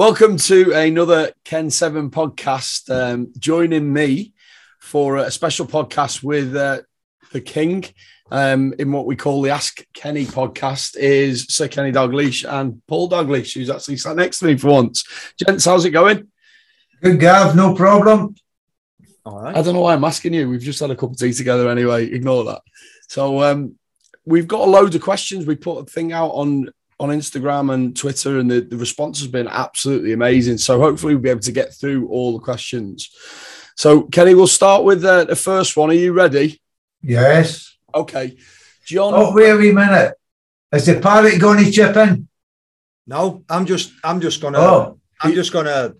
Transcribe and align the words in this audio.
Welcome 0.00 0.38
to 0.38 0.72
another 0.72 1.30
Ken 1.44 1.68
Seven 1.68 2.10
podcast. 2.10 2.88
Um, 2.88 3.34
joining 3.38 3.92
me 3.92 4.32
for 4.78 5.18
a 5.18 5.30
special 5.30 5.66
podcast 5.66 6.22
with 6.22 6.56
uh, 6.56 6.80
the 7.32 7.42
King 7.42 7.84
um, 8.30 8.72
in 8.78 8.92
what 8.92 9.04
we 9.04 9.14
call 9.14 9.42
the 9.42 9.50
Ask 9.50 9.84
Kenny 9.92 10.24
podcast 10.24 10.96
is 10.96 11.44
Sir 11.50 11.68
Kenny 11.68 11.92
Dalglish 11.92 12.50
and 12.50 12.80
Paul 12.86 13.10
Dalglish, 13.10 13.52
who's 13.52 13.68
actually 13.68 13.98
sat 13.98 14.16
next 14.16 14.38
to 14.38 14.46
me 14.46 14.56
for 14.56 14.68
once. 14.68 15.04
Gents, 15.36 15.66
how's 15.66 15.84
it 15.84 15.90
going? 15.90 16.28
Good, 17.02 17.20
Gav, 17.20 17.54
no 17.54 17.74
problem. 17.74 18.36
All 19.26 19.42
right. 19.42 19.54
I 19.54 19.60
don't 19.60 19.74
know 19.74 19.82
why 19.82 19.92
I'm 19.92 20.04
asking 20.04 20.32
you. 20.32 20.48
We've 20.48 20.62
just 20.62 20.80
had 20.80 20.90
a 20.90 20.96
cup 20.96 21.10
of 21.10 21.18
tea 21.18 21.34
together 21.34 21.68
anyway. 21.68 22.10
Ignore 22.10 22.44
that. 22.44 22.62
So 23.10 23.42
um, 23.42 23.74
we've 24.24 24.48
got 24.48 24.66
a 24.66 24.70
load 24.70 24.94
of 24.94 25.02
questions. 25.02 25.44
We 25.44 25.56
put 25.56 25.80
a 25.80 25.84
thing 25.84 26.14
out 26.14 26.30
on 26.30 26.70
on 27.00 27.08
Instagram 27.08 27.72
and 27.72 27.96
Twitter, 27.96 28.38
and 28.38 28.50
the, 28.50 28.60
the 28.60 28.76
response 28.76 29.18
has 29.20 29.28
been 29.28 29.48
absolutely 29.48 30.12
amazing. 30.12 30.58
So 30.58 30.78
hopefully 30.78 31.14
we'll 31.14 31.22
be 31.22 31.30
able 31.30 31.40
to 31.40 31.52
get 31.52 31.74
through 31.74 32.08
all 32.08 32.34
the 32.34 32.44
questions. 32.44 33.10
So 33.74 34.02
Kenny, 34.02 34.34
we'll 34.34 34.46
start 34.46 34.84
with 34.84 35.02
uh, 35.04 35.24
the 35.24 35.34
first 35.34 35.76
one. 35.76 35.90
Are 35.90 35.94
you 35.94 36.12
ready? 36.12 36.60
Yes. 37.02 37.76
Okay. 37.94 38.36
John. 38.84 39.14
Oh, 39.16 39.34
wait 39.34 39.50
a 39.50 39.72
minute. 39.72 40.14
Is 40.72 40.86
the 40.86 41.00
parrot 41.00 41.40
going 41.40 41.64
to 41.64 41.70
chip 41.70 41.96
in? 41.96 42.28
No, 43.06 43.44
I'm 43.48 43.64
just, 43.66 43.92
I'm 44.04 44.20
just 44.20 44.40
gonna, 44.40 44.58
oh. 44.58 45.00
I'm 45.20 45.32
just 45.32 45.52
gonna 45.52 45.94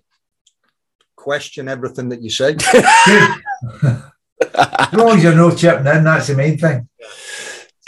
question 1.15 1.67
everything 1.67 2.09
that 2.09 2.21
you 2.21 2.29
said. 2.29 2.63
as 4.53 4.93
long 4.93 5.17
as 5.17 5.23
you're 5.23 5.35
no 5.35 5.53
chipping 5.53 5.87
in, 5.87 6.03
that's 6.03 6.27
the 6.27 6.35
main 6.35 6.57
thing. 6.57 6.87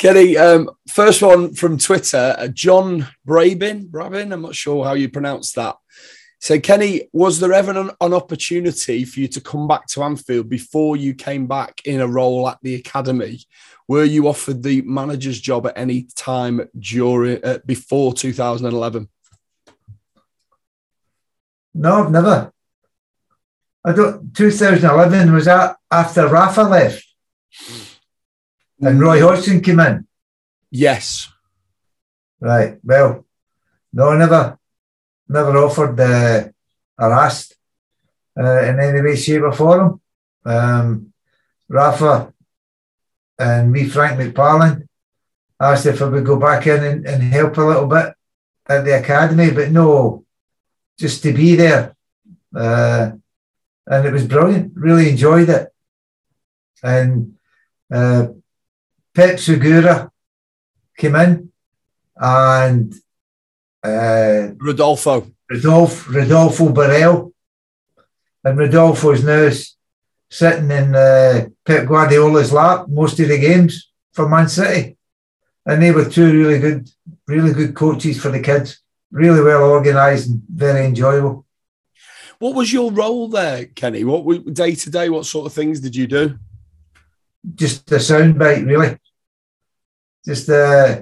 Kenny, 0.04 0.36
um, 0.36 0.70
first 0.90 1.22
one 1.22 1.54
from 1.54 1.78
Twitter, 1.78 2.36
uh, 2.38 2.50
John 2.50 3.08
Brabin, 3.26 3.88
Brabin, 3.90 4.34
I'm 4.34 4.42
not 4.42 4.54
sure 4.54 4.84
how 4.84 4.96
you 4.96 5.08
pronounce 5.08 5.54
that. 5.54 5.78
So, 6.42 6.60
Kenny, 6.60 7.04
was 7.14 7.40
there 7.40 7.54
ever 7.54 7.72
an, 7.72 7.90
an, 8.02 8.14
opportunity 8.14 9.06
for 9.06 9.22
you 9.22 9.30
to 9.30 9.40
come 9.40 9.66
back 9.66 9.88
to 9.88 10.04
Anfield 10.04 10.50
before 10.50 10.98
you 10.98 11.14
came 11.14 11.48
back 11.48 11.80
in 11.86 12.02
a 12.02 12.08
role 12.10 12.50
at 12.50 12.58
the 12.62 12.76
academy? 12.76 13.40
Were 13.88 14.04
you 14.04 14.28
offered 14.28 14.62
the 14.62 14.82
manager's 14.82 15.40
job 15.40 15.68
at 15.68 15.78
any 15.78 16.10
time 16.18 16.70
during 16.78 17.42
uh, 17.42 17.60
before 17.66 18.14
2011? 18.14 19.08
No, 21.76 22.04
I've 22.04 22.12
never. 22.12 22.52
I 23.86 23.94
don't. 23.94 24.36
2011 24.36 25.32
was 25.32 25.46
that 25.46 25.78
after 25.90 26.28
Rafa 26.28 26.64
left. 26.64 27.06
And 28.86 29.00
Roy 29.00 29.22
Hodgson 29.22 29.62
came 29.62 29.80
in? 29.80 30.08
Yes. 30.72 31.30
Right. 32.40 32.78
Well, 32.84 33.26
no, 33.94 34.16
never, 34.16 34.58
never 35.30 35.58
offered 35.58 36.00
uh, 36.00 36.50
or 36.98 37.14
asked 37.14 37.56
uh, 38.38 38.64
in 38.64 38.80
any 38.80 39.02
way, 39.02 39.16
shape, 39.16 39.44
or 39.44 39.54
form. 39.54 40.02
Um, 40.46 41.14
Rafa 41.70 42.34
and 43.40 43.72
me, 43.72 43.88
Frank 43.88 44.20
McParland, 44.20 44.88
asked 45.60 45.86
if 45.86 46.02
I 46.02 46.06
would 46.06 46.26
go 46.26 46.38
back 46.38 46.68
in 46.68 46.84
and, 46.84 47.08
and 47.08 47.24
help 47.24 47.58
a 47.58 47.62
little 47.62 47.88
bit 47.88 48.14
at 48.68 48.84
the 48.84 49.00
academy, 49.00 49.52
but 49.52 49.72
no, 49.72 50.26
just 50.98 51.24
to 51.24 51.34
be 51.34 51.56
there. 51.56 51.96
Uh, 52.56 53.12
and 53.88 54.06
it 54.06 54.14
was 54.14 54.28
brilliant. 54.28 54.74
Really 54.76 55.10
enjoyed 55.10 55.50
it. 55.50 55.70
And 56.82 57.36
uh, 57.92 58.28
Pep 59.14 59.40
Segura 59.40 60.12
came 60.98 61.16
in 61.16 61.52
and 62.16 62.94
uh, 63.84 64.48
Rodolfo. 64.58 65.28
Rodolfo, 65.50 66.12
Rodolfo 66.12 66.70
Borrell. 66.70 67.32
And 68.44 68.58
Rodolfo 68.58 69.12
is 69.12 69.24
now 69.24 69.50
sitting 70.30 70.72
in 70.72 70.96
uh, 70.96 71.46
Pep 71.64 71.88
Guardiola's 71.88 72.52
lap 72.52 72.88
most 72.90 73.20
of 73.20 73.28
the 73.28 73.38
games 73.38 73.92
for 74.14 74.28
Man 74.28 74.50
City. 74.50 74.98
And 75.66 75.82
they 75.82 75.92
were 75.92 76.10
two 76.10 76.32
really 76.32 76.60
good, 76.60 76.90
really 77.28 77.54
good 77.54 77.76
coaches 77.76 78.20
for 78.20 78.30
the 78.30 78.42
kids. 78.42 78.80
Really 79.12 79.42
well 79.42 79.70
organised 79.70 80.28
and 80.28 80.42
very 80.52 80.86
enjoyable. 80.86 81.46
What 82.40 82.56
was 82.56 82.74
your 82.74 82.92
role 82.92 83.28
there, 83.30 83.68
Kenny? 83.68 84.04
What 84.04 84.54
day 84.54 84.74
to 84.74 84.90
day? 84.90 85.10
What 85.10 85.28
sort 85.28 85.46
of 85.46 85.54
things 85.54 85.80
did 85.80 85.96
you 85.96 86.08
do? 86.08 86.40
Just 87.56 87.92
a 87.92 87.96
soundbite, 87.96 88.66
really 88.66 88.98
just 90.26 90.50
uh, 90.50 91.02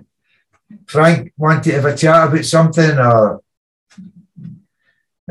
Frank 0.85 1.33
wanted 1.37 1.63
to 1.63 1.71
have 1.73 1.85
a 1.85 1.95
chat 1.95 2.27
about 2.27 2.45
something, 2.45 2.97
or 2.97 3.41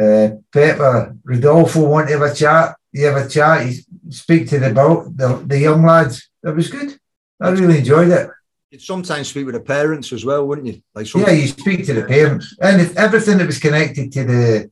uh, 0.01 0.29
Pepper 0.53 1.17
Rodolfo 1.25 1.89
want 1.89 2.09
to 2.09 2.19
have 2.19 2.31
a 2.31 2.35
chat. 2.35 2.77
You 2.93 3.07
have 3.07 3.25
a 3.25 3.29
chat. 3.29 3.67
You 3.67 3.83
speak 4.11 4.49
to 4.49 4.59
the 4.59 4.71
the, 4.71 5.43
the 5.47 5.59
young 5.59 5.83
lads. 5.85 6.29
It 6.43 6.55
was 6.55 6.69
good. 6.69 6.99
I 7.41 7.51
really 7.51 7.79
enjoyed 7.79 8.09
it. 8.09 8.31
You'd 8.71 8.83
sometimes 8.83 9.29
speak 9.29 9.47
with 9.47 9.57
the 9.57 9.61
parents 9.61 10.13
as 10.13 10.25
well, 10.25 10.47
wouldn't 10.47 10.69
you? 10.69 10.83
Like 10.95 11.13
yeah, 11.15 11.31
you 11.31 11.49
speak 11.49 11.87
to 11.87 11.95
the 11.95 12.05
parents 12.05 12.57
and 12.61 12.81
if 12.81 12.97
everything 12.97 13.39
that 13.39 13.47
was 13.47 13.59
connected 13.59 14.13
to 14.13 14.25
the 14.25 14.71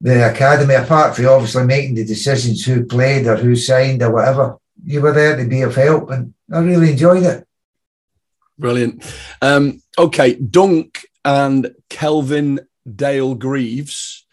the 0.00 0.30
academy, 0.30 0.74
apart 0.74 1.16
from 1.16 1.26
obviously 1.26 1.64
making 1.64 1.94
the 1.94 2.04
decisions 2.04 2.62
who 2.62 2.84
played 2.84 3.26
or 3.26 3.36
who 3.36 3.56
signed 3.56 4.02
or 4.02 4.12
whatever, 4.12 4.58
you 4.84 5.00
were 5.00 5.12
there 5.12 5.36
to 5.36 5.48
be 5.48 5.62
of 5.62 5.74
help, 5.74 6.10
and 6.10 6.34
I 6.52 6.58
really 6.58 6.90
enjoyed 6.90 7.22
it. 7.22 7.46
Brilliant. 8.58 9.04
Um, 9.42 9.82
okay, 9.98 10.34
Dunk 10.34 11.06
and 11.24 11.74
Kelvin 11.90 12.60
Dale 12.94 13.34
Greaves, 13.34 14.26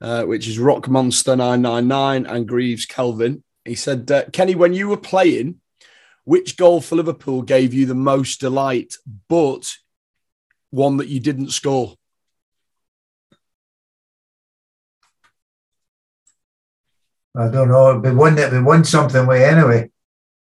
uh, 0.00 0.24
which 0.24 0.46
is 0.46 0.58
Rock 0.58 0.88
Monster 0.88 1.34
999 1.36 2.26
and 2.26 2.46
Greaves 2.46 2.86
Kelvin. 2.86 3.42
He 3.64 3.74
said, 3.74 4.10
uh, 4.10 4.24
Kenny, 4.32 4.54
when 4.54 4.74
you 4.74 4.88
were 4.88 4.96
playing, 4.96 5.60
which 6.24 6.56
goal 6.56 6.80
for 6.80 6.96
Liverpool 6.96 7.42
gave 7.42 7.74
you 7.74 7.86
the 7.86 7.94
most 7.94 8.40
delight, 8.40 8.94
but 9.28 9.74
one 10.70 10.96
that 10.98 11.08
you 11.08 11.20
didn't 11.20 11.50
score? 11.50 11.94
I 17.36 17.48
don't 17.48 17.68
know. 17.68 17.98
We 17.98 18.12
won 18.12 18.38
it. 18.38 18.52
We 18.52 18.62
won 18.62 18.84
something 18.84 19.26
way 19.26 19.44
anyway. 19.44 19.90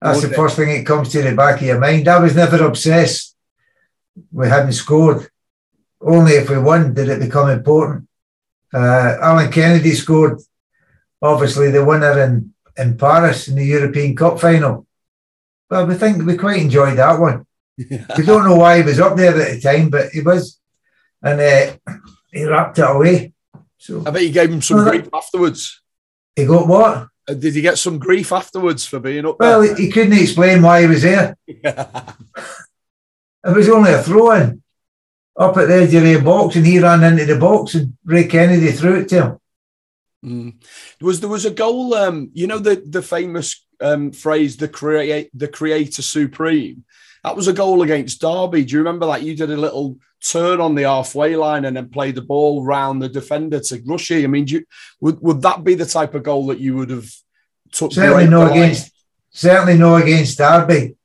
That's 0.00 0.22
the 0.22 0.30
first 0.30 0.56
thing 0.56 0.68
that 0.68 0.86
comes 0.86 1.10
to 1.10 1.22
the 1.22 1.36
back 1.36 1.56
of 1.56 1.66
your 1.66 1.78
mind. 1.78 2.08
I 2.08 2.18
was 2.18 2.34
never 2.34 2.64
obsessed. 2.64 3.36
We 4.32 4.48
hadn't 4.48 4.72
scored. 4.72 5.28
Only 6.00 6.32
if 6.32 6.48
we 6.48 6.58
won 6.58 6.94
did 6.94 7.10
it 7.10 7.20
become 7.20 7.50
important. 7.50 8.08
Uh, 8.72 9.16
Alan 9.20 9.52
Kennedy 9.52 9.92
scored, 9.92 10.40
obviously, 11.20 11.70
the 11.70 11.84
winner 11.84 12.18
in, 12.22 12.54
in 12.78 12.96
Paris 12.96 13.48
in 13.48 13.56
the 13.56 13.64
European 13.64 14.16
Cup 14.16 14.40
final. 14.40 14.86
Well, 15.68 15.86
we 15.86 15.94
think 15.94 16.24
we 16.24 16.36
quite 16.36 16.62
enjoyed 16.62 16.96
that 16.96 17.20
one. 17.20 17.46
we 17.76 18.24
don't 18.24 18.44
know 18.44 18.56
why 18.56 18.78
he 18.78 18.82
was 18.82 19.00
up 19.00 19.16
there 19.16 19.38
at 19.38 19.54
the 19.54 19.60
time, 19.60 19.90
but 19.90 20.08
he 20.10 20.22
was. 20.22 20.58
And 21.22 21.40
uh, 21.40 21.94
he 22.32 22.44
wrapped 22.44 22.78
it 22.78 22.88
away. 22.88 23.34
So 23.76 24.02
I 24.06 24.10
bet 24.10 24.22
you 24.22 24.30
gave 24.30 24.50
him 24.50 24.62
some 24.62 24.88
grief 24.88 25.08
afterwards. 25.12 25.82
He 26.34 26.46
got 26.46 26.66
what? 26.66 27.08
Uh, 27.30 27.34
did 27.34 27.54
he 27.54 27.60
get 27.60 27.78
some 27.78 27.98
grief 27.98 28.32
afterwards 28.32 28.84
for 28.84 28.98
being 28.98 29.24
up 29.24 29.38
well, 29.38 29.60
there? 29.60 29.70
Well, 29.70 29.78
he 29.78 29.90
couldn't 29.90 30.18
explain 30.18 30.62
why 30.62 30.82
he 30.82 30.86
was 30.88 31.02
there. 31.02 31.36
it 31.46 32.16
was 33.44 33.68
only 33.68 33.92
a 33.92 34.02
throw 34.02 34.32
in 34.32 34.62
up 35.38 35.56
at 35.56 35.68
the 35.68 35.74
edge 35.74 35.94
of 35.94 36.02
the 36.02 36.20
box, 36.20 36.56
and 36.56 36.66
he 36.66 36.80
ran 36.80 37.04
into 37.04 37.24
the 37.24 37.38
box, 37.38 37.74
and 37.74 37.96
Ray 38.04 38.26
Kennedy 38.26 38.72
threw 38.72 39.00
it 39.00 39.08
to 39.10 39.22
him. 39.22 39.38
Mm. 40.24 40.54
Was 41.00 41.20
there 41.20 41.30
was 41.30 41.46
a 41.46 41.50
goal? 41.50 41.94
Um, 41.94 42.30
you 42.34 42.46
know 42.46 42.58
the 42.58 42.82
the 42.84 43.02
famous 43.02 43.64
um, 43.80 44.12
phrase, 44.12 44.56
"the 44.56 44.68
create 44.68 45.30
the 45.32 45.48
creator 45.48 46.02
supreme." 46.02 46.84
That 47.22 47.36
was 47.36 47.48
a 47.48 47.52
goal 47.52 47.82
against 47.82 48.20
Derby. 48.20 48.64
Do 48.64 48.72
you 48.72 48.78
remember 48.78 49.06
that? 49.06 49.22
You 49.22 49.36
did 49.36 49.50
a 49.50 49.56
little 49.56 49.98
turn 50.22 50.60
on 50.60 50.74
the 50.74 50.82
halfway 50.82 51.36
line 51.36 51.64
and 51.64 51.76
then 51.76 51.88
play 51.88 52.12
the 52.12 52.22
ball 52.22 52.64
round 52.64 53.02
the 53.02 53.08
defender 53.08 53.60
to 53.60 53.82
Rushy. 53.86 54.24
I 54.24 54.26
mean, 54.26 54.46
you, 54.46 54.64
would 55.00 55.20
would 55.20 55.42
that 55.42 55.64
be 55.64 55.74
the 55.74 55.86
type 55.86 56.14
of 56.14 56.22
goal 56.22 56.46
that 56.48 56.60
you 56.60 56.76
would 56.76 56.90
have 56.90 57.10
took? 57.72 57.92
Certainly 57.92 58.28
no 58.28 58.50
against. 58.50 58.92
Certainly 59.30 59.78
no 59.78 59.96
against 59.96 60.38
Derby. 60.38 60.96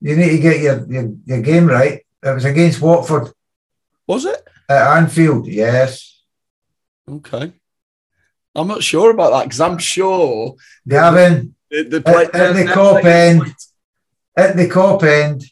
You 0.00 0.16
need 0.16 0.30
to 0.30 0.38
get 0.38 0.60
your, 0.60 0.86
your, 0.90 1.14
your 1.24 1.42
game 1.42 1.66
right. 1.66 2.04
It 2.22 2.34
was 2.34 2.44
against 2.44 2.80
Watford. 2.80 3.32
Was 4.06 4.24
it 4.24 4.42
at 4.68 4.96
Anfield? 4.96 5.46
Yes. 5.46 6.22
Okay. 7.08 7.52
I'm 8.54 8.68
not 8.68 8.82
sure 8.82 9.10
about 9.10 9.30
that 9.30 9.44
because 9.44 9.60
I'm 9.60 9.78
sure 9.78 10.56
Gavin 10.86 11.54
the, 11.70 11.84
the 11.84 12.00
play, 12.00 12.24
at, 12.24 12.34
at 12.34 12.52
the 12.54 12.64
Kop 12.64 13.04
end, 13.04 13.54
at 14.36 14.56
the 14.56 14.68
Kop 14.68 15.02
end, 15.04 15.44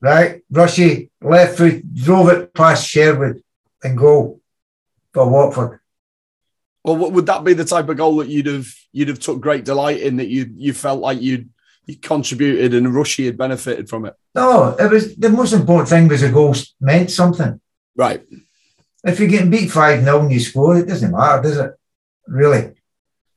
right? 0.00 0.42
Rushy 0.50 1.10
left 1.28 1.58
foot 1.58 1.94
drove 1.94 2.28
it 2.28 2.54
past 2.54 2.88
Sherwood 2.88 3.42
and 3.82 3.96
goal 3.96 4.40
for 5.12 5.28
Watford. 5.28 5.80
Well, 6.84 7.10
would 7.10 7.26
that 7.26 7.42
be 7.42 7.52
the 7.52 7.64
type 7.64 7.88
of 7.88 7.96
goal 7.96 8.16
that 8.16 8.28
you'd 8.28 8.46
have 8.46 8.68
you'd 8.92 9.08
have 9.08 9.18
took 9.18 9.40
great 9.40 9.64
delight 9.64 10.00
in 10.00 10.16
that 10.16 10.28
you 10.28 10.50
you 10.54 10.72
felt 10.72 11.00
like 11.00 11.20
you'd 11.20 11.50
you 11.86 11.96
contributed 11.96 12.74
and 12.74 12.94
Rushy 12.94 13.26
had 13.26 13.36
benefited 13.36 13.88
from 13.88 14.06
it? 14.06 14.14
No, 14.34 14.76
it 14.78 14.90
was 14.90 15.16
the 15.16 15.30
most 15.30 15.52
important 15.52 15.88
thing 15.88 16.08
was 16.08 16.20
the 16.20 16.30
goal 16.30 16.54
meant 16.80 17.10
something. 17.10 17.60
Right. 17.96 18.22
If 19.04 19.18
you're 19.18 19.28
getting 19.28 19.50
beat 19.50 19.70
5 19.70 20.04
0 20.04 20.20
and 20.20 20.32
you 20.32 20.40
score, 20.40 20.76
it 20.76 20.86
doesn't 20.86 21.12
matter, 21.12 21.42
does 21.42 21.58
it? 21.58 21.72
Really? 22.26 22.72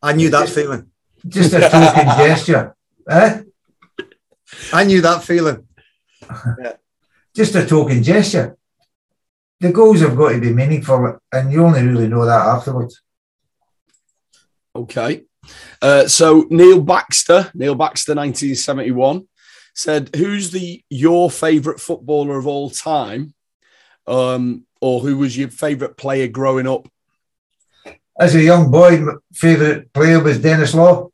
I 0.02 0.14
knew 0.14 0.30
that 0.30 0.50
feeling. 0.50 0.92
Just 1.28 1.54
a 1.54 1.60
token 1.62 2.06
gesture. 2.18 2.76
Eh? 3.10 3.42
I 4.74 4.84
knew 4.84 5.02
that 5.02 5.24
feeling. 5.24 5.68
Just 7.40 7.56
a 7.56 7.66
token 7.66 8.04
gesture. 8.04 8.58
The 9.62 9.72
goals 9.72 10.02
have 10.02 10.18
got 10.18 10.34
to 10.34 10.42
be 10.42 10.52
meaningful, 10.52 11.22
and 11.32 11.54
you 11.54 11.64
only 11.64 11.88
really 11.88 12.10
know 12.10 12.26
that 12.26 12.46
afterwards. 12.46 13.02
Okay. 14.76 15.24
Uh, 15.82 16.06
so 16.06 16.48
Neil 16.50 16.82
Baxter, 16.82 17.50
Neil 17.54 17.76
Baxter, 17.76 18.14
1971, 18.14 19.26
said, 19.74 20.14
"Who's 20.18 20.52
the 20.52 20.84
your 20.90 21.32
favourite 21.32 21.80
footballer 21.80 22.38
of 22.38 22.46
all 22.46 22.70
time, 22.72 23.34
um, 24.06 24.66
or 24.82 25.00
who 25.00 25.16
was 25.16 25.38
your 25.38 25.48
favourite 25.48 25.96
player 25.96 26.28
growing 26.28 26.68
up?" 26.68 26.90
As 28.20 28.36
a 28.36 28.44
young 28.44 28.70
boy, 28.70 28.98
my 29.00 29.14
favourite 29.32 29.94
player 29.94 30.22
was 30.22 30.40
Denis 30.40 30.76
Law, 30.76 31.08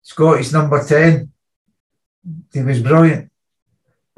Scottish 0.00 0.50
number 0.50 0.82
ten. 0.82 1.30
He 2.54 2.62
was 2.62 2.80
brilliant. 2.80 3.30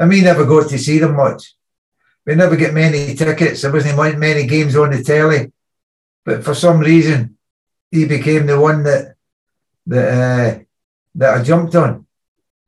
I 0.00 0.06
mean, 0.06 0.24
never 0.24 0.46
got 0.46 0.70
to 0.70 0.78
see 0.78 0.98
them 0.98 1.14
much. 1.14 1.54
We 2.26 2.34
never 2.34 2.56
get 2.56 2.74
many 2.74 3.14
tickets. 3.14 3.62
There 3.62 3.72
wasn't 3.72 4.18
many 4.18 4.46
games 4.46 4.74
on 4.76 4.90
the 4.90 5.02
telly, 5.02 5.52
but 6.24 6.42
for 6.42 6.54
some 6.54 6.80
reason, 6.80 7.36
he 7.90 8.06
became 8.06 8.46
the 8.46 8.58
one 8.58 8.82
that 8.84 9.14
that 9.86 10.08
uh, 10.08 10.58
that 11.16 11.34
I 11.34 11.42
jumped 11.42 11.74
on, 11.74 12.06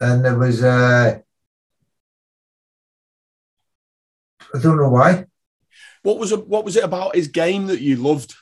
and 0.01 0.27
it 0.27 0.37
was 0.37 0.63
uh, 0.63 1.21
I 4.55 4.59
don't 4.59 4.77
know 4.77 4.91
why. 4.91 5.27
What 6.03 6.19
was 6.19 6.33
it, 6.33 6.47
what 6.47 6.65
was 6.65 6.77
it 6.77 6.85
about 6.85 7.15
his 7.15 7.29
game 7.29 7.67
that 7.69 7.81
you 7.81 7.97
loved? 7.97 8.35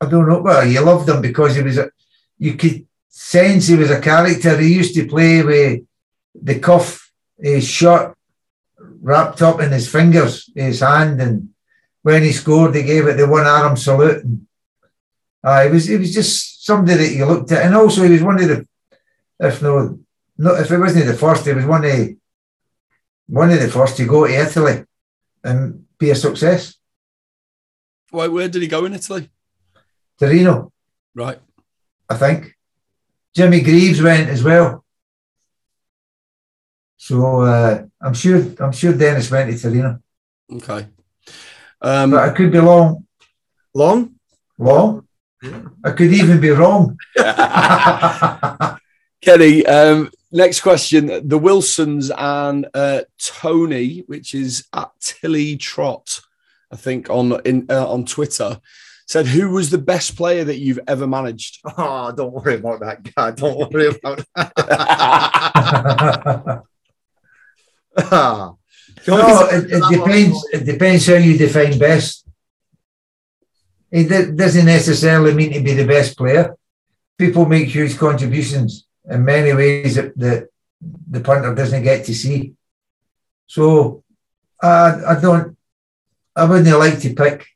I 0.00 0.06
don't 0.06 0.28
know. 0.28 0.42
Well, 0.42 0.66
you 0.66 0.80
loved 0.80 1.08
him 1.08 1.22
because 1.22 1.54
he 1.54 1.62
was 1.62 1.78
a. 1.78 1.90
You 2.38 2.54
could 2.54 2.86
sense 3.08 3.68
he 3.68 3.76
was 3.76 3.90
a 3.90 4.00
character. 4.00 4.58
He 4.58 4.74
used 4.74 4.94
to 4.96 5.06
play 5.06 5.42
with 5.42 5.82
the 6.34 6.58
cuff, 6.58 7.01
his 7.42 7.68
shirt 7.68 8.16
wrapped 8.78 9.42
up 9.42 9.60
in 9.60 9.70
his 9.72 9.90
fingers, 9.90 10.48
his 10.54 10.80
hand, 10.80 11.20
and 11.20 11.48
when 12.02 12.22
he 12.22 12.32
scored, 12.32 12.74
he 12.74 12.82
gave 12.82 13.06
it 13.06 13.16
the 13.16 13.26
one 13.26 13.46
arm 13.46 13.76
salute. 13.76 14.24
And, 14.24 14.46
uh, 15.44 15.64
it 15.66 15.72
was 15.72 15.90
it 15.90 15.98
was 15.98 16.14
just 16.14 16.64
somebody 16.64 16.96
that 16.98 17.14
you 17.14 17.26
looked 17.26 17.50
at, 17.52 17.66
and 17.66 17.74
also 17.74 18.04
he 18.04 18.10
was 18.10 18.22
one 18.22 18.40
of 18.40 18.48
the, 18.48 18.66
if 19.40 19.60
no, 19.60 19.98
no, 20.38 20.54
if 20.54 20.70
it 20.70 20.78
wasn't 20.78 21.06
the 21.06 21.14
first, 21.14 21.44
he 21.44 21.52
was 21.52 21.66
one 21.66 21.84
of 21.84 22.08
one 23.26 23.50
of 23.50 23.60
the 23.60 23.68
first 23.68 23.96
to 23.96 24.06
go 24.06 24.26
to 24.26 24.32
Italy 24.32 24.84
and 25.42 25.84
be 25.98 26.10
a 26.10 26.14
success. 26.14 26.76
Why, 28.10 28.28
where 28.28 28.48
did 28.48 28.62
he 28.62 28.68
go 28.68 28.84
in 28.84 28.94
Italy? 28.94 29.30
Torino, 30.18 30.72
Right. 31.14 31.40
I 32.08 32.14
think. 32.16 32.54
Jimmy 33.34 33.62
Greaves 33.62 34.02
went 34.02 34.28
as 34.28 34.44
well. 34.44 34.81
So 37.02 37.40
uh, 37.40 37.82
I'm 38.00 38.14
sure 38.14 38.40
I'm 38.60 38.70
sure 38.70 38.92
Denis 38.92 39.28
went 39.28 39.50
to 39.50 39.58
Torino, 39.58 39.98
Okay. 40.52 40.86
Um, 41.80 42.12
but 42.12 42.28
I 42.28 42.32
could 42.32 42.52
be 42.52 42.58
wrong. 42.58 43.04
Long? 43.74 44.14
Wrong. 44.56 45.08
I 45.82 45.90
could 45.90 46.12
even 46.12 46.40
be 46.40 46.50
wrong. 46.50 46.96
Kenny, 49.20 49.66
um, 49.66 50.12
next 50.30 50.60
question. 50.60 51.26
The 51.26 51.38
Wilsons 51.38 52.12
and 52.16 52.68
uh, 52.72 53.00
Tony, 53.18 54.04
which 54.06 54.32
is 54.32 54.68
at 54.72 54.92
Tilly 55.00 55.56
Trot, 55.56 56.20
I 56.70 56.76
think 56.76 57.10
on 57.10 57.40
in 57.44 57.66
uh, 57.68 57.90
on 57.90 58.04
Twitter, 58.04 58.60
said 59.08 59.26
who 59.26 59.50
was 59.50 59.70
the 59.70 59.78
best 59.78 60.16
player 60.16 60.44
that 60.44 60.60
you've 60.60 60.78
ever 60.86 61.08
managed? 61.08 61.62
Oh, 61.76 62.12
don't 62.12 62.32
worry 62.32 62.54
about 62.54 62.78
that 62.78 63.02
guy. 63.12 63.32
Don't 63.32 63.72
worry 63.72 63.88
about 63.88 64.24
that. 64.36 64.52
no, 68.10 68.58
it, 69.06 69.70
it 69.70 69.82
depends. 69.90 70.46
It 70.52 70.64
depends 70.64 71.06
how 71.06 71.14
you 71.14 71.36
define 71.36 71.78
best. 71.78 72.26
It 73.90 74.36
doesn't 74.36 74.64
necessarily 74.64 75.34
mean 75.34 75.52
to 75.52 75.60
be 75.60 75.74
the 75.74 75.86
best 75.86 76.16
player. 76.16 76.56
People 77.18 77.44
make 77.44 77.68
huge 77.68 77.98
contributions 77.98 78.86
in 79.04 79.24
many 79.24 79.52
ways 79.52 79.96
that 79.96 80.16
the, 80.16 80.48
the 80.80 81.20
punter 81.20 81.54
doesn't 81.54 81.82
get 81.82 82.06
to 82.06 82.14
see. 82.14 82.54
So 83.46 84.02
I, 84.62 85.02
I 85.08 85.20
don't. 85.20 85.56
I 86.34 86.44
wouldn't 86.44 86.78
like 86.78 86.98
to 87.00 87.14
pick. 87.14 87.46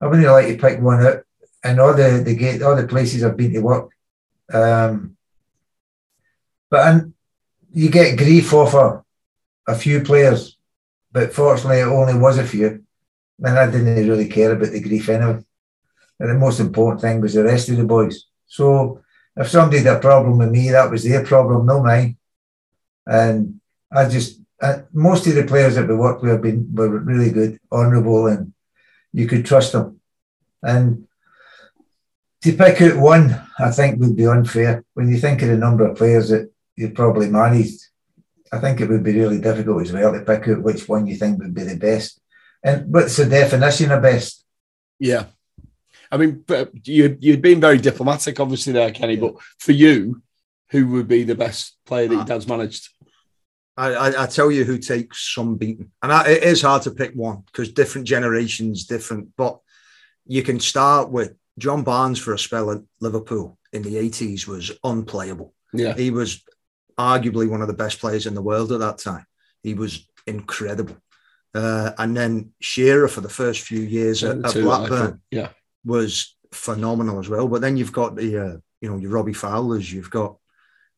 I 0.00 0.06
wouldn't 0.06 0.28
like 0.28 0.46
to 0.46 0.56
pick 0.56 0.80
one 0.80 1.04
out. 1.04 1.24
And 1.64 1.80
all 1.80 1.94
the 1.94 2.22
the 2.24 2.36
gate, 2.36 2.62
all 2.62 2.76
the 2.76 2.86
places 2.86 3.24
I've 3.24 3.36
been 3.36 3.52
to 3.54 3.60
work. 3.60 3.90
Um, 4.52 5.16
but 6.70 6.86
and 6.86 7.14
you 7.72 7.90
get 7.90 8.16
grief 8.16 8.52
off 8.54 9.02
a 9.66 9.74
few 9.74 10.02
players, 10.02 10.56
but 11.12 11.32
fortunately 11.32 11.80
it 11.80 11.84
only 11.84 12.18
was 12.18 12.38
a 12.38 12.46
few. 12.46 12.84
And 13.42 13.58
I 13.58 13.70
didn't 13.70 14.08
really 14.08 14.28
care 14.28 14.52
about 14.52 14.70
the 14.70 14.80
grief 14.80 15.08
anyway. 15.08 15.42
And 16.18 16.30
the 16.30 16.34
most 16.34 16.60
important 16.60 17.00
thing 17.00 17.20
was 17.20 17.34
the 17.34 17.44
rest 17.44 17.68
of 17.70 17.76
the 17.76 17.84
boys. 17.84 18.26
So 18.46 19.00
if 19.36 19.48
somebody 19.48 19.78
had 19.78 19.96
a 19.96 20.00
problem 20.00 20.38
with 20.38 20.50
me, 20.50 20.70
that 20.70 20.90
was 20.90 21.04
their 21.04 21.24
problem, 21.24 21.66
no 21.66 21.82
mine. 21.82 22.18
And 23.06 23.60
I 23.90 24.08
just 24.08 24.40
uh, 24.60 24.82
most 24.92 25.26
of 25.26 25.34
the 25.34 25.44
players 25.44 25.74
that 25.74 25.88
we 25.88 25.94
worked 25.94 26.22
with 26.22 26.32
have 26.32 26.42
been 26.42 26.68
were 26.74 26.88
really 26.88 27.30
good, 27.30 27.58
honourable, 27.72 28.26
and 28.26 28.52
you 29.12 29.26
could 29.26 29.46
trust 29.46 29.72
them. 29.72 30.00
And 30.62 31.06
to 32.42 32.52
pick 32.52 32.80
out 32.82 32.98
one, 32.98 33.40
I 33.58 33.70
think 33.70 33.98
would 33.98 34.16
be 34.16 34.26
unfair. 34.26 34.84
When 34.94 35.08
you 35.08 35.16
think 35.18 35.42
of 35.42 35.48
the 35.48 35.56
number 35.56 35.86
of 35.86 35.96
players 35.96 36.28
that 36.28 36.50
you 36.76 36.90
probably 36.90 37.30
managed, 37.30 37.80
I 38.52 38.58
think 38.58 38.80
it 38.80 38.88
would 38.88 39.04
be 39.04 39.18
really 39.18 39.40
difficult 39.40 39.82
as 39.82 39.92
well 39.92 40.12
to 40.12 40.20
pick 40.20 40.48
out 40.48 40.62
which 40.62 40.88
one 40.88 41.06
you 41.06 41.16
think 41.16 41.38
would 41.38 41.54
be 41.54 41.62
the 41.62 41.76
best. 41.76 42.20
And 42.62 42.92
what's 42.92 43.16
the 43.16 43.26
definition 43.26 43.90
of 43.92 44.02
best? 44.02 44.44
Yeah. 44.98 45.26
I 46.10 46.16
mean, 46.16 46.44
you 46.84 47.16
you'd 47.20 47.42
been 47.42 47.60
very 47.60 47.78
diplomatic, 47.78 48.40
obviously, 48.40 48.72
there, 48.72 48.90
Kenny. 48.90 49.16
But 49.16 49.36
for 49.58 49.72
you, 49.72 50.22
who 50.70 50.88
would 50.88 51.06
be 51.06 51.22
the 51.22 51.36
best 51.36 51.76
player 51.86 52.08
that 52.08 52.14
your 52.14 52.22
ah. 52.22 52.26
dad's 52.26 52.48
managed? 52.48 52.88
I, 53.76 53.94
I, 53.94 54.24
I 54.24 54.26
tell 54.26 54.50
you 54.50 54.64
who 54.64 54.78
takes 54.78 55.32
some 55.32 55.56
beating, 55.56 55.92
and 56.02 56.12
I, 56.12 56.28
it 56.28 56.42
is 56.42 56.62
hard 56.62 56.82
to 56.82 56.90
pick 56.90 57.12
one 57.14 57.44
because 57.46 57.72
different 57.72 58.08
generations, 58.08 58.86
different. 58.86 59.28
But 59.36 59.60
you 60.26 60.42
can 60.42 60.58
start 60.58 61.10
with 61.10 61.34
John 61.58 61.84
Barnes 61.84 62.18
for 62.18 62.34
a 62.34 62.38
spell 62.38 62.72
at 62.72 62.80
Liverpool 63.00 63.58
in 63.72 63.82
the 63.82 63.96
eighties 63.96 64.48
was 64.48 64.72
unplayable. 64.82 65.54
Yeah. 65.72 65.94
He 65.94 66.10
was 66.10 66.42
arguably 67.00 67.48
one 67.48 67.62
of 67.62 67.68
the 67.68 67.74
best 67.84 67.98
players 68.00 68.26
in 68.26 68.34
the 68.34 68.42
world 68.50 68.70
at 68.72 68.80
that 68.80 68.98
time. 68.98 69.26
He 69.62 69.74
was 69.74 70.06
incredible. 70.26 70.96
Uh, 71.54 71.90
and 71.98 72.16
then 72.16 72.52
Shearer 72.60 73.08
for 73.08 73.22
the 73.22 73.28
first 73.40 73.62
few 73.62 73.80
years 73.80 74.22
at, 74.22 74.44
at 74.44 74.52
Two 74.52 74.62
that 74.62 74.68
I 74.70 74.88
Blackburn 74.88 75.20
Yeah. 75.30 75.48
was 75.84 76.36
phenomenal 76.52 77.18
as 77.18 77.28
well. 77.28 77.48
But 77.48 77.60
then 77.60 77.76
you've 77.76 77.92
got 77.92 78.14
the 78.16 78.38
uh, 78.38 78.56
you 78.80 78.88
know 78.88 78.98
your 78.98 79.10
Robbie 79.10 79.32
Fowlers, 79.32 79.92
you've 79.92 80.10
got 80.10 80.36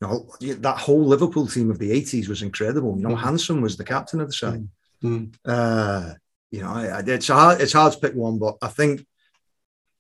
you 0.01 0.07
know 0.09 0.29
that 0.67 0.79
whole 0.79 1.05
Liverpool 1.05 1.47
team 1.47 1.71
of 1.71 1.79
the 1.79 1.91
eighties 1.91 2.29
was 2.29 2.43
incredible. 2.43 2.97
You 2.97 3.05
know, 3.09 3.17
Mhm. 3.17 3.21
Hansen 3.27 3.63
was 3.63 3.77
the 3.77 3.85
captain 3.85 4.21
of 4.21 4.29
the 4.29 4.33
side. 4.35 4.69
Mm. 5.03 5.33
Uh, 5.45 6.15
you 6.51 6.61
know, 6.63 6.69
I, 6.71 6.87
I, 6.87 7.01
it's 7.07 7.29
hard 7.29 7.61
it's 7.63 7.73
hard 7.73 7.93
to 7.95 7.99
pick 7.99 8.15
one, 8.15 8.39
but 8.39 8.57
I 8.61 8.69
think 8.69 9.07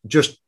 just 0.07 0.39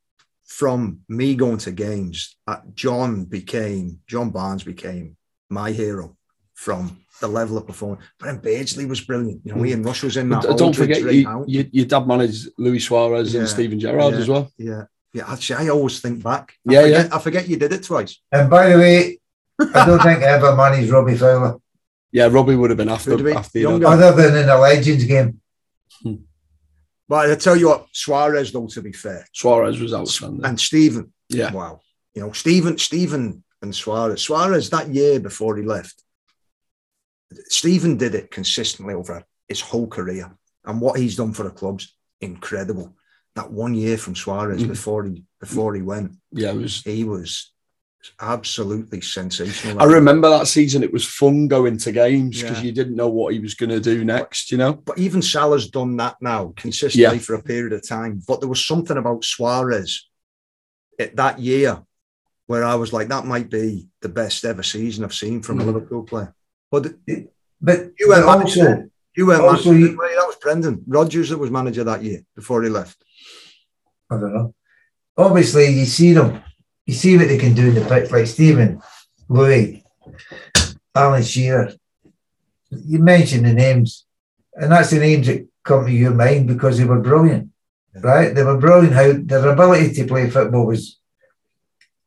from 0.44 1.00
me 1.08 1.34
going 1.34 1.58
to 1.58 1.73
games, 1.73 2.37
uh, 2.46 2.61
John 2.75 3.25
became 3.25 4.00
John 4.06 4.28
Barnes 4.30 4.64
became 4.64 5.16
my 5.50 5.70
hero 5.72 6.16
from 6.54 6.98
the 7.20 7.28
level 7.28 7.56
of 7.56 7.66
performance. 7.66 8.02
But 8.18 8.26
then 8.26 8.38
Beardsley 8.38 8.86
was 8.86 9.00
brilliant. 9.00 9.40
You 9.44 9.54
know, 9.54 9.60
Mm. 9.62 9.68
Ian 9.68 9.82
Rush 9.82 10.02
was 10.02 10.16
in 10.16 10.28
that. 10.30 10.42
But 10.42 10.58
don't 10.58 10.74
forget, 10.74 11.00
you, 11.02 11.44
you, 11.46 11.68
your 11.72 11.86
dad 11.86 12.06
managed 12.06 12.48
Luis 12.58 12.84
Suarez 12.86 13.32
Yeah. 13.32 13.40
and 13.40 13.48
Steven 13.48 13.78
Gerrard 13.78 14.14
Yeah. 14.14 14.20
as 14.20 14.28
well. 14.28 14.52
Yeah. 14.58 14.84
Yeah, 15.12 15.30
actually, 15.32 15.66
I 15.66 15.68
always 15.70 16.00
think 16.00 16.22
back. 16.24 16.54
I 16.68 16.72
Yeah, 16.72 16.82
forget, 16.82 17.14
I 17.14 17.18
forget 17.20 17.48
you 17.48 17.56
did 17.56 17.72
it 17.72 17.84
twice. 17.84 18.20
And 18.32 18.50
by 18.50 18.70
the 18.70 18.78
way, 18.78 19.20
I 19.60 19.86
don't 19.86 20.02
think 20.02 20.22
I 20.24 20.26
ever 20.34 20.56
managed 20.56 20.90
Robbie 20.90 21.16
Fowler, 21.16 21.56
Yeah, 22.10 22.26
Robbie 22.26 22.56
would 22.56 22.70
have 22.70 22.76
been 22.76 22.88
after, 22.88 23.10
Would 23.10 23.20
have 23.20 23.26
been 23.26 23.36
after 23.36 23.58
you 23.60 23.68
younger. 23.68 23.84
done. 23.86 24.02
other 24.02 24.30
than 24.30 24.42
in 24.42 24.48
a 24.48 24.58
Legends 24.58 25.04
game. 25.04 25.40
But 27.08 27.30
I 27.30 27.34
tell 27.36 27.54
you 27.54 27.68
what, 27.68 27.86
Suarez, 27.92 28.50
though, 28.50 28.66
to 28.66 28.80
be 28.82 28.92
fair, 28.92 29.26
Suarez 29.32 29.78
was 29.78 29.92
outstanding. 29.94 30.44
and 30.44 30.58
Steven, 30.58 31.12
Yeah. 31.28 31.52
wow, 31.52 31.80
you 32.14 32.22
know, 32.22 32.32
Steven, 32.32 32.78
Steven, 32.78 33.43
and 33.64 33.75
Suarez. 33.75 34.23
Suarez 34.23 34.71
that 34.71 34.88
year 34.88 35.18
before 35.18 35.56
he 35.56 35.64
left, 35.64 36.02
Steven 37.49 37.97
did 37.97 38.14
it 38.14 38.30
consistently 38.30 38.94
over 38.94 39.25
his 39.49 39.61
whole 39.61 39.88
career, 39.88 40.30
and 40.64 40.80
what 40.80 40.99
he's 40.99 41.16
done 41.16 41.33
for 41.33 41.42
the 41.42 41.50
clubs, 41.50 41.97
incredible. 42.21 42.94
That 43.35 43.50
one 43.50 43.75
year 43.75 43.99
from 43.99 44.14
Suarez 44.14 44.62
Mhm. 44.62 44.68
before 44.68 45.04
he 45.04 45.25
before 45.40 45.75
he 45.75 45.83
went, 45.83 46.12
Yeah, 46.30 46.52
it 46.52 46.56
was 46.56 46.83
he 46.83 47.02
was 47.04 47.50
absolutely 48.21 49.00
sensational. 49.00 49.80
I 49.80 49.85
remember 49.87 50.28
that 50.30 50.47
season. 50.47 50.83
It 50.83 50.92
was 50.92 51.04
fun 51.06 51.49
going 51.49 51.78
to 51.78 51.90
games 51.92 52.40
because 52.40 52.59
Yeah. 52.59 52.64
you 52.66 52.73
didn't 52.73 52.97
know 52.97 53.09
what 53.09 53.33
he 53.35 53.40
was 53.40 53.54
going 53.54 53.71
to 53.71 53.80
do 53.80 54.04
next. 54.04 54.52
You 54.52 54.59
know. 54.59 54.75
But 54.75 54.99
even 54.99 55.21
Salah's 55.23 55.68
done 55.71 55.97
that 55.97 56.16
now 56.21 56.52
consistently 56.56 57.16
Yeah. 57.18 57.23
for 57.23 57.35
a 57.35 57.42
period 57.42 57.73
of 57.73 57.87
time. 57.87 58.23
But 58.28 58.40
there 58.40 58.49
was 58.49 58.64
something 58.64 58.97
about 58.97 59.25
Suarez 59.25 60.06
at 60.99 61.16
that 61.16 61.40
year 61.40 61.83
where 62.46 62.64
I 62.64 62.74
was 62.74 62.92
like, 62.92 63.08
that 63.08 63.24
might 63.26 63.48
be 63.50 63.88
the 64.02 64.08
best 64.08 64.44
ever 64.44 64.62
season 64.62 65.04
I've 65.04 65.14
seen 65.14 65.42
from 65.42 65.60
a 65.60 65.62
Mhm. 65.62 65.66
Liverpool 65.66 66.02
player. 66.04 66.34
But 66.70 66.94
But 67.60 67.92
You 67.98 68.08
went 68.10 68.26
but 68.26 68.38
manager. 68.38 68.68
also, 68.68 68.90
you 69.16 69.26
went 69.26 69.40
Also, 69.42 69.70
manager. 69.72 69.86
you- 69.92 69.96
that 69.96 70.26
was 70.26 70.36
Brendan 70.42 70.82
Rodgers 70.86 71.30
that 71.30 71.38
was 71.38 71.50
manager 71.50 71.82
that 71.84 72.02
year 72.02 72.20
before 72.36 72.62
he 72.62 72.68
left. 72.68 73.02
I 74.10 74.18
don't 74.18 74.34
know. 74.34 74.54
Obviously, 75.16 75.68
you 75.68 75.86
see 75.86 76.12
them, 76.12 76.42
you 76.84 76.92
see 76.92 77.16
what 77.16 77.28
they 77.28 77.38
can 77.38 77.54
do 77.54 77.68
in 77.68 77.74
the 77.76 77.80
pitch, 77.86 78.10
like 78.10 78.26
Steven, 78.26 78.82
Luis, 79.30 79.82
Alan 80.94 81.22
Shearer. 81.22 81.72
You 82.70 82.98
mentioned 82.98 83.46
the 83.46 83.54
names, 83.54 84.04
and 84.54 84.70
that's 84.70 84.90
the 84.90 84.98
names 84.98 85.26
that 85.28 85.46
come 85.64 85.86
to 85.86 85.92
your 85.92 86.12
mind 86.12 86.46
because 86.48 86.76
they 86.76 86.84
were 86.84 87.00
brilliant, 87.00 87.48
Yeah. 87.94 88.00
right? 88.02 88.34
They 88.34 88.42
were 88.44 88.58
brilliant. 88.58 88.94
How 88.94 89.12
their 89.14 89.48
ability 89.48 89.94
to 89.94 90.06
play 90.06 90.28
football 90.28 90.66
was 90.66 90.98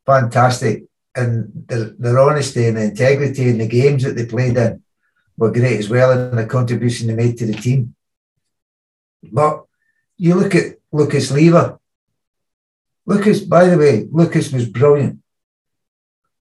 fantastic, 0.08 0.84
and 1.14 1.50
their, 1.68 1.84
their 1.98 2.18
honesty 2.18 2.66
and 2.66 2.78
integrity 2.78 3.48
in 3.50 3.58
the 3.58 3.68
games 3.68 4.02
that 4.02 4.16
they 4.16 4.24
played 4.24 4.56
in 4.56 4.82
were 5.36 5.52
great 5.52 5.78
as 5.78 5.90
well, 5.90 6.10
and 6.10 6.38
the 6.38 6.46
contribution 6.46 7.06
they 7.06 7.14
made 7.14 7.36
to 7.36 7.46
the 7.46 7.52
team. 7.52 7.94
But 9.22 9.64
you 10.16 10.34
look 10.34 10.54
at 10.54 10.76
Lucas 10.90 11.30
Leiva. 11.30 11.78
Lucas, 13.04 13.40
by 13.40 13.66
the 13.66 13.76
way, 13.76 14.08
Lucas 14.10 14.50
was 14.52 14.66
brilliant. 14.68 15.20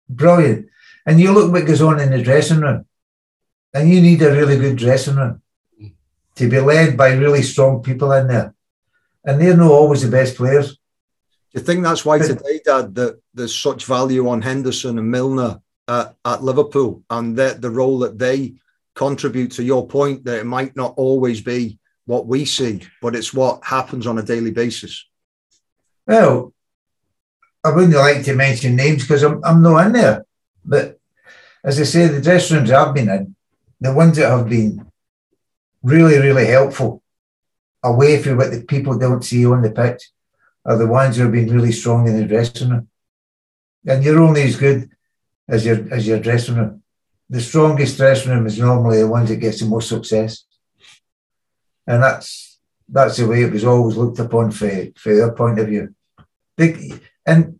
Brilliant. 0.09 0.69
And 1.05 1.19
you 1.19 1.31
look 1.31 1.51
what 1.51 1.67
goes 1.67 1.81
on 1.81 1.99
in 1.99 2.11
the 2.11 2.21
dressing 2.21 2.61
room. 2.61 2.85
And 3.73 3.89
you 3.89 4.01
need 4.01 4.21
a 4.21 4.31
really 4.31 4.57
good 4.57 4.77
dressing 4.77 5.17
room 5.17 5.41
to 6.35 6.49
be 6.49 6.59
led 6.59 6.97
by 6.97 7.13
really 7.13 7.41
strong 7.41 7.83
people 7.83 8.11
in 8.13 8.27
there. 8.27 8.53
And 9.25 9.41
they're 9.41 9.57
not 9.57 9.71
always 9.71 10.01
the 10.03 10.11
best 10.11 10.35
players. 10.35 10.77
You 11.57 11.63
think 11.63 11.83
that's 11.83 12.05
why 12.05 12.19
today, 12.19 12.59
Dad, 12.63 12.93
that 12.93 13.19
there's 13.33 13.55
such 13.55 13.85
value 13.85 14.29
on 14.29 14.43
Henderson 14.43 14.99
and 14.99 15.09
Milner 15.09 15.59
at, 15.87 16.15
at 16.23 16.43
Liverpool 16.43 17.01
and 17.09 17.35
that 17.37 17.61
the 17.61 17.71
role 17.71 17.97
that 17.99 18.19
they 18.19 18.53
contribute 18.93 19.53
to 19.53 19.63
your 19.63 19.87
point 19.87 20.23
that 20.25 20.37
it 20.37 20.45
might 20.45 20.75
not 20.75 20.93
always 20.97 21.41
be 21.41 21.79
what 22.05 22.27
we 22.27 22.45
see, 22.45 22.81
but 23.01 23.15
it's 23.15 23.33
what 23.33 23.63
happens 23.63 24.05
on 24.05 24.19
a 24.19 24.21
daily 24.21 24.51
basis. 24.51 25.07
Well, 26.05 26.53
I 27.63 27.71
wouldn't 27.71 27.95
like 27.95 28.23
to 28.25 28.35
mention 28.35 28.75
names 28.75 29.01
because 29.01 29.23
I'm, 29.23 29.43
I'm 29.43 29.63
not 29.63 29.87
in 29.87 29.93
there. 29.93 30.27
But 30.63 30.99
as 31.63 31.79
I 31.79 31.85
say, 31.85 32.05
the 32.05 32.21
dressing 32.21 32.57
rooms 32.57 32.69
I've 32.69 32.93
been 32.93 33.09
in, 33.09 33.35
the 33.81 33.95
ones 33.95 34.17
that 34.17 34.29
have 34.29 34.47
been 34.47 34.85
really, 35.81 36.19
really 36.19 36.45
helpful 36.45 37.01
away 37.83 38.21
from 38.21 38.37
what 38.37 38.51
the 38.51 38.61
people 38.61 38.99
don't 38.99 39.25
see 39.25 39.43
on 39.43 39.63
the 39.63 39.71
pitch 39.71 40.11
are 40.67 40.77
the 40.77 40.85
ones 40.85 41.15
who 41.15 41.23
have 41.23 41.31
been 41.31 41.51
really 41.51 41.71
strong 41.71 42.07
in 42.07 42.17
the 42.17 42.25
dressing 42.27 42.69
room. 42.69 42.87
And 43.87 44.03
you're 44.03 44.21
only 44.21 44.43
as 44.43 44.57
good 44.57 44.89
as 45.47 45.65
your 45.65 45.91
as 45.91 46.05
your 46.05 46.19
dressing 46.19 46.55
room. 46.55 46.83
The 47.29 47.41
strongest 47.41 47.97
dressing 47.97 48.31
room 48.31 48.45
is 48.45 48.59
normally 48.59 48.99
the 48.99 49.07
ones 49.07 49.29
that 49.29 49.37
gets 49.37 49.61
the 49.61 49.65
most 49.65 49.89
success. 49.89 50.43
And 51.87 52.03
that's 52.03 52.59
that's 52.87 53.17
the 53.17 53.27
way 53.27 53.43
it 53.43 53.51
was 53.51 53.65
always 53.65 53.97
looked 53.97 54.19
upon 54.19 54.51
for, 54.51 54.69
for 54.95 55.15
their 55.15 55.31
point 55.31 55.59
of 55.59 55.67
view. 55.67 55.95
Big, 56.55 57.01
and 57.25 57.59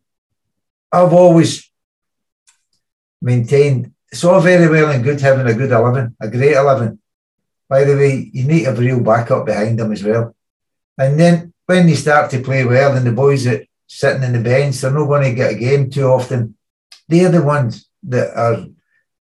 I've 0.91 1.13
always 1.13 1.69
maintained 3.21 3.93
it's 4.11 4.23
all 4.23 4.39
very 4.39 4.69
well 4.69 4.89
and 4.89 5.03
good 5.03 5.19
having 5.19 5.47
a 5.47 5.53
good 5.53 5.71
11, 5.71 6.15
a 6.21 6.29
great 6.29 6.55
11. 6.55 6.99
By 7.67 7.83
the 7.83 7.95
way, 7.95 8.29
you 8.33 8.45
need 8.45 8.65
a 8.65 8.73
real 8.73 9.01
backup 9.01 9.45
behind 9.45 9.77
them 9.77 9.91
as 9.91 10.03
well. 10.03 10.33
And 10.97 11.19
then 11.19 11.53
when 11.67 11.85
they 11.85 11.95
start 11.95 12.31
to 12.31 12.41
play 12.41 12.65
well, 12.65 12.97
and 12.97 13.05
the 13.05 13.11
boys 13.11 13.43
that 13.43 13.67
sitting 13.85 14.23
in 14.23 14.33
the 14.33 14.39
bench, 14.41 14.77
they're 14.77 14.91
not 14.91 15.05
going 15.05 15.29
to 15.29 15.35
get 15.35 15.53
a 15.53 15.59
game 15.59 15.89
too 15.89 16.05
often. 16.05 16.55
They're 17.07 17.31
the 17.31 17.43
ones 17.43 17.87
that 18.03 18.35
are 18.35 18.65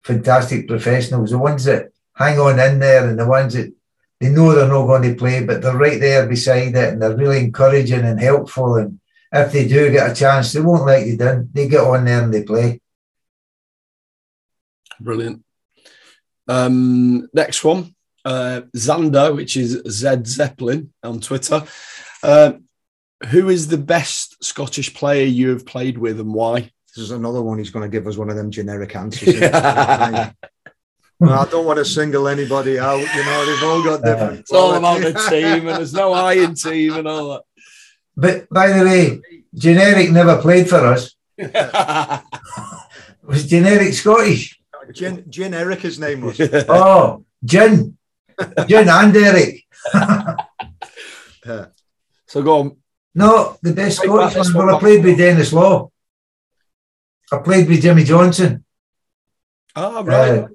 fantastic 0.05 0.69
professionals, 0.69 1.31
the 1.31 1.39
ones 1.39 1.65
that 1.65 1.89
hang 2.15 2.39
on 2.39 2.61
in 2.61 2.79
there, 2.79 3.09
and 3.09 3.19
the 3.19 3.27
ones 3.27 3.55
that 3.55 3.73
they 4.21 4.29
know 4.29 4.55
they're 4.55 4.69
not 4.69 4.87
going 4.87 5.03
to 5.03 5.15
play, 5.15 5.45
but 5.45 5.61
they're 5.61 5.77
right 5.77 6.01
there 6.01 6.27
beside 6.27 6.75
it, 6.75 6.93
and 6.93 7.03
they're 7.03 7.17
really 7.17 7.41
encouraging 7.41 8.05
and 8.05 8.21
helpful. 8.21 8.77
And 8.77 9.01
if 9.33 9.53
they 9.53 9.67
do 9.67 9.91
get 9.91 10.11
a 10.11 10.15
chance, 10.15 10.53
they 10.53 10.61
won't 10.61 10.87
let 10.87 11.07
you 11.07 11.17
down. 11.17 11.51
They 11.53 11.69
get 11.69 11.81
on 11.81 12.05
there 12.05 12.23
and 12.23 12.33
they 12.33 12.43
play. 12.43 12.81
Brilliant. 15.01 15.43
Um, 16.49 17.29
next 17.35 17.65
one, 17.65 17.95
uh, 18.25 18.63
Xander, 18.75 19.35
which 19.35 19.57
is 19.57 19.83
Zed 19.89 20.27
Zeppelin 20.27 20.93
on 21.03 21.21
Twitter. 21.21 21.65
Uh, 22.27 22.53
who 23.29 23.49
is 23.49 23.69
the 23.69 23.79
best 23.79 24.43
Scottish 24.45 24.93
player 24.93 25.25
you 25.25 25.51
have 25.51 25.65
played 25.65 25.97
with 25.97 26.19
and 26.21 26.35
why? 26.35 26.73
This 26.95 27.05
is 27.05 27.11
another 27.13 27.41
one 27.41 27.59
he's 27.59 27.71
going 27.71 27.89
to 27.89 27.95
give 27.95 28.07
us 28.07 28.17
one 28.17 28.31
of 28.31 28.37
them 28.37 28.51
generic 28.51 28.97
answers. 28.97 29.41
I 29.53 30.33
don't 31.21 31.65
want 31.65 31.79
to 31.79 31.85
single 31.85 32.27
anybody 32.29 32.79
out. 32.79 32.99
You 32.99 33.25
know, 33.25 33.47
they've 33.47 33.63
all 33.63 33.83
got 33.83 34.03
different. 34.03 34.41
It's 34.41 34.53
all 34.53 34.75
about 34.75 35.01
the 35.01 35.13
team, 35.31 35.69
and 35.69 35.79
there's 35.79 35.95
no 35.95 36.13
I 36.13 36.35
in 36.35 36.55
team 36.67 36.95
and 36.95 37.07
all 37.09 37.29
that. 37.31 37.43
But 38.17 38.49
by 38.51 38.69
the 38.69 38.85
way, 38.85 39.21
generic 39.55 40.11
never 40.11 40.41
played 40.43 40.69
for 40.69 40.85
us. 40.85 41.15
that. 41.39 42.25
Was 43.23 43.47
generic 43.47 43.93
Scottish? 43.95 44.61
Gen- 44.93 45.25
generic, 45.29 45.81
his 45.81 45.99
name 45.99 46.21
was. 46.21 46.39
Oh, 46.69 47.25
Jin, 47.45 47.99
Jin 48.69 48.89
and 48.89 49.17
Eric. 49.17 49.65
Yeah. 51.45 51.67
So 52.27 52.43
go 52.43 52.61
on. 52.61 52.77
No, 53.15 53.57
the 53.63 53.73
best 53.73 53.99
Right, 54.01 54.07
Scottish 54.07 54.35
that's 54.35 54.55
one. 54.55 54.67
Well, 54.67 54.77
I 54.77 54.79
played 54.79 55.05
with 55.05 55.19
Denis 55.19 55.53
Law. 55.53 55.91
I 57.33 57.39
played 57.39 57.69
with 57.69 57.83
Jimmy 57.83 58.05
Johnstone. 58.05 58.65
Oh, 59.75 60.05
right. 60.05 60.45
Uh, 60.45 60.49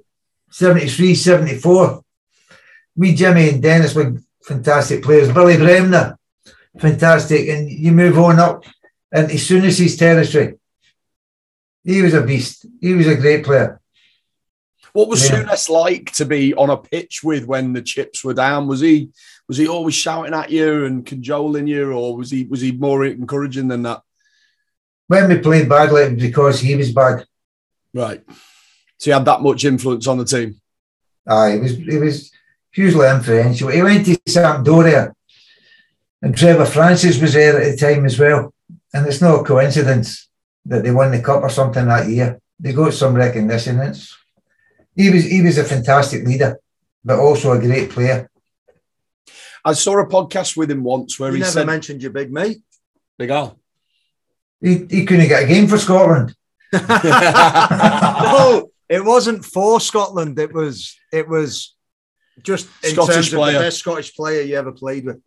73, 0.50 1.14
74. 1.14 2.02
Me, 2.96 3.14
Jimmy, 3.14 3.50
and 3.50 3.62
Denis 3.62 3.94
were 3.94 4.16
fantastic 4.42 5.02
players. 5.02 5.32
Billy 5.32 5.56
Bremner, 5.56 6.18
fantastic. 6.78 7.48
And 7.48 7.70
you 7.70 7.92
move 7.92 8.18
on 8.18 8.38
up 8.38 8.64
into 9.12 9.38
Souness's 9.38 9.96
territory. 9.96 10.54
He 11.84 12.02
was 12.02 12.14
a 12.14 12.22
beast. 12.22 12.66
He 12.80 12.94
was 12.94 13.06
a 13.06 13.16
great 13.16 13.44
player. 13.44 13.80
What 14.92 15.08
was 15.08 15.28
Yeah. 15.28 15.42
Souness 15.42 15.68
like 15.68 16.12
to 16.12 16.24
be 16.24 16.54
on 16.54 16.70
a 16.70 16.76
pitch 16.76 17.22
with 17.24 17.46
when 17.46 17.72
the 17.72 17.82
chips 17.82 18.22
were 18.22 18.34
down? 18.34 18.68
Was 18.68 18.80
he 18.80 19.10
was 19.48 19.58
he 19.58 19.68
always 19.68 19.94
shouting 19.94 20.34
at 20.34 20.50
you 20.50 20.84
and 20.84 21.04
cajoling 21.04 21.66
you, 21.66 21.92
or 21.92 22.16
was 22.16 22.30
he 22.30 22.44
was 22.44 22.60
he 22.60 22.72
more 22.72 23.04
encouraging 23.04 23.68
than 23.68 23.82
that? 23.82 24.02
When 25.08 25.28
we 25.28 25.38
played 25.38 25.68
badly, 25.68 26.02
it 26.02 26.14
was 26.14 26.22
because 26.22 26.60
he 26.60 26.74
was 26.74 26.92
bad. 26.92 27.26
Right. 27.92 28.24
So 28.98 29.10
he 29.10 29.10
had 29.10 29.24
that 29.24 29.42
much 29.42 29.64
influence 29.64 30.06
on 30.06 30.18
the 30.18 30.24
team. 30.24 30.60
Aye, 31.26 31.52
he 31.52 31.58
was 31.58 31.76
he 31.76 31.98
was 31.98 32.32
hugely 32.70 33.08
influential. 33.08 33.68
He 33.68 33.82
went 33.82 34.06
to 34.06 34.16
Sampdoria, 34.28 35.12
and 36.22 36.36
Trevor 36.36 36.66
Francis 36.66 37.20
was 37.20 37.34
there 37.34 37.60
at 37.60 37.70
the 37.72 37.76
time 37.76 38.06
as 38.06 38.18
well. 38.18 38.54
And 38.94 39.06
it's 39.06 39.20
no 39.20 39.42
coincidence 39.42 40.28
that 40.66 40.82
they 40.82 40.90
won 40.90 41.10
the 41.10 41.20
cup 41.20 41.42
or 41.42 41.48
something 41.48 41.86
that 41.86 42.08
year. 42.08 42.40
They 42.58 42.72
got 42.72 42.92
some 42.94 43.14
recognition. 43.14 43.80
It's, 43.80 44.16
he 44.94 45.10
was 45.10 45.24
he 45.24 45.42
was 45.42 45.58
a 45.58 45.64
fantastic 45.64 46.24
leader, 46.24 46.58
but 47.04 47.18
also 47.18 47.52
a 47.52 47.60
great 47.60 47.90
player. 47.90 48.30
I 49.64 49.74
saw 49.74 50.00
a 50.00 50.06
podcast 50.08 50.56
with 50.56 50.70
him 50.70 50.82
once 50.82 51.18
where 51.18 51.30
You 51.30 51.36
he 51.36 51.40
never 51.40 51.52
said, 51.52 51.66
mentioned 51.66 52.02
your 52.02 52.10
big 52.12 52.32
mate. 52.32 52.62
"Big 53.18 53.30
Al." 53.30 53.58
He, 54.60 54.86
he 54.88 55.04
couldn't 55.04 55.28
get 55.28 55.44
a 55.44 55.46
game 55.46 55.66
for 55.66 55.78
Scotland. 55.78 56.34
oh, 56.72 58.70
it 58.88 59.04
wasn't 59.04 59.44
for 59.44 59.80
Scotland. 59.80 60.38
It 60.38 60.52
was 60.52 60.96
it 61.12 61.28
was 61.28 61.74
just 62.42 62.68
in 62.82 62.90
Scottish 62.90 63.14
terms 63.14 63.30
player. 63.30 63.56
of 63.56 63.62
the 63.62 63.66
best 63.66 63.78
Scottish 63.78 64.14
player 64.14 64.42
you 64.42 64.56
ever 64.56 64.72
played 64.72 65.04
with. 65.04 65.20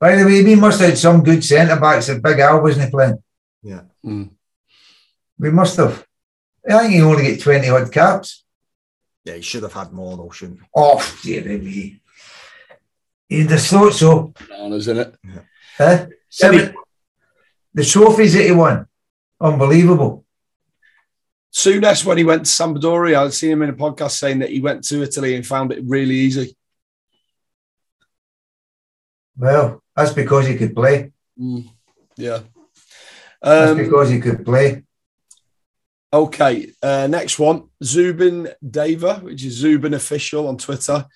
By 0.00 0.14
the 0.16 0.24
way, 0.24 0.44
we 0.44 0.54
must 0.54 0.80
have 0.80 0.90
had 0.90 0.98
some 0.98 1.22
good 1.24 1.44
centre 1.44 1.78
backs 1.78 2.08
if 2.08 2.22
Big 2.22 2.38
Al 2.38 2.62
wasn't 2.62 2.84
he 2.86 2.90
playing. 2.90 3.22
Yeah. 3.62 3.82
Mm. 4.04 4.30
We 5.38 5.50
must 5.50 5.76
have. 5.76 6.06
I 6.68 6.80
think 6.80 6.94
he 6.94 7.02
only 7.02 7.24
get 7.24 7.40
20 7.40 7.68
odd 7.68 7.92
caps. 7.92 8.44
Yeah, 9.24 9.34
he 9.34 9.42
should 9.42 9.62
have 9.62 9.72
had 9.72 9.92
more 9.92 10.16
though, 10.16 10.30
shouldn't 10.30 10.60
he? 10.60 10.66
Oh, 10.74 11.18
dear 11.22 11.44
me. 11.44 12.00
He'd 13.28 13.50
have 13.50 13.62
thought 13.62 13.92
so. 13.92 14.32
Bananas, 14.48 14.88
isn't 14.88 14.98
it? 14.98 15.16
Huh? 15.76 16.06
Seven, 16.30 16.74
the 17.74 17.84
trophies 17.84 18.34
that 18.34 18.44
he 18.44 18.52
won, 18.52 18.86
unbelievable. 19.40 20.24
Souness, 21.52 22.04
when 22.04 22.18
he 22.18 22.24
went 22.24 22.44
to 22.46 22.50
Sampdoria, 22.50 23.24
I'd 23.24 23.32
seen 23.32 23.52
him 23.52 23.62
in 23.62 23.70
a 23.70 23.74
podcast 23.74 24.12
saying 24.12 24.40
that 24.40 24.50
he 24.50 24.60
went 24.60 24.84
to 24.84 25.02
Italy 25.02 25.34
and 25.34 25.46
found 25.46 25.72
it 25.72 25.82
really 25.84 26.14
easy. 26.14 26.56
Well, 29.36 29.82
that's 29.94 30.12
because 30.12 30.46
he 30.46 30.56
could 30.56 30.74
play. 30.74 31.12
Mm. 31.40 31.68
Yeah. 32.16 32.40
That's 33.40 33.70
Um, 33.72 33.76
because 33.78 34.10
he 34.10 34.20
could 34.20 34.44
play. 34.44 34.84
Okay, 36.10 36.72
uh, 36.82 37.06
next 37.06 37.38
one, 37.38 37.68
Zubin 37.84 38.48
Deva, 38.68 39.16
which 39.16 39.44
is 39.44 39.54
Zubin 39.54 39.92
official 39.92 40.48
on 40.48 40.56
Twitter. 40.56 41.06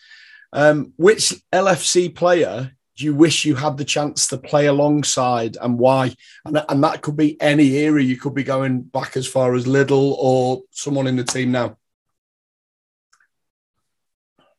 Um, 0.52 0.92
which 0.96 1.32
LFC 1.50 2.14
player 2.14 2.72
do 2.96 3.04
you 3.06 3.14
wish 3.14 3.46
you 3.46 3.54
had 3.54 3.78
the 3.78 3.86
chance 3.86 4.26
to 4.28 4.36
play 4.36 4.66
alongside, 4.66 5.56
and 5.60 5.78
why? 5.78 6.14
And, 6.44 6.62
and 6.68 6.84
that 6.84 7.00
could 7.00 7.16
be 7.16 7.40
any 7.40 7.68
era. 7.76 8.02
You 8.02 8.18
could 8.18 8.34
be 8.34 8.44
going 8.44 8.82
back 8.82 9.16
as 9.16 9.26
far 9.26 9.54
as 9.54 9.66
Liddell 9.66 10.12
or 10.20 10.62
someone 10.70 11.06
in 11.06 11.16
the 11.16 11.24
team 11.24 11.52
now. 11.52 11.78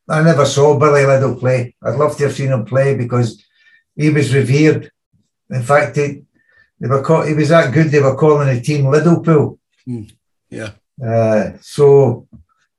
I 0.09 0.23
never 0.23 0.45
saw 0.45 0.79
Billy 0.79 1.05
Liddell 1.05 1.35
play. 1.35 1.75
I'd 1.83 1.95
love 1.95 2.17
to 2.17 2.23
have 2.23 2.33
seen 2.33 2.51
him 2.51 2.65
play 2.65 2.95
because 2.95 3.43
he 3.95 4.09
was 4.09 4.33
revered. 4.33 4.91
In 5.51 5.61
fact, 5.61 5.95
he, 5.95 6.23
they 6.79 6.87
were 6.87 7.03
call, 7.03 7.21
he 7.21 7.35
was 7.35 7.49
that 7.49 7.71
good. 7.71 7.87
They 7.91 8.01
were 8.01 8.17
calling 8.17 8.53
the 8.53 8.61
team 8.61 8.85
Liddellpool. 8.85 9.59
Yeah, 10.53 10.71
Uh, 11.03 11.57
so, 11.61 12.27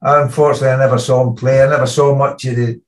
unfortunately, 0.00 0.69
I 0.69 0.85
never 0.87 0.99
saw 0.99 1.26
him 1.26 1.35
play. 1.35 1.62
I 1.62 1.69
never 1.69 1.87
saw 1.87 2.14
much 2.14 2.45
of 2.45 2.57
the, 2.57 2.81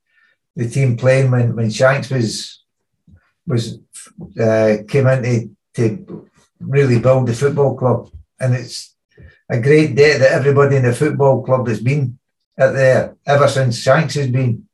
the 0.54 0.68
team 0.68 0.96
playing 0.96 1.30
when, 1.30 1.56
when 1.56 1.70
Shanks 1.70 2.10
was 2.10 2.62
was 3.46 3.78
uh, 4.40 4.78
came 4.88 5.06
in 5.06 5.22
to, 5.22 5.50
to 5.74 6.28
really 6.60 6.98
build 6.98 7.28
the 7.28 7.34
football 7.34 7.76
club. 7.76 8.10
And 8.40 8.54
it's 8.54 8.94
a 9.48 9.60
great 9.60 9.94
debt 9.94 10.20
that 10.20 10.32
everybody 10.32 10.76
in 10.76 10.82
the 10.82 10.92
football 10.92 11.44
club 11.44 11.68
has 11.68 11.80
been 11.80 12.18
at 12.58 12.72
there 12.72 13.16
ever 13.24 13.48
since 13.48 13.78
Shanks 13.78 14.14
has 14.14 14.28
been. 14.28 14.66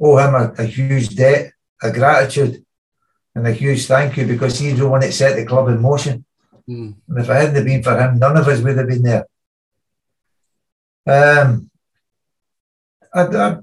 Owe 0.00 0.18
him 0.18 0.34
a, 0.34 0.54
a 0.58 0.64
huge 0.64 1.14
debt, 1.16 1.52
a 1.82 1.90
gratitude, 1.90 2.64
and 3.34 3.46
a 3.46 3.52
huge 3.52 3.86
thank 3.86 4.16
you 4.16 4.26
because 4.26 4.58
he's 4.58 4.78
the 4.78 4.88
one 4.88 5.00
that 5.00 5.12
set 5.12 5.36
the 5.36 5.44
club 5.44 5.68
in 5.68 5.80
motion. 5.80 6.24
Mm. 6.68 6.94
And 7.08 7.18
if 7.18 7.28
it 7.28 7.32
hadn't 7.32 7.64
been 7.64 7.82
for 7.82 7.98
him, 7.98 8.18
none 8.18 8.36
of 8.36 8.46
us 8.46 8.60
would 8.60 8.76
have 8.76 8.88
been 8.88 9.02
there. 9.02 9.26
Um, 11.08 11.70
I, 13.14 13.22
I, 13.22 13.56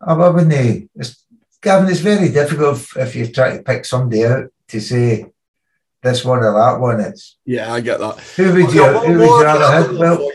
I 0.00 0.14
wouldn't. 0.14 0.88
It's, 0.94 1.24
Gavin, 1.60 1.90
it's 1.90 2.00
very 2.00 2.28
difficult 2.28 2.76
if, 2.76 2.96
if 2.96 3.16
you 3.16 3.26
try 3.26 3.56
to 3.56 3.62
pick 3.62 3.84
somebody 3.84 4.24
out 4.24 4.52
to 4.68 4.80
say 4.80 5.26
this 6.02 6.24
one 6.24 6.40
or 6.40 6.52
that 6.52 6.78
one. 6.78 7.00
It's 7.00 7.36
yeah, 7.44 7.72
I 7.72 7.80
get 7.80 7.98
that. 7.98 8.20
who 8.36 8.52
would 8.52 8.72
you 8.72 8.84
who 8.84 9.18
would 9.18 9.24
you 9.24 9.42
rather 9.42 9.66
have? 9.66 9.96
Well, 9.96 10.30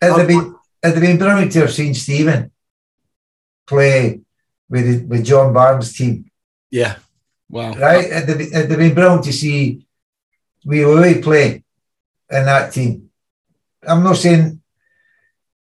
it'd 0.00 0.18
have 0.18 0.26
been 0.26 0.54
it'd 0.82 0.96
have 0.96 1.02
been 1.02 1.18
brilliant 1.18 1.52
to 1.52 1.60
have 1.60 1.72
seen 1.72 1.94
Steven 1.94 2.50
play 3.66 4.20
with 4.68 5.06
with 5.06 5.24
John 5.24 5.52
Barnes' 5.52 5.92
team. 5.92 6.30
Yeah, 6.70 6.96
wow, 7.48 7.74
right? 7.74 8.06
It'd 8.06 8.40
it'd 8.40 8.70
have 8.70 8.78
been 8.78 8.94
brilliant 8.94 9.24
to 9.24 9.32
see 9.32 9.86
we 10.64 10.84
Luis 10.84 11.22
play 11.22 11.62
in 12.30 12.46
that 12.46 12.72
team. 12.72 13.10
I'm 13.86 14.02
not 14.02 14.16
saying 14.16 14.60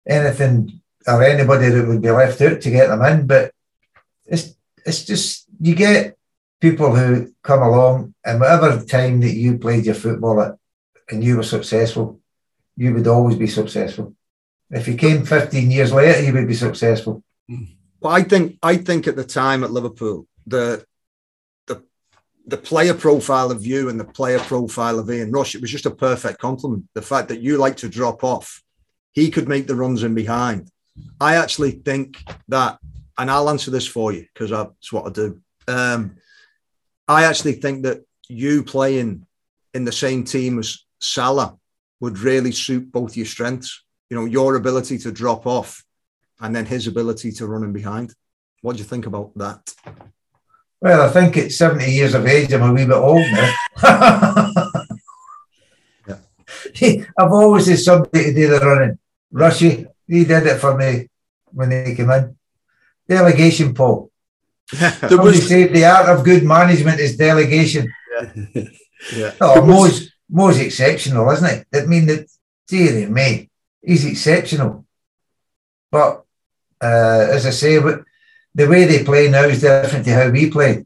anything 0.07 0.81
or 1.07 1.23
anybody 1.23 1.69
that 1.69 1.87
would 1.87 2.01
be 2.01 2.11
left 2.11 2.41
out 2.41 2.61
to 2.61 2.71
get 2.71 2.87
them 2.87 3.01
in, 3.03 3.27
but 3.27 3.51
it's 4.25 4.55
it's 4.85 5.03
just 5.05 5.45
you 5.59 5.75
get 5.75 6.17
people 6.59 6.95
who 6.95 7.33
come 7.43 7.61
along 7.61 8.13
and 8.23 8.39
whatever 8.39 8.83
time 8.83 9.19
that 9.21 9.33
you 9.33 9.57
played 9.57 9.85
your 9.85 9.95
football 9.95 10.41
at 10.41 10.55
and 11.09 11.23
you 11.23 11.37
were 11.37 11.43
successful, 11.43 12.19
you 12.77 12.93
would 12.93 13.07
always 13.07 13.35
be 13.35 13.47
successful. 13.47 14.15
If 14.69 14.87
you 14.87 14.95
came 14.95 15.25
15 15.25 15.69
years 15.69 15.91
later, 15.91 16.21
you 16.21 16.31
would 16.33 16.47
be 16.47 16.53
successful. 16.53 17.23
Well, 17.99 18.13
I 18.13 18.23
think 18.23 18.57
I 18.63 18.77
think 18.77 19.07
at 19.07 19.15
the 19.15 19.25
time 19.25 19.63
at 19.63 19.71
Liverpool, 19.71 20.27
the 20.47 20.85
the 22.51 22.57
player 22.57 22.93
profile 22.93 23.49
of 23.49 23.65
you 23.65 23.87
and 23.87 23.97
the 23.97 24.05
player 24.05 24.37
profile 24.39 24.99
of 24.99 25.09
Ian 25.09 25.31
Rush, 25.31 25.55
it 25.55 25.61
was 25.61 25.71
just 25.71 25.85
a 25.85 25.91
perfect 25.91 26.37
compliment. 26.39 26.85
The 26.93 27.01
fact 27.01 27.29
that 27.29 27.39
you 27.39 27.57
like 27.57 27.77
to 27.77 27.87
drop 27.87 28.25
off, 28.25 28.61
he 29.13 29.31
could 29.31 29.47
make 29.47 29.67
the 29.67 29.75
runs 29.75 30.03
in 30.03 30.13
behind. 30.13 30.69
I 31.19 31.37
actually 31.37 31.71
think 31.71 32.21
that, 32.49 32.77
and 33.17 33.31
I'll 33.31 33.49
answer 33.49 33.71
this 33.71 33.87
for 33.87 34.11
you 34.11 34.25
because 34.33 34.49
that's 34.49 34.91
what 34.91 35.07
I 35.07 35.09
do. 35.11 35.41
Um, 35.67 36.17
I 37.07 37.23
actually 37.23 37.53
think 37.53 37.83
that 37.83 38.01
you 38.27 38.63
playing 38.63 39.25
in 39.73 39.85
the 39.85 39.91
same 39.93 40.25
team 40.25 40.59
as 40.59 40.85
Salah 40.99 41.57
would 42.01 42.19
really 42.19 42.51
suit 42.51 42.91
both 42.91 43.15
your 43.15 43.25
strengths. 43.25 43.81
You 44.09 44.17
know, 44.17 44.25
your 44.25 44.55
ability 44.55 44.97
to 44.99 45.11
drop 45.13 45.47
off 45.47 45.85
and 46.41 46.53
then 46.53 46.65
his 46.65 46.85
ability 46.85 47.31
to 47.33 47.47
run 47.47 47.63
in 47.63 47.71
behind. 47.71 48.13
What 48.61 48.73
do 48.73 48.79
you 48.79 48.85
think 48.85 49.05
about 49.05 49.31
that? 49.37 49.73
Well, 50.81 51.01
I 51.01 51.09
think 51.09 51.37
at 51.37 51.51
70 51.51 51.91
years 51.91 52.15
of 52.15 52.25
age, 52.25 52.51
I'm 52.51 52.63
a 52.63 52.73
wee 52.73 52.85
bit 52.85 52.95
old 52.95 53.19
now. 53.19 53.53
Yeah. 56.07 57.05
I've 57.19 57.31
always 57.31 57.67
had 57.67 57.79
somebody 57.79 58.23
to 58.25 58.33
do 58.33 58.47
the 58.47 58.59
running. 58.59 58.97
Rushy, 59.31 59.85
he 60.07 60.25
did 60.25 60.47
it 60.47 60.59
for 60.59 60.75
me 60.75 61.07
when 61.51 61.69
he 61.69 61.93
came 61.95 62.09
in. 62.09 62.35
Delegation, 63.07 63.75
Paul. 63.75 64.09
there 64.79 64.91
Somebody 64.91 65.37
was 65.37 65.47
said 65.47 65.71
the 65.71 65.85
art 65.85 66.09
of 66.09 66.25
good 66.25 66.43
management 66.43 66.99
is 66.99 67.15
delegation. 67.15 67.91
yeah. 68.11 68.63
yeah. 69.15 69.33
Oh, 69.41 69.65
Mo's, 69.65 70.11
Mo's 70.29 70.59
exceptional, 70.59 71.29
isn't 71.31 71.45
it? 71.45 71.67
I 71.73 71.85
mean, 71.85 72.05
that, 72.07 72.27
dearie 72.67 73.05
me, 73.05 73.49
he's 73.81 74.05
exceptional. 74.05 74.85
But 75.91 76.23
uh, 76.81 77.27
as 77.31 77.45
I 77.45 77.49
say, 77.49 77.79
but 77.79 78.03
the 78.53 78.67
way 78.67 78.85
they 78.85 79.03
play 79.03 79.29
now 79.29 79.43
is 79.43 79.61
different 79.61 80.05
to 80.05 80.13
how 80.13 80.29
we 80.29 80.49
played. 80.49 80.85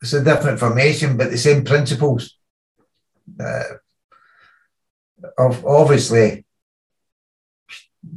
It's 0.00 0.12
a 0.12 0.22
different 0.22 0.60
formation, 0.60 1.16
but 1.16 1.30
the 1.30 1.38
same 1.38 1.64
principles. 1.64 2.36
Uh, 3.38 3.62
of 5.36 5.66
obviously, 5.66 6.44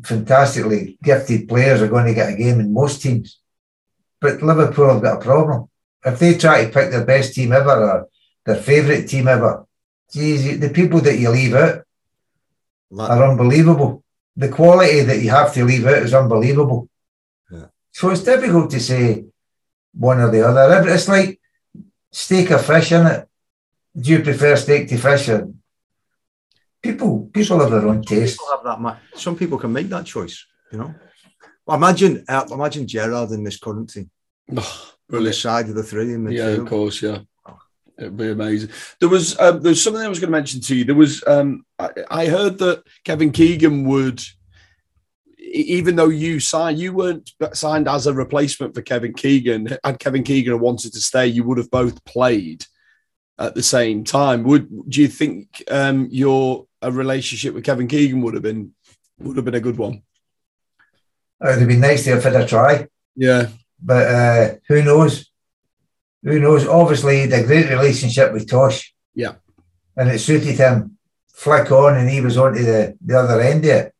fantastically 0.03 0.97
gifted 1.03 1.47
players 1.47 1.81
are 1.81 1.87
going 1.87 2.05
to 2.05 2.13
get 2.13 2.33
a 2.33 2.37
game 2.37 2.59
in 2.59 2.73
most 2.73 3.01
teams. 3.01 3.39
But 4.19 4.41
Liverpool 4.41 4.93
have 4.93 5.01
got 5.01 5.17
a 5.17 5.25
problem. 5.25 5.69
If 6.05 6.19
they 6.19 6.37
try 6.37 6.65
to 6.65 6.71
pick 6.71 6.91
their 6.91 7.05
best 7.05 7.33
team 7.33 7.51
ever 7.51 7.71
or 7.71 8.07
their 8.45 8.55
favourite 8.55 9.07
team 9.07 9.27
ever, 9.27 9.65
geez, 10.11 10.59
the 10.59 10.69
people 10.69 10.99
that 11.01 11.17
you 11.17 11.29
leave 11.29 11.55
out 11.55 11.83
are 12.97 13.29
unbelievable. 13.29 14.03
The 14.35 14.49
quality 14.49 15.01
that 15.01 15.21
you 15.21 15.29
have 15.29 15.53
to 15.53 15.65
leave 15.65 15.85
out 15.85 16.03
is 16.03 16.13
unbelievable. 16.13 16.89
Yeah. 17.93 17.99
So 17.99 18.09
it's 18.09 18.23
difficult 18.23 18.69
to 18.71 18.79
say 18.79 19.25
one 19.93 20.19
or 20.19 20.29
the 20.31 20.47
other. 20.47 20.87
It's 20.89 21.07
like 21.07 21.39
steak 22.11 22.51
or 22.51 22.57
fish, 22.59 22.91
is 22.91 23.05
it? 23.05 23.27
Do 23.99 24.09
you 24.11 24.23
prefer 24.23 24.55
steak 24.55 24.87
to 24.89 24.97
fish? 24.97 25.29
Or 25.29 25.51
people, 26.81 27.29
people 27.33 27.59
have 27.59 27.71
their 27.71 27.87
own 27.87 28.01
taste. 28.01 28.39
People 28.39 28.51
have 28.55 28.63
that. 28.63 28.79
ma- 28.81 28.97
Some 29.15 29.35
people 29.35 29.57
can 29.57 29.73
make 29.73 29.89
that 29.89 30.05
choice. 30.05 30.45
You 30.71 30.77
know. 30.79 30.95
Well, 31.65 31.77
imagine, 31.77 32.23
uh, 32.27 32.45
imagine 32.51 32.87
Gerrard 32.87 33.31
in 33.31 33.43
this 33.43 33.57
current 33.59 33.89
team, 33.89 34.09
oh, 34.49 34.55
on 34.55 34.57
the 34.57 34.93
brilliant. 35.09 35.35
side 35.35 35.69
of 35.69 35.75
the 35.75 35.83
three 35.83 36.13
in 36.13 36.31
Yeah, 36.31 36.47
of 36.47 36.67
course, 36.67 37.01
yeah. 37.01 37.19
It'd 37.97 38.17
be 38.17 38.29
amazing. 38.31 38.69
There 38.99 39.09
was 39.09 39.39
um, 39.39 39.61
there 39.61 39.69
was 39.69 39.83
something 39.83 40.01
I 40.01 40.07
was 40.07 40.19
going 40.19 40.31
to 40.31 40.37
mention 40.37 40.59
to 40.61 40.75
you. 40.75 40.85
There 40.85 40.95
was 40.95 41.23
um, 41.27 41.65
I, 41.77 41.89
I 42.09 42.25
heard 42.25 42.57
that 42.57 42.83
Kevin 43.03 43.31
Keegan 43.31 43.85
would, 43.85 44.23
even 45.51 45.95
though 45.95 46.09
you 46.09 46.39
signed, 46.39 46.79
you 46.79 46.93
weren't 46.93 47.31
signed 47.53 47.87
as 47.87 48.07
a 48.07 48.13
replacement 48.13 48.73
for 48.73 48.81
Kevin 48.81 49.13
Keegan. 49.13 49.77
Had 49.83 49.99
Kevin 49.99 50.23
Keegan 50.23 50.59
wanted 50.59 50.93
to 50.93 50.99
stay, 50.99 51.27
you 51.27 51.43
would 51.43 51.57
have 51.57 51.71
both 51.71 52.03
played 52.05 52.65
at 53.37 53.55
the 53.55 53.63
same 53.63 54.03
time. 54.03 54.43
Would 54.43 54.89
do 54.89 55.01
you 55.01 55.07
think 55.07 55.63
um, 55.69 56.07
your 56.11 56.67
a 56.81 56.91
relationship 56.91 57.53
with 57.53 57.63
Kevin 57.63 57.87
Keegan 57.87 58.21
would 58.21 58.33
have 58.33 58.43
been 58.43 58.73
would 59.19 59.35
have 59.35 59.45
been 59.45 59.55
a 59.55 59.59
good 59.59 59.77
one? 59.77 60.03
It 61.41 61.45
would 61.45 61.59
have 61.59 61.67
been 61.67 61.79
nice 61.79 62.03
to 62.05 62.11
have 62.11 62.23
had 62.23 62.35
a 62.35 62.47
try, 62.47 62.87
Yeah, 63.15 63.49
but 63.81 64.07
uh, 64.07 64.55
who 64.67 64.83
knows? 64.83 65.31
Who 66.23 66.39
knows? 66.39 66.67
Obviously, 66.67 67.25
the 67.25 67.43
great 67.43 67.69
relationship 67.69 68.31
with 68.31 68.49
Tosh. 68.49 68.93
Yeah. 69.15 69.35
And 69.97 70.09
it 70.09 70.19
suited 70.19 70.57
him. 70.57 70.97
Flick 71.33 71.71
on, 71.71 71.97
and 71.97 72.07
he 72.07 72.21
was 72.21 72.37
on 72.37 72.53
to 72.53 72.63
the, 72.63 72.97
the 73.03 73.17
other 73.17 73.41
end 73.41 73.65
of 73.65 73.71
it. 73.71 73.95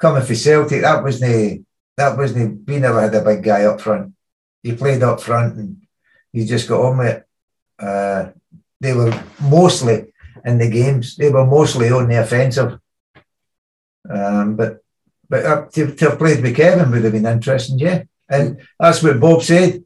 Coming 0.00 0.22
for 0.22 0.34
Celtic, 0.34 0.82
that 0.82 1.02
wasn't 1.02 1.66
that 1.96 2.16
wasn't 2.16 2.66
we 2.66 2.78
never 2.78 3.00
had 3.00 3.14
a 3.14 3.24
big 3.24 3.42
guy 3.42 3.64
up 3.64 3.80
front. 3.80 4.14
He 4.62 4.74
played 4.74 5.02
up 5.02 5.20
front 5.20 5.56
and 5.56 5.76
he 6.32 6.46
just 6.46 6.68
got 6.68 6.84
on 6.84 6.98
with 6.98 7.08
it. 7.08 7.26
Uh, 7.78 8.30
they 8.80 8.94
were 8.94 9.12
mostly 9.40 10.12
in 10.44 10.58
the 10.58 10.70
games, 10.70 11.16
they 11.16 11.30
were 11.30 11.46
mostly 11.46 11.90
on 11.90 12.08
the 12.08 12.20
offensive. 12.20 12.78
Um, 14.08 14.56
but 14.56 14.80
but 15.28 15.46
uh, 15.46 15.66
to, 15.72 15.94
to 15.94 16.10
have 16.10 16.18
played 16.18 16.42
with 16.42 16.56
Kevin 16.56 16.90
would 16.90 17.04
have 17.04 17.12
been 17.12 17.26
interesting, 17.26 17.78
yeah. 17.78 18.02
And 18.28 18.60
that's 18.78 19.02
what 19.02 19.20
Bob 19.20 19.42
said. 19.42 19.84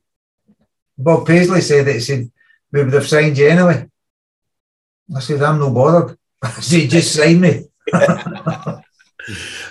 Bob 0.96 1.26
Paisley 1.26 1.60
said 1.60 1.86
that 1.86 1.94
he 1.94 2.00
said, 2.00 2.30
we 2.72 2.82
would 2.82 2.92
have 2.92 3.06
signed 3.06 3.36
you 3.36 3.48
anyway. 3.48 3.88
I 5.14 5.20
said, 5.20 5.42
I'm 5.42 5.58
no 5.58 5.70
bothered. 5.70 6.16
I 6.42 6.50
said, 6.50 6.88
just 6.88 7.14
sign 7.14 7.40
me. 7.40 7.64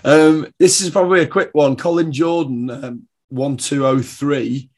Um, 0.04 0.48
this 0.60 0.82
is 0.82 0.90
probably 0.90 1.22
a 1.22 1.28
quick 1.28 1.52
one. 1.54 1.76
Colin 1.76 2.12
Jordan, 2.12 2.70
um, 2.70 3.08
1203. 3.30 4.70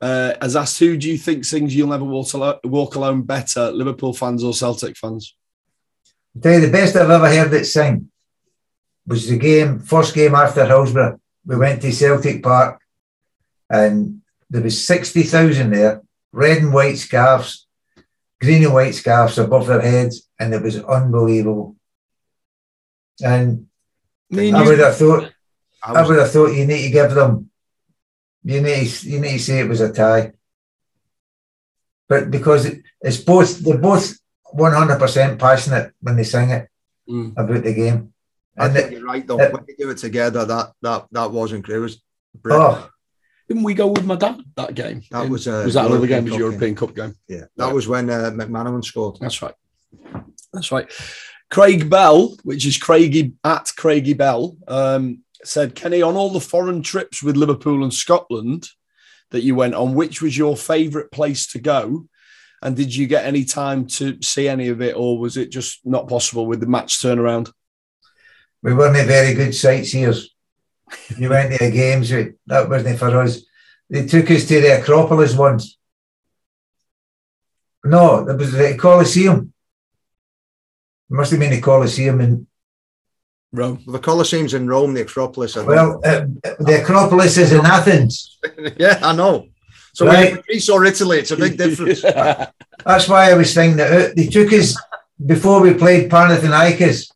uh, 0.00 0.34
has 0.42 0.56
asked, 0.56 0.78
"Who 0.78 0.96
do 0.96 1.08
you 1.10 1.16
think 1.16 1.44
sings 1.44 1.74
"You'll 1.74 1.88
Never 1.88 2.04
Walk 2.04 2.32
Alone, 2.34 2.58
walk 2.64 2.96
alone 2.96 3.22
better, 3.22 3.70
Liverpool 3.70 4.12
fans 4.12 4.44
or 4.44 4.52
Celtic 4.52 4.96
fans?" 4.96 5.34
I'll 6.34 6.42
tell 6.42 6.52
you 6.52 6.66
the 6.66 6.72
best 6.72 6.96
I've 6.96 7.08
ever 7.08 7.28
heard 7.28 7.54
it 7.54 7.64
sing 7.64 8.10
was 9.06 9.28
the 9.28 9.38
game, 9.38 9.78
first 9.78 10.14
game 10.14 10.34
after 10.34 10.66
Hillsborough. 10.66 11.18
We 11.46 11.56
went 11.56 11.80
to 11.80 11.92
Celtic 11.92 12.42
Park, 12.42 12.80
and 13.70 14.20
there 14.50 14.62
was 14.62 14.86
sixty 14.86 15.22
thousand 15.22 15.70
there, 15.70 16.02
red 16.30 16.58
and 16.58 16.74
white 16.74 16.98
scarves, 16.98 17.66
green 18.40 18.64
and 18.64 18.74
white 18.74 18.94
scarves 18.94 19.38
above 19.38 19.66
their 19.66 19.80
heads, 19.80 20.28
and 20.38 20.52
it 20.52 20.62
was 20.62 20.76
unbelievable. 20.84 21.76
And 23.24 23.68
Me 24.30 24.48
and 24.48 24.56
I 24.56 24.64
would 24.64 24.78
have 24.78 24.96
thought, 24.96 25.32
I 25.82 25.92
I 25.92 26.06
would 26.06 26.18
have 26.18 26.30
thought 26.30 26.52
you 26.52 26.66
need 26.66 26.82
to 26.82 26.90
give 26.90 27.14
them, 27.14 27.50
you 28.44 28.60
need 28.60 28.88
to, 28.88 29.08
you 29.10 29.20
need 29.20 29.38
to 29.38 29.38
say 29.38 29.60
it 29.60 29.68
was 29.68 29.80
a 29.80 29.92
tie. 29.92 30.32
But 32.08 32.30
because 32.30 32.66
it, 32.66 32.82
it's 33.00 33.16
both, 33.18 33.58
they're 33.60 33.78
both 33.78 34.16
100% 34.54 35.38
passionate 35.38 35.92
when 36.00 36.16
they 36.16 36.24
sing 36.24 36.50
it 36.50 36.68
Mm. 37.08 37.34
about 37.36 37.62
the 37.62 37.72
game. 37.72 38.12
I 38.58 38.64
And 38.64 38.74
think 38.74 38.86
it, 38.86 38.92
you're 38.94 39.04
right 39.06 39.24
though. 39.24 39.38
it- 39.40 39.52
when 39.52 39.64
they 39.64 39.74
do 39.78 39.90
it 39.90 39.98
together, 39.98 40.44
that 40.44 40.72
that 40.82 41.06
that 41.12 41.30
wasn't 41.30 41.64
great. 41.64 41.76
It 41.76 41.80
was 41.80 42.02
brilliant. 42.34 42.78
oh, 42.78 42.90
Didn't 43.46 43.62
we 43.62 43.74
go 43.74 43.86
with 43.86 44.04
my 44.04 44.16
dad 44.16 44.40
that 44.56 44.74
game? 44.74 45.02
That 45.12 45.26
In- 45.26 45.30
was, 45.30 45.46
uh, 45.46 45.62
was 45.64 45.74
that 45.74 45.86
another 45.86 46.08
game? 46.08 46.24
Was 46.24 46.34
European 46.34 46.74
Cup 46.74 46.96
game? 46.96 47.14
yeah, 47.28 47.44
that 47.58 47.72
was 47.72 47.86
when 47.86 48.10
uh, 48.10 48.32
McManaman 48.34 48.84
scored. 48.84 49.18
That's 49.20 49.40
right. 49.40 49.54
That's 50.52 50.72
right. 50.72 50.90
Craig 51.50 51.88
Bell, 51.88 52.36
which 52.42 52.66
is 52.66 52.76
Craigie 52.76 53.32
at 53.44 53.72
Craigie 53.76 54.14
Bell, 54.14 54.56
um, 54.66 55.22
said, 55.44 55.74
Kenny, 55.74 56.02
on 56.02 56.16
all 56.16 56.30
the 56.30 56.40
foreign 56.40 56.82
trips 56.82 57.22
with 57.22 57.36
Liverpool 57.36 57.82
and 57.82 57.94
Scotland 57.94 58.68
that 59.30 59.42
you 59.42 59.54
went 59.54 59.74
on, 59.74 59.94
which 59.94 60.20
was 60.20 60.36
your 60.36 60.56
favourite 60.56 61.10
place 61.10 61.46
to 61.48 61.58
go? 61.58 62.06
And 62.62 62.74
did 62.74 62.94
you 62.94 63.06
get 63.06 63.24
any 63.26 63.44
time 63.44 63.86
to 63.88 64.20
see 64.22 64.48
any 64.48 64.68
of 64.68 64.80
it, 64.80 64.96
or 64.96 65.18
was 65.18 65.36
it 65.36 65.50
just 65.50 65.80
not 65.84 66.08
possible 66.08 66.46
with 66.46 66.60
the 66.60 66.66
match 66.66 66.98
turnaround? 67.00 67.52
we 68.62 68.74
weren't 68.74 69.06
very 69.06 69.32
good 69.34 69.54
sightseers. 69.54 70.34
You 71.16 71.28
went 71.28 71.52
to 71.52 71.58
the 71.64 71.70
games, 71.70 72.10
we- 72.10 72.32
that 72.46 72.68
wasn't 72.68 72.98
for 72.98 73.16
us. 73.20 73.42
They 73.88 74.06
took 74.06 74.28
us 74.30 74.46
to 74.48 74.60
the 74.60 74.80
Acropolis 74.80 75.36
once. 75.36 75.78
No, 77.84 78.28
it 78.28 78.36
was 78.36 78.52
the 78.52 78.76
Colosseum. 78.76 79.52
It 81.10 81.14
must 81.14 81.30
have 81.30 81.40
been 81.40 81.50
the 81.52 81.60
Colosseum 81.60 82.20
in 82.20 82.46
Rome. 83.52 83.82
The 83.86 83.98
Colosseum's 84.00 84.54
in 84.54 84.66
Rome, 84.68 84.94
the 84.94 85.02
Acropolis. 85.02 85.56
I. 85.56 85.62
Well, 85.62 86.00
uh, 86.04 86.26
the 86.58 86.80
Acropolis 86.82 87.38
is 87.38 87.52
in 87.52 87.64
Athens. 87.64 88.38
yeah, 88.76 88.98
I 89.02 89.14
know. 89.14 89.46
So 89.94 90.04
Right. 90.06 90.32
when 90.34 90.42
Greece 90.42 90.68
or 90.68 90.84
Italy, 90.84 91.18
it's 91.20 91.30
a 91.30 91.36
big 91.36 91.56
difference. 91.56 92.02
That's 92.84 93.08
why 93.08 93.30
I 93.30 93.34
was 93.34 93.54
thinking 93.54 93.78
that 93.78 93.92
uh, 93.92 94.12
they 94.14 94.26
took 94.26 94.52
us 94.52 94.76
before 95.24 95.60
we 95.62 95.74
played 95.74 96.10
Panathinaikos. 96.10 97.08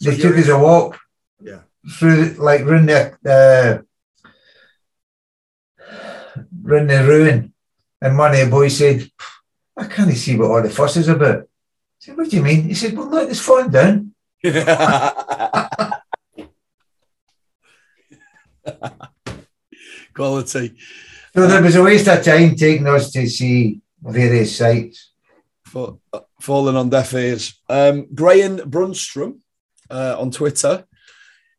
They 0.00 0.16
So 0.16 0.22
took 0.28 0.36
us 0.38 0.48
a 0.48 0.58
walk 0.58 0.98
Yeah. 1.42 1.60
through, 1.98 2.34
like, 2.38 2.64
round 2.64 2.88
the, 2.88 3.16
uh, 3.26 3.82
round 6.62 6.90
the 6.90 7.04
ruin. 7.04 7.52
And 8.00 8.16
one 8.16 8.32
of 8.34 8.38
the 8.38 8.46
boys 8.50 8.76
said, 8.78 9.10
I 9.76 9.86
can't 9.86 10.14
see 10.16 10.36
what 10.36 10.50
all 10.50 10.62
the 10.62 10.70
fuss 10.70 10.96
is 10.96 11.08
about. 11.08 11.48
I 12.00 12.06
said, 12.06 12.16
What 12.16 12.30
do 12.30 12.36
you 12.36 12.42
mean? 12.42 12.62
He 12.64 12.74
said, 12.74 12.96
Well, 12.96 13.10
look, 13.10 13.28
it's 13.28 13.40
falling 13.40 13.70
down. 13.70 14.14
Quality. 20.14 20.76
So 21.34 21.46
there 21.46 21.62
was 21.62 21.76
a 21.76 21.82
waste 21.82 22.08
of 22.08 22.24
time 22.24 22.56
taking 22.56 22.86
us 22.86 23.12
to 23.12 23.28
see 23.28 23.80
various 24.00 24.56
sites. 24.56 25.12
Fa- 25.66 25.96
falling 26.40 26.76
on 26.76 26.88
deaf 26.88 27.12
ears. 27.12 27.60
Um, 27.68 28.06
Graham 28.14 28.58
Brunstrom 28.58 29.40
uh, 29.90 30.16
on 30.18 30.30
Twitter 30.30 30.86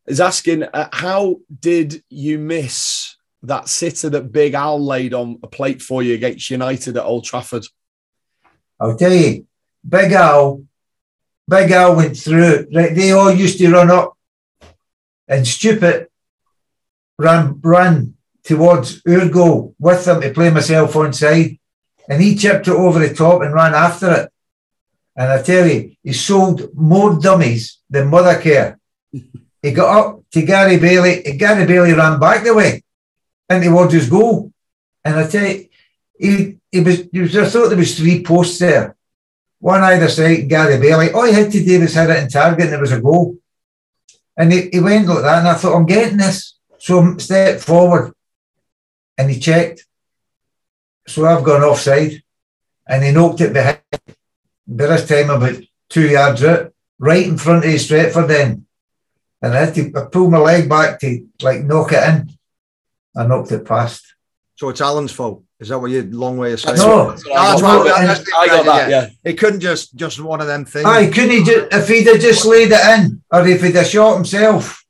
is 0.08 0.20
asking, 0.20 0.64
uh, 0.64 0.88
how 0.92 1.36
did 1.60 2.02
you 2.10 2.38
miss 2.38 3.16
that 3.44 3.68
sitter 3.68 4.10
that 4.10 4.32
Big 4.32 4.54
Al 4.54 4.84
laid 4.84 5.14
on 5.14 5.38
a 5.42 5.46
plate 5.46 5.80
for 5.80 6.02
you 6.02 6.14
against 6.14 6.50
United 6.50 6.96
at 6.96 7.04
Old 7.04 7.24
Trafford? 7.24 7.64
I'll 8.80 8.96
tell 8.96 9.12
you, 9.12 9.46
Big 9.88 10.12
Al, 10.12 10.62
Big 11.48 11.70
Al 11.70 11.96
went 11.96 12.16
through. 12.16 12.66
Right, 12.74 12.94
they 12.94 13.12
all 13.12 13.32
used 13.32 13.58
to 13.58 13.70
run 13.70 13.90
up, 13.90 14.16
and 15.28 15.46
stupid 15.46 16.08
ran 17.18 17.60
ran 17.62 18.14
towards 18.44 19.02
our 19.06 19.28
goal 19.28 19.74
with 19.78 20.04
them 20.04 20.20
to 20.20 20.32
play 20.32 20.50
myself 20.50 20.96
on 20.96 21.12
side, 21.12 21.58
and 22.08 22.22
he 22.22 22.34
chipped 22.36 22.68
it 22.68 22.74
over 22.74 22.98
the 22.98 23.14
top 23.14 23.42
and 23.42 23.54
ran 23.54 23.74
after 23.74 24.12
it. 24.12 24.32
And 25.14 25.30
I 25.30 25.42
tell 25.42 25.66
you, 25.66 25.94
he 26.02 26.12
sold 26.12 26.74
more 26.74 27.18
dummies 27.18 27.78
than 27.90 28.10
Mothercare. 28.10 28.76
he 29.12 29.72
got 29.72 29.98
up 29.98 30.22
to 30.32 30.42
Gary 30.42 30.78
Bailey, 30.78 31.24
and 31.26 31.38
Gary 31.38 31.66
Bailey 31.66 31.92
ran 31.92 32.18
back 32.18 32.44
the 32.44 32.54
way 32.54 32.82
and 33.48 33.62
towards 33.62 33.92
his 33.92 34.08
goal. 34.08 34.52
And 35.04 35.16
I 35.16 35.28
tell 35.28 35.46
you, 35.46 35.68
he, 36.18 36.56
he 36.70 36.80
was, 36.80 37.02
he 37.12 37.20
was, 37.20 37.36
I 37.36 37.46
thought 37.46 37.68
there 37.68 37.78
was 37.78 37.96
three 37.96 38.22
posts 38.22 38.58
there, 38.58 38.96
one 39.62 39.80
either 39.84 40.08
side, 40.08 40.48
Gary 40.48 40.76
Bailey. 40.76 41.12
All 41.12 41.24
he 41.24 41.32
had 41.32 41.52
to 41.52 41.64
do 41.64 41.80
was 41.80 41.94
hit 41.94 42.10
it 42.10 42.20
in 42.20 42.28
target 42.28 42.64
and 42.64 42.72
there 42.72 42.80
was 42.80 42.90
a 42.90 43.00
goal. 43.00 43.36
And 44.36 44.52
he, 44.52 44.68
he 44.72 44.80
went 44.80 45.06
like 45.06 45.22
that, 45.22 45.38
and 45.38 45.48
I 45.48 45.54
thought, 45.54 45.76
I'm 45.76 45.86
getting 45.86 46.18
this. 46.18 46.58
So 46.78 47.00
I 47.00 47.16
stepped 47.18 47.62
forward 47.62 48.12
and 49.16 49.30
he 49.30 49.38
checked. 49.38 49.86
So 51.06 51.26
I've 51.26 51.44
gone 51.44 51.62
offside 51.62 52.24
and 52.88 53.04
he 53.04 53.12
knocked 53.12 53.40
it 53.40 53.52
behind. 53.52 53.78
By 54.66 54.86
this 54.86 55.06
time, 55.06 55.30
about 55.30 55.62
two 55.88 56.08
yards 56.08 56.42
out, 56.42 56.72
right 56.98 57.26
in 57.26 57.38
front 57.38 57.64
of 57.64 57.70
his 57.70 57.88
Stretford 57.88 58.30
End. 58.30 58.66
And 59.40 59.54
I 59.54 59.66
had 59.66 59.74
to 59.76 59.92
I 59.96 60.06
pulled 60.06 60.32
my 60.32 60.38
leg 60.38 60.68
back 60.68 60.98
to 61.00 61.24
like 61.40 61.62
knock 61.62 61.92
it 61.92 62.02
in. 62.02 62.30
I 63.14 63.26
knocked 63.28 63.52
it 63.52 63.64
past. 63.64 64.11
So 64.62 64.68
it's 64.68 64.80
Alan's 64.80 65.10
fault. 65.10 65.42
Is 65.58 65.70
that 65.70 65.78
what 65.80 65.90
you 65.90 66.04
long 66.04 66.36
way 66.36 66.52
of 66.52 66.60
saying? 66.60 66.76
No. 66.76 67.10
That's 67.10 67.26
what 67.26 67.36
I 67.36 67.50
That's 67.50 67.62
got. 67.62 67.78
what- 67.84 68.00
that's 68.06 68.20
the 68.20 68.32
I 68.38 68.46
got 68.46 68.64
that, 68.64 68.84
idea. 68.84 69.00
yeah. 69.24 69.30
It 69.32 69.32
couldn't 69.36 69.58
just 69.58 69.96
just 69.96 70.20
one 70.20 70.40
of 70.40 70.46
them 70.46 70.64
things. 70.64 70.84
Aye, 70.86 71.08
couldn't 71.10 71.30
he 71.30 71.42
just, 71.42 71.66
if 71.72 71.88
he'd 71.88 72.06
have 72.06 72.20
just 72.20 72.44
laid 72.44 72.70
it 72.70 72.78
in, 73.00 73.20
or 73.32 73.44
if 73.44 73.60
he'd 73.60 73.74
have 73.74 73.88
shot 73.88 74.14
himself, 74.14 74.84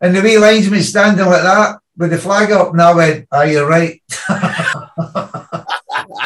and 0.00 0.16
the 0.16 0.22
wee 0.22 0.38
linesman 0.38 0.80
standing 0.82 1.26
like 1.26 1.42
that 1.42 1.80
with 1.98 2.12
the 2.12 2.16
flag 2.16 2.50
up, 2.50 2.72
and 2.72 2.80
I 2.80 2.94
went, 2.94 3.28
Aye, 3.30 3.50
you're 3.50 3.68
right. 3.68 4.00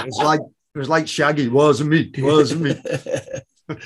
It 0.00 0.06
was 0.06 0.18
like 0.22 0.40
it 0.74 0.78
was 0.78 0.88
like 0.88 1.08
Shaggy. 1.08 1.48
Wasn't 1.48 1.90
me. 1.90 2.12
Wasn't 2.16 2.60
me. 2.60 2.80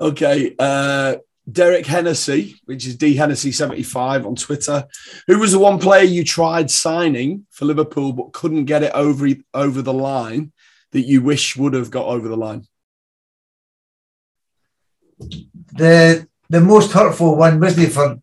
okay. 0.00 0.54
Uh, 0.58 1.16
Derek 1.50 1.86
Hennessy, 1.86 2.56
which 2.66 2.86
is 2.86 2.96
D 2.96 3.16
Hennessy 3.16 3.52
75 3.52 4.26
on 4.26 4.36
Twitter. 4.36 4.86
Who 5.26 5.38
was 5.38 5.52
the 5.52 5.58
one 5.58 5.78
player 5.78 6.04
you 6.04 6.24
tried 6.24 6.70
signing 6.70 7.46
for 7.50 7.64
Liverpool 7.64 8.12
but 8.12 8.32
couldn't 8.32 8.66
get 8.66 8.82
it 8.82 8.92
over, 8.94 9.28
over 9.52 9.82
the 9.82 9.92
line 9.92 10.52
that 10.92 11.02
you 11.02 11.22
wish 11.22 11.56
would 11.56 11.74
have 11.74 11.90
got 11.90 12.06
over 12.06 12.28
the 12.28 12.36
line? 12.36 12.66
the 15.72 16.26
the 16.48 16.60
most 16.60 16.92
hurtful 16.92 17.36
one 17.36 17.60
wasn't 17.60 17.88
it 17.88 17.92
for 17.92 18.18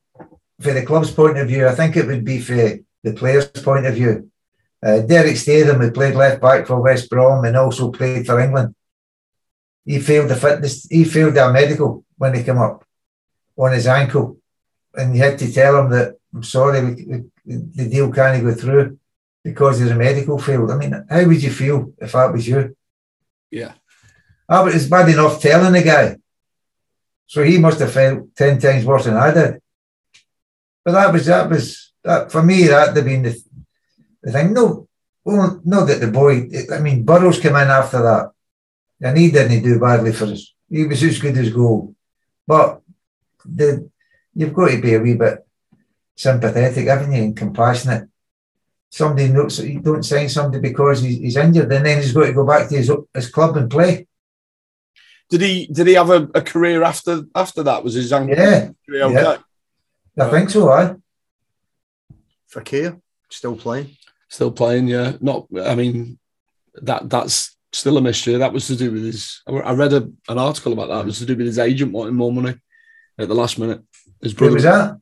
for 0.59 0.73
the 0.73 0.85
club's 0.85 1.11
point 1.11 1.37
of 1.37 1.47
view. 1.47 1.67
I 1.67 1.75
think 1.75 1.95
it 1.95 2.05
would 2.05 2.25
be 2.25 2.39
for 2.39 2.79
the 3.03 3.13
players' 3.13 3.47
point 3.47 3.85
of 3.85 3.95
view. 3.95 4.29
Uh, 4.85 4.99
Derek 5.01 5.37
Statham, 5.37 5.79
who 5.79 5.91
played 5.91 6.15
left 6.15 6.41
back 6.41 6.67
for 6.67 6.81
West 6.81 7.09
Brom 7.09 7.45
and 7.45 7.55
also 7.55 7.91
played 7.91 8.25
for 8.25 8.39
England, 8.39 8.75
he 9.85 9.99
failed 9.99 10.29
the 10.29 10.35
fitness. 10.35 10.85
He 10.89 11.05
failed 11.05 11.37
a 11.37 11.51
medical 11.51 12.03
when 12.17 12.35
he 12.35 12.43
came 12.43 12.57
up 12.57 12.83
on 13.59 13.73
his 13.73 13.87
ankle, 13.87 14.37
and 14.95 15.15
you 15.15 15.21
had 15.21 15.37
to 15.39 15.51
tell 15.51 15.79
him 15.79 15.89
that 15.91 16.15
I'm 16.33 16.43
sorry, 16.43 16.83
we, 16.83 17.05
we, 17.05 17.23
the 17.45 17.89
deal 17.89 18.11
can't 18.11 18.43
go 18.43 18.53
through 18.53 18.97
because 19.43 19.79
there's 19.79 19.91
a 19.91 19.95
medical 19.95 20.37
failed. 20.39 20.71
I 20.71 20.77
mean, 20.77 21.05
how 21.09 21.25
would 21.25 21.43
you 21.43 21.51
feel 21.51 21.93
if 21.97 22.11
that 22.13 22.31
was 22.31 22.47
you? 22.47 22.75
Yeah. 23.51 23.73
Ah, 24.47 24.63
but 24.63 24.75
it's 24.75 24.85
bad 24.85 25.09
enough 25.09 25.41
telling 25.41 25.73
the 25.73 25.83
guy. 25.83 26.17
So 27.27 27.43
he 27.43 27.57
must 27.57 27.79
have 27.79 27.91
felt 27.91 28.35
ten 28.35 28.59
times 28.59 28.85
worse 28.85 29.05
than 29.05 29.17
I 29.17 29.31
did. 29.31 29.61
But 30.83 30.93
that 30.93 31.13
was 31.13 31.25
that 31.25 31.49
was 31.49 31.93
that 32.03 32.31
for 32.31 32.41
me. 32.41 32.67
That'd 32.67 32.95
have 32.95 33.05
been 33.05 33.23
the, 33.23 33.39
the 34.23 34.31
thing. 34.31 34.53
No, 34.53 34.87
well, 35.23 35.61
not 35.63 35.85
that 35.87 36.01
the 36.01 36.11
boy. 36.11 36.49
I 36.73 36.79
mean, 36.79 37.03
Burrows 37.03 37.39
came 37.39 37.55
in 37.55 37.67
after 37.67 38.01
that, 38.01 38.31
and 39.01 39.17
he 39.17 39.29
didn't 39.31 39.63
do 39.63 39.79
badly 39.79 40.13
for 40.13 40.25
us. 40.25 40.53
He 40.69 40.85
was 40.85 41.03
as 41.03 41.19
good 41.19 41.37
as 41.37 41.51
gold. 41.51 41.95
But 42.47 42.81
the 43.45 43.89
you've 44.33 44.53
got 44.53 44.69
to 44.69 44.81
be 44.81 44.93
a 44.93 44.99
wee 44.99 45.15
bit 45.15 45.45
sympathetic, 46.15 46.87
haven't 46.87 47.13
you, 47.13 47.23
and 47.23 47.37
compassionate. 47.37 48.09
Somebody 48.89 49.29
knows 49.29 49.59
you 49.59 49.81
don't 49.81 50.03
sign 50.03 50.27
somebody 50.29 50.61
because 50.61 51.01
he's, 51.01 51.17
he's 51.19 51.37
injured, 51.37 51.71
and 51.71 51.85
then 51.85 52.01
he's 52.01 52.13
got 52.13 52.25
to 52.25 52.33
go 52.33 52.45
back 52.45 52.69
to 52.69 52.75
his 52.75 52.91
his 53.13 53.29
club 53.29 53.57
and 53.57 53.69
play. 53.69 54.07
Did 55.29 55.41
he 55.41 55.67
did 55.67 55.87
he 55.87 55.93
have 55.93 56.09
a, 56.09 56.27
a 56.33 56.41
career 56.41 56.83
after 56.83 57.23
after 57.35 57.63
that? 57.63 57.83
Was 57.83 57.93
his 57.93 58.11
ankle 58.11 58.35
Yeah, 58.35 58.69
career 58.85 59.03
okay? 59.03 59.41
I 60.19 60.29
think 60.29 60.49
so. 60.49 60.69
I. 60.69 60.95
Fekir 62.51 62.99
still 63.29 63.55
playing. 63.55 63.95
Still 64.27 64.51
playing, 64.51 64.87
yeah. 64.87 65.13
Not, 65.21 65.47
I 65.63 65.75
mean, 65.75 66.19
that 66.81 67.09
that's 67.09 67.55
still 67.71 67.97
a 67.97 68.01
mystery. 68.01 68.35
That 68.35 68.53
was 68.53 68.67
to 68.67 68.75
do 68.75 68.91
with 68.91 69.03
his. 69.03 69.41
I 69.47 69.73
read 69.73 69.93
a, 69.93 70.09
an 70.27 70.37
article 70.39 70.73
about 70.73 70.89
that. 70.89 71.01
It 71.01 71.05
was 71.05 71.19
to 71.19 71.25
do 71.25 71.35
with 71.35 71.45
his 71.45 71.59
agent 71.59 71.91
wanting 71.91 72.15
more 72.15 72.31
money 72.31 72.55
at 73.19 73.27
the 73.27 73.35
last 73.35 73.59
minute. 73.59 73.81
His 74.21 74.31
Who 74.33 74.37
brother 74.37 74.53
was 74.55 74.63
that? 74.63 74.97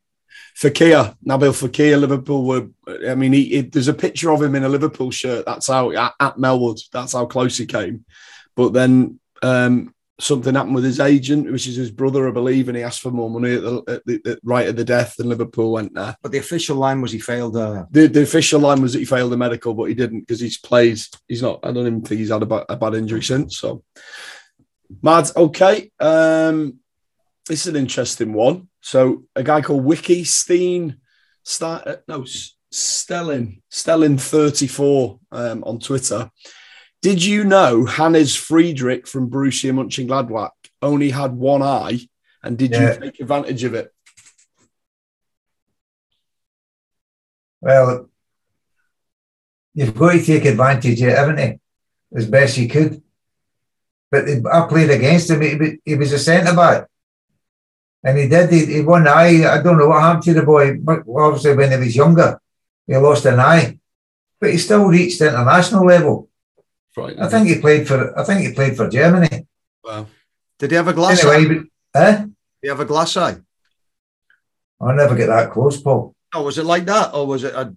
Fekir, 0.62 1.16
Nabil 1.26 1.54
Fekir, 1.54 2.00
Liverpool 2.00 2.44
were. 2.46 2.68
I 3.08 3.14
mean, 3.16 3.32
he, 3.34 3.44
he- 3.46 3.62
there's 3.62 3.88
a 3.88 3.94
picture 3.94 4.32
of 4.32 4.42
him 4.42 4.56
in 4.56 4.64
a 4.64 4.70
Liverpool 4.70 5.12
shirt. 5.12 5.46
That's 5.46 5.68
how 5.68 5.92
at, 5.92 6.14
at 6.20 6.38
Melwood. 6.38 6.80
That's 6.92 7.14
how 7.14 7.26
close 7.28 7.58
he 7.58 7.66
came. 7.68 8.06
But 8.56 8.74
then 8.74 9.20
um, 9.44 9.94
something 10.20 10.56
happened 10.56 10.74
with 10.74 10.84
his 10.84 11.00
agent, 11.00 11.52
which 11.52 11.68
is 11.68 11.76
his 11.76 11.92
brother, 11.92 12.28
I 12.28 12.32
believe, 12.32 12.70
and 12.70 12.76
he 12.78 12.82
asked 12.82 13.02
for 13.02 13.12
more 13.12 13.30
money 13.30 13.54
at 13.54 13.62
the, 13.62 13.84
at 13.88 14.06
the, 14.08 14.32
at- 14.32 14.40
right 14.44 14.68
at 14.68 14.76
the 14.76 14.84
death, 14.84 15.20
and 15.20 15.30
Liverpool 15.30 15.74
went 15.74 15.94
there. 15.94 16.16
But 16.24 16.32
the 16.32 16.40
official 16.40 16.76
line 16.78 17.02
was 17.02 17.12
he 17.12 17.20
failed. 17.20 17.56
Uh, 17.56 17.86
The, 17.92 18.08
the 18.08 18.24
official 18.24 18.60
line 18.60 18.82
was 18.82 18.94
that 18.94 19.00
he 19.00 19.06
failed 19.06 19.32
the 19.32 19.38
medical, 19.38 19.76
but 19.76 19.86
he 19.90 19.94
didn't 19.94 20.22
because 20.22 20.40
he's 20.40 20.58
played. 20.58 21.00
He's 21.28 21.44
not. 21.44 21.60
I 21.64 21.68
don't 21.72 21.86
even 21.86 22.02
think 22.02 22.18
he's 22.20 22.32
had 22.32 22.42
a, 22.42 22.48
ba- 22.48 22.66
a 22.68 22.76
bad 22.78 22.96
injury 22.96 23.22
since. 23.22 23.60
So, 23.60 23.84
mad. 25.04 25.30
Okay. 25.36 25.92
Um, 26.00 26.80
this 27.48 27.62
is 27.62 27.68
an 27.68 27.76
interesting 27.76 28.34
one. 28.34 28.68
So, 28.82 29.24
a 29.36 29.44
guy 29.44 29.62
called 29.62 29.84
Wiki 29.84 30.24
Steen, 30.24 30.98
Sta- 31.44 31.84
uh, 31.86 31.96
no, 32.08 32.26
Stellin, 32.74 33.62
Stellin 33.72 34.20
thirty 34.20 34.68
four 34.68 35.20
um, 35.32 35.64
on 35.64 35.80
Twitter. 35.80 36.30
Did 37.02 37.24
you 37.24 37.44
know 37.44 37.86
Hannes 37.86 38.36
Friedrich 38.36 39.08
from 39.08 39.30
Borussia 39.30 39.72
Mönchengladbach 39.72 40.52
only 40.82 41.10
had 41.12 41.32
one 41.34 41.62
eye, 41.62 42.00
and 42.44 42.58
did 42.58 42.72
Yeah. 42.72 42.94
you 42.96 43.00
take 43.00 43.20
advantage 43.20 43.64
of 43.64 43.74
it? 43.74 43.94
Well, 47.62 48.10
you've 49.74 49.96
got 49.96 50.12
to 50.14 50.24
take 50.24 50.46
advantage 50.46 51.02
of 51.02 51.08
it, 51.10 51.18
haven't 51.18 51.40
you? 51.40 51.60
As 52.18 52.28
best 52.28 52.58
you 52.58 52.68
could. 52.70 53.02
But 54.12 54.26
I 54.52 54.68
played 54.68 54.90
against 54.90 55.30
him. 55.30 55.42
He, 55.42 55.80
he 55.84 55.96
was 55.96 56.14
a 56.14 56.20
centre 56.20 56.56
back. 56.56 56.88
And 58.08 58.17
he 58.17 58.26
did. 58.34 58.48
He, 58.56 58.62
he 58.76 58.82
won 58.82 59.02
an 59.02 59.10
eye. 59.22 59.43
I 59.56 59.62
don't 59.62 59.78
know 59.78 59.89
what 59.91 60.02
happened 60.02 60.24
to 60.24 60.34
the 60.39 60.43
boy. 60.54 60.65
But 60.80 61.04
obviously, 61.26 61.56
when 61.60 61.72
he 61.74 61.78
was 61.78 61.96
younger, 62.04 62.39
he 62.88 62.96
lost 62.96 63.26
an 63.26 63.39
eye. 63.39 63.78
But 64.39 64.52
he 64.54 64.58
still 64.58 64.86
reached 64.88 65.20
international 65.20 65.86
level. 65.86 66.30
Right. 66.96 67.20
I 67.20 67.28
think 67.28 67.48
he 67.50 67.60
played 67.60 67.84
for. 67.88 68.17
I 68.17 68.24
think 68.24 68.39
he 68.48 68.54
played 68.54 68.78
for 68.78 68.88
Germany. 68.89 69.46
Wow. 69.84 70.08
did 70.58 70.72
he 70.72 70.78
have 70.78 70.88
a 70.88 70.93
glass 70.93 71.24
eye? 71.26 71.36
Anyway, 71.36 71.63
but, 71.93 72.02
eh? 72.04 72.15
Did 72.22 72.36
he 72.62 72.67
have 72.70 72.80
a 72.80 72.86
glass 72.86 73.17
eye? 73.17 73.36
I'll 74.80 74.96
never 74.96 75.15
get 75.15 75.28
that 75.28 75.52
close, 75.52 75.82
Paul. 75.82 76.15
Oh, 76.34 76.43
was 76.43 76.58
it 76.58 76.65
like 76.65 76.86
that, 76.86 77.13
or 77.13 77.26
was 77.28 77.43
it 77.43 77.54
a 77.56 77.74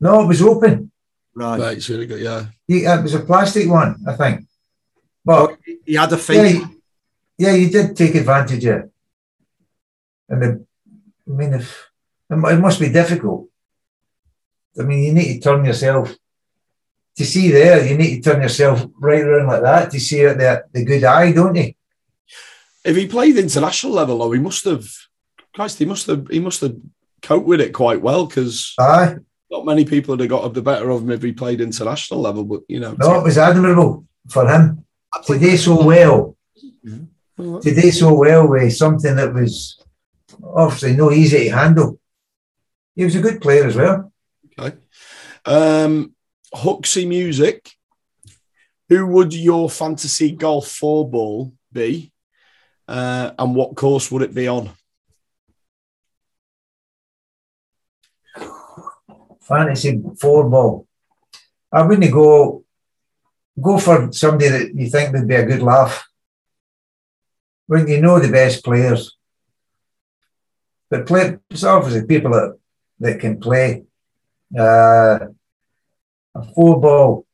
No, 0.00 0.22
it 0.22 0.26
was 0.26 0.42
open. 0.42 0.90
right? 1.34 1.58
Right, 1.60 1.76
it's 1.78 1.88
really 1.88 2.06
good. 2.06 2.20
Yeah. 2.20 2.46
He, 2.68 2.84
it 2.84 3.02
was 3.02 3.14
a 3.14 3.20
plastic 3.20 3.68
one, 3.70 3.96
I 4.06 4.12
think. 4.14 4.46
But 5.24 5.50
Oh, 5.50 5.56
he 5.84 5.94
had 5.94 6.12
a 6.12 6.16
yeah, 6.16 6.20
fake. 6.22 6.62
yeah, 7.38 7.52
you 7.54 7.70
did 7.70 7.96
take 7.96 8.14
advantage 8.14 8.64
of 8.66 8.76
it. 8.84 8.90
And 10.28 10.42
the, 10.42 10.66
I 11.28 11.30
mean, 11.30 11.54
if 11.54 11.90
it 12.30 12.36
must 12.36 12.80
be 12.80 12.88
difficult. 12.88 13.48
I 14.78 14.82
mean, 14.82 15.02
you 15.02 15.12
need 15.12 15.34
to 15.34 15.40
turn 15.40 15.64
yourself 15.64 16.14
to 17.16 17.24
see 17.24 17.50
there. 17.50 17.86
You 17.86 17.96
need 17.96 18.22
to 18.22 18.30
turn 18.30 18.42
yourself 18.42 18.84
right 18.98 19.22
around 19.22 19.46
like 19.46 19.62
that 19.62 19.90
to 19.90 20.00
see 20.00 20.20
it 20.20 20.36
the 20.38 20.64
the 20.72 20.84
good 20.84 21.04
eye, 21.04 21.32
don't 21.32 21.54
you? 21.54 21.72
If 22.84 22.96
he 22.96 23.06
played 23.06 23.36
international 23.36 23.92
level, 23.92 24.18
though, 24.18 24.32
he 24.32 24.40
must 24.40 24.64
have. 24.64 24.86
Christ, 25.54 25.78
he 25.78 25.86
must 25.86 26.06
have. 26.06 26.28
He 26.28 26.40
must 26.40 26.60
have 26.60 26.76
coped 27.22 27.46
with 27.46 27.60
it 27.60 27.72
quite 27.72 28.02
well 28.02 28.26
because 28.26 28.74
not 28.78 29.64
many 29.64 29.84
people 29.84 30.12
would 30.12 30.20
have 30.20 30.28
got 30.28 30.52
the 30.52 30.62
better 30.62 30.90
of 30.90 31.02
him 31.02 31.10
if 31.10 31.22
he 31.22 31.32
played 31.32 31.60
international 31.60 32.20
level. 32.20 32.44
But 32.44 32.62
you 32.68 32.80
know, 32.80 32.94
no, 32.98 33.18
it 33.18 33.24
was 33.24 33.38
admirable 33.38 34.04
for 34.28 34.48
him 34.48 34.84
to 35.24 35.38
do 35.38 35.56
so 35.56 35.84
well. 35.84 36.36
Mm-hmm. 36.84 37.58
To 37.60 37.74
do 37.74 37.90
so 37.90 38.14
well 38.14 38.48
with 38.48 38.74
something 38.74 39.16
that 39.16 39.34
was 39.34 39.78
obviously 40.54 40.96
no 40.96 41.10
easy 41.10 41.48
to 41.48 41.56
handle. 41.56 42.00
He 42.94 43.04
was 43.04 43.16
a 43.16 43.20
good 43.20 43.40
player 43.40 43.66
as 43.66 43.76
well. 43.76 44.12
Okay. 44.58 44.76
Um, 45.44 46.14
Huxley 46.52 47.06
Music. 47.06 47.70
Who 48.88 49.06
would 49.08 49.34
your 49.34 49.68
fantasy 49.68 50.30
golf 50.30 50.68
four 50.68 51.10
ball 51.10 51.52
be, 51.72 52.12
uh, 52.86 53.32
and 53.36 53.54
what 53.56 53.74
course 53.74 54.12
would 54.12 54.22
it 54.22 54.32
be 54.32 54.46
on? 54.46 54.70
fantasy 59.46 60.02
four 60.20 60.48
ball. 60.50 60.86
I 61.72 61.82
wouldn't 61.82 62.12
go 62.12 62.64
go 63.60 63.78
for 63.78 64.12
somebody 64.12 64.48
that 64.48 64.74
you 64.74 64.88
think 64.90 65.12
would 65.12 65.28
be 65.28 65.34
a 65.34 65.46
good 65.46 65.62
laugh. 65.62 66.06
When 67.66 67.88
you 67.88 68.00
know 68.00 68.18
the 68.18 68.30
best 68.30 68.64
players. 68.64 69.16
But 70.90 71.06
play 71.06 71.38
it's 71.50 71.64
obviously 71.64 72.06
people 72.06 72.32
that, 72.32 72.58
that 73.00 73.20
can 73.20 73.40
play. 73.40 73.84
Uh, 74.56 75.18
a 76.34 76.42
four 76.54 76.80
ball. 76.80 77.26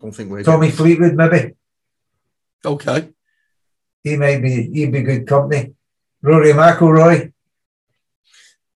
don't 0.00 0.12
think 0.12 0.30
we're 0.30 0.42
Tommy 0.42 0.70
Fleetwood, 0.70 1.14
maybe. 1.14 1.54
Okay. 2.64 3.08
He 4.04 4.16
might 4.16 4.42
be 4.42 4.70
he'd 4.72 4.92
be 4.92 5.02
good 5.02 5.26
company. 5.26 5.74
Rory 6.20 6.52
McIlroy. 6.52 7.32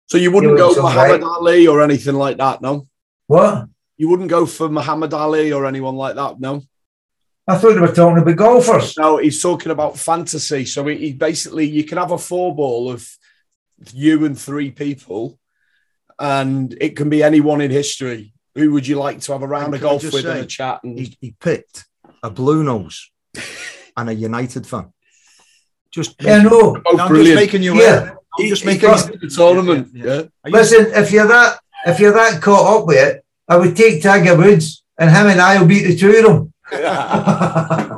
So 0.09 0.19
you 0.19 0.31
wouldn't 0.31 0.57
go 0.57 0.69
looks 0.69 0.79
all 0.79 0.85
Muhammad 0.85 1.23
right. 1.23 1.31
Ali 1.37 1.67
or 1.67 1.83
anything 1.83 2.15
like 2.15 2.37
that, 2.37 2.63
no? 2.63 2.87
What? 3.27 3.69
You 3.97 4.09
wouldn't 4.09 4.31
go 4.31 4.47
for 4.47 4.69
Muhammad 4.69 5.13
Ali 5.13 5.53
or 5.53 5.67
anyone 5.67 5.97
like 5.97 6.15
that, 6.15 6.39
no? 6.39 6.63
I 7.49 7.57
thought 7.57 7.75
they 7.75 7.81
were 7.81 7.93
talking 7.93 8.23
about 8.23 8.37
golfers. 8.37 8.97
No, 8.99 9.19
he's 9.19 9.41
talking 9.41 9.71
about 9.73 9.99
fantasy. 9.99 10.65
So 10.65 10.87
he, 10.87 10.97
he 10.97 11.13
basically 11.13 11.69
you 11.69 11.85
can 11.85 11.99
have 11.99 12.11
a 12.13 12.19
four 12.19 12.55
ball 12.55 12.91
of 12.91 13.09
you 13.93 14.25
and 14.25 14.39
three 14.39 14.71
people, 14.71 15.39
and 16.19 16.77
it 16.81 16.97
can 16.97 17.09
be 17.09 17.23
anyone 17.23 17.61
in 17.61 17.71
history. 17.71 18.33
Who 18.55 18.73
would 18.73 18.87
you 18.87 18.97
like 18.97 19.21
to 19.21 19.33
have 19.33 19.43
a 19.43 19.47
round 19.47 19.75
of 19.75 19.81
golf 19.83 20.01
just 20.03 20.15
with 20.15 20.25
and 20.25 20.39
say, 20.39 20.41
a 20.45 20.47
chat? 20.47 20.81
And 20.83 20.99
he, 20.99 21.17
he 21.21 21.35
picked 21.39 21.85
a 22.23 22.31
blue 22.31 22.65
nose 22.65 23.11
and 23.97 24.09
a 24.09 24.15
United 24.15 24.67
fan. 24.67 24.93
Just 25.91 26.15
Yeah, 26.23 26.43
no. 26.43 26.77
oh, 26.87 26.93
No, 26.93 27.05
I'm 27.05 27.15
just 27.15 27.35
making 27.35 27.63
you 27.63 27.75
Yeah. 27.75 27.83
aware. 27.83 28.11
I'm 28.39 28.45
He- 28.45 28.49
just 28.49 28.63
he 28.63 28.67
making 28.69 28.89
got 28.89 29.21
the 29.21 29.29
tournament. 29.29 29.89
Yeah, 29.93 30.05
Yeah, 30.05 30.13
yeah. 30.15 30.23
Are 30.45 30.51
you- 30.51 30.57
Listen, 30.57 30.87
if 30.95 31.13
you're 31.13 31.27
that 31.29 31.59
if 31.87 32.01
you're 32.01 32.13
that 32.13 32.41
caught 32.43 32.81
up 32.81 32.87
with 32.87 32.97
it, 32.97 33.25
I 33.49 33.57
would 33.57 33.77
take 33.77 34.03
Tiger 34.03 34.37
Woods 34.37 34.83
and 34.99 35.11
him 35.11 35.27
and 35.29 35.41
I 35.41 35.59
will 35.61 35.69
beat 35.69 35.85
the 35.85 35.97
two 35.97 36.11
of 36.17 36.25
them. 36.25 36.53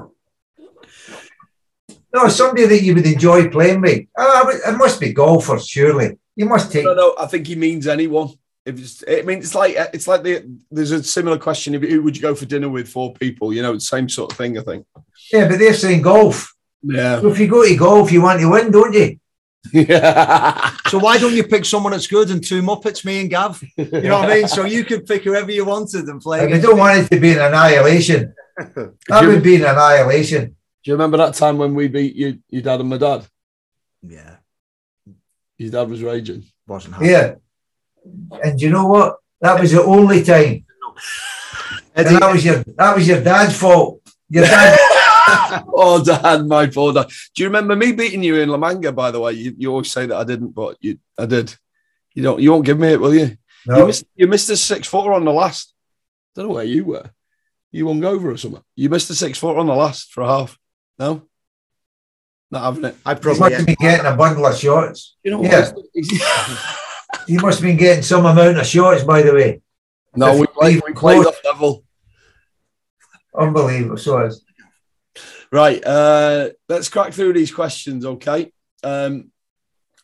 no, 2.23 2.29
somebody 2.29 2.67
that 2.67 2.83
you 2.83 2.95
would 2.95 3.07
enjoy 3.07 3.49
playing 3.49 3.81
with. 3.81 4.07
Oh, 4.17 4.61
it 4.67 4.77
must 4.77 5.01
be 5.01 5.13
golfers, 5.13 5.67
surely. 5.67 6.19
You 6.37 6.47
must 6.47 6.71
take. 6.73 6.85
no, 6.85 6.95
no. 6.95 7.15
I 7.19 7.27
think 7.27 7.47
he 7.47 7.57
means 7.57 7.87
anyone. 7.87 8.31
If 8.65 8.79
it's, 8.79 9.05
I 9.09 9.23
mean, 9.23 9.39
it's 9.39 9.55
like 9.55 9.75
it's 9.95 10.07
like 10.07 10.23
the 10.23 10.59
there's 10.71 10.91
a 10.93 11.03
similar 11.03 11.39
question. 11.39 11.75
If 11.75 11.83
who 11.83 12.03
would 12.03 12.17
you 12.17 12.23
go 12.23 12.35
for 12.35 12.45
dinner 12.45 12.69
with? 12.69 12.89
Four 12.89 13.15
people. 13.15 13.53
You 13.53 13.63
know, 13.63 13.75
it's 13.75 13.89
the 13.89 13.97
same 13.97 14.09
sort 14.09 14.33
of 14.33 14.39
thing. 14.39 14.59
I 14.59 14.63
think. 14.63 14.87
Yeah, 15.33 15.49
but 15.49 15.59
they're 15.59 15.75
saying 15.75 16.03
golf. 16.03 16.55
Yeah. 16.83 17.21
So 17.21 17.29
if 17.29 17.39
you 17.39 17.49
go 17.49 17.67
to 17.67 17.77
golf, 17.77 18.13
you 18.13 18.23
want 18.23 18.41
to 18.41 18.51
win, 18.51 18.71
don't 18.71 18.95
you? 18.95 19.19
yeah. 19.73 20.71
So 20.89 20.99
why 20.99 21.19
don't 21.19 21.35
you 21.35 21.45
pick 21.45 21.67
someone 21.67 21.93
that's 21.93 22.07
good 22.07 22.31
and 22.31 22.43
two 22.43 22.63
Muppets, 22.63 23.05
me 23.05 23.21
and 23.21 23.29
Gav? 23.29 23.63
You 23.77 23.85
know 24.09 24.21
what 24.21 24.31
I 24.31 24.37
mean? 24.37 24.49
So 24.49 24.65
you 24.65 24.85
could 24.85 25.05
pick 25.07 25.25
whoever 25.25 25.51
you 25.51 25.67
wanted 25.67 26.07
and 26.07 26.19
play. 26.19 26.41
Like, 26.47 26.55
I 26.55 26.59
don't 26.59 26.79
want 26.79 26.99
it 26.99 27.15
to 27.15 27.21
be 27.21 27.33
an 27.33 27.41
annihilation. 27.41 28.35
That 29.09 29.27
would 29.27 29.43
be 29.43 29.57
an 29.57 29.65
annihilation. 29.65 30.57
Do 30.89 30.93
you 30.93 30.97
remember 30.97 31.19
that 31.19 31.35
time 31.35 31.59
when 31.59 31.75
we 31.75 31.87
beat 31.89 32.17
you, 32.17 32.39
your 32.49 32.63
dad 32.63 32.81
and 32.81 32.89
my 32.89 32.97
dad? 32.97 33.27
Yeah, 34.01 34.37
Your 35.59 35.71
dad 35.71 35.91
was 35.91 36.03
raging. 36.03 36.47
wasn't 36.67 36.95
happy. 36.95 37.09
Yeah. 37.09 37.35
And 38.43 38.59
you 38.59 38.71
know 38.71 38.87
what? 38.87 39.17
That 39.39 39.61
was 39.61 39.73
the 39.73 39.83
only 39.83 40.25
time. 40.25 40.65
And 41.95 42.07
Eddie, 42.07 42.17
that 42.17 42.33
was 42.33 42.43
your 42.43 42.65
that 42.79 42.97
was 42.97 43.07
your 43.07 43.23
dad's 43.23 43.55
fault. 43.55 44.01
Your 44.31 44.47
dad 44.47 44.79
oh, 45.69 46.03
dad, 46.03 46.47
my 46.47 46.69
poor 46.69 46.95
dad. 46.95 47.11
Do 47.35 47.43
you 47.43 47.49
remember 47.49 47.77
me 47.77 47.93
beating 47.93 48.23
you 48.23 48.37
in 48.37 48.49
La 48.49 48.57
Manga? 48.57 48.91
By 48.91 49.11
the 49.11 49.21
way, 49.21 49.33
you, 49.33 49.55
you 49.59 49.71
always 49.71 49.93
say 49.93 50.07
that 50.07 50.17
I 50.17 50.25
didn't, 50.25 50.55
but 50.55 50.79
you, 50.81 50.99
I 51.19 51.27
did. 51.27 51.55
You 52.15 52.23
don't. 52.23 52.41
You 52.41 52.53
won't 52.53 52.65
give 52.65 52.79
me 52.79 52.95
it, 52.95 53.01
will 53.01 53.15
you? 53.15 53.27
You 53.27 53.37
no, 53.67 53.87
missed. 53.89 54.05
You 54.17 54.27
missed 54.27 54.49
a 54.49 54.57
six 54.57 54.89
footer 54.89 55.13
on 55.13 55.27
the 55.27 55.33
last. 55.33 55.75
I 56.35 56.41
don't 56.41 56.49
know 56.49 56.55
where 56.55 56.65
you 56.65 56.87
were. 56.87 57.11
You 57.73 57.89
hung 57.89 58.03
over 58.07 58.31
or 58.31 58.39
something. 58.39 58.63
You 58.75 58.89
missed 58.89 59.11
a 59.11 59.15
six 59.15 59.39
footer 59.39 59.59
on 59.59 59.67
the 59.67 59.75
last 59.75 60.15
for 60.15 60.23
a 60.23 60.29
half. 60.29 60.59
No, 60.99 61.23
not 62.51 62.63
having 62.65 62.85
it. 62.87 62.97
I 63.07 63.13
you 63.13 63.19
probably 63.19 63.41
must 63.41 63.55
have 63.55 63.67
been 63.67 63.77
getting 63.81 64.07
a 64.07 64.17
bundle 64.17 64.47
of 64.47 64.57
shots. 64.57 65.17
You 65.23 65.33
know 65.33 65.43
Yeah. 65.43 65.71
what? 65.73 66.59
You 67.27 67.41
must 67.41 67.61
have 67.61 67.67
been 67.67 67.77
getting 67.77 68.03
some 68.03 68.27
amount 68.27 68.59
of 68.59 68.67
shots, 68.67 69.05
by 69.05 69.23
the 69.23 69.33
way. 69.35 69.63
no, 70.17 70.39
we 70.39 70.47
played. 70.47 70.83
We 70.87 70.93
played 70.93 71.27
off 71.27 71.39
level. 71.45 71.85
Unbelievable. 73.35 73.97
So 73.97 74.19
it's 74.19 74.43
Right. 75.51 75.85
Uh, 75.85 76.51
let's 76.69 76.89
crack 76.89 77.13
through 77.13 77.33
these 77.33 77.53
questions, 77.53 78.05
okay? 78.05 78.53
Um, 78.83 79.31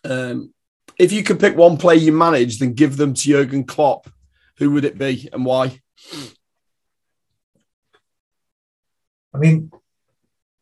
um, 0.04 0.54
if 0.98 1.12
you 1.12 1.22
could 1.22 1.40
pick 1.40 1.56
one 1.56 1.76
player 1.76 1.98
you 1.98 2.12
managed 2.12 2.62
and 2.62 2.76
give 2.76 2.96
them 2.96 3.14
to 3.14 3.20
Jurgen 3.20 3.64
Klopp, 3.64 4.08
who 4.58 4.70
would 4.70 4.84
it 4.84 4.96
be 4.96 5.28
and 5.32 5.44
why? 5.44 5.80
I 9.34 9.38
mean, 9.38 9.70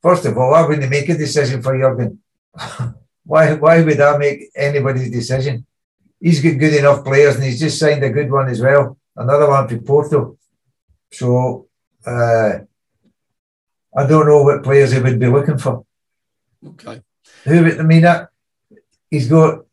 first 0.03 0.25
of 0.27 0.37
all, 0.37 0.55
I 0.55 0.67
wouldn't 0.67 0.91
make 0.91 1.09
a 1.09 1.17
decision 1.17 1.63
for 1.63 1.79
Jurgen. 1.79 2.19
why, 3.25 3.55
why 3.55 3.83
would 3.83 4.01
I 4.01 4.19
make 4.19 4.51
anybody's 4.55 5.11
decision? 5.11 5.67
He's 6.21 6.43
got 6.43 6.59
good 6.59 6.75
enough 6.75 7.05
players 7.05 7.37
and 7.37 7.45
he's 7.45 7.61
just 7.61 7.79
signed 7.79 8.05
a 8.05 8.11
good 8.11 8.31
one 8.31 8.49
as 8.49 8.61
well. 8.61 8.99
Another 9.17 9.49
one 9.49 9.69
for 9.69 9.79
Porto. 9.79 10.39
So 11.11 11.67
uh, 12.07 12.53
I 13.97 14.07
don't 14.07 14.27
know 14.27 14.43
what 14.43 14.63
players 14.63 14.93
he 14.93 15.01
would 15.01 15.19
be 15.19 15.27
looking 15.27 15.59
for. 15.59 15.85
Okay. 16.67 17.03
Who 17.45 17.65
would 17.65 17.81
I 17.81 17.83
mean 17.83 18.03
that 18.03 18.29
he's 19.11 19.29
got 19.29 19.65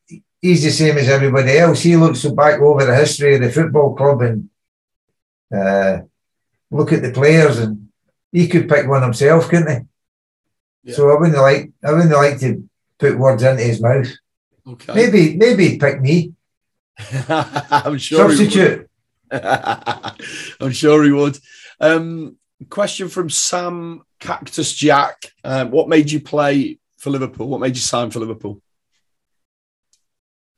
he's 0.41 0.63
the 0.63 0.71
same 0.71 0.97
as 0.97 1.07
everybody 1.07 1.57
else. 1.57 1.81
He 1.81 1.95
looks 1.95 2.25
back 2.25 2.59
over 2.59 2.85
the 2.85 2.95
history 2.95 3.35
of 3.35 3.41
the 3.41 3.51
football 3.51 3.95
club 3.95 4.21
and 4.21 4.49
uh, 5.55 5.99
look 6.71 6.91
at 6.93 7.01
the 7.01 7.11
players 7.11 7.59
and 7.59 7.89
he 8.31 8.47
could 8.47 8.69
pick 8.69 8.87
one 8.87 9.03
himself, 9.03 9.49
couldn't 9.49 9.71
he? 9.71 9.85
Yeah. 10.83 10.95
So 10.95 11.09
I 11.09 11.19
wouldn't 11.19 11.37
like 11.37 11.71
I 11.83 11.91
wouldn't 11.91 12.11
like 12.11 12.39
to 12.39 12.67
put 12.97 13.17
words 13.17 13.43
into 13.43 13.63
his 13.63 13.81
mouth. 13.81 14.07
Okay. 14.67 14.93
Maybe 14.93 15.35
maybe 15.35 15.77
pick 15.77 16.01
me. 16.01 16.33
I'm 17.29 17.97
sure 17.97 18.29
substitute. 18.29 18.89
I'm 19.31 20.71
sure 20.71 21.03
he 21.03 21.11
would. 21.11 21.37
Um, 21.79 22.37
question 22.69 23.09
from 23.09 23.29
Sam 23.29 24.03
Cactus 24.19 24.73
Jack. 24.73 25.31
Um, 25.43 25.71
what 25.71 25.87
made 25.87 26.11
you 26.11 26.19
play 26.19 26.79
for 26.97 27.09
Liverpool? 27.09 27.47
What 27.47 27.61
made 27.61 27.75
you 27.75 27.81
sign 27.81 28.11
for 28.11 28.19
Liverpool? 28.19 28.61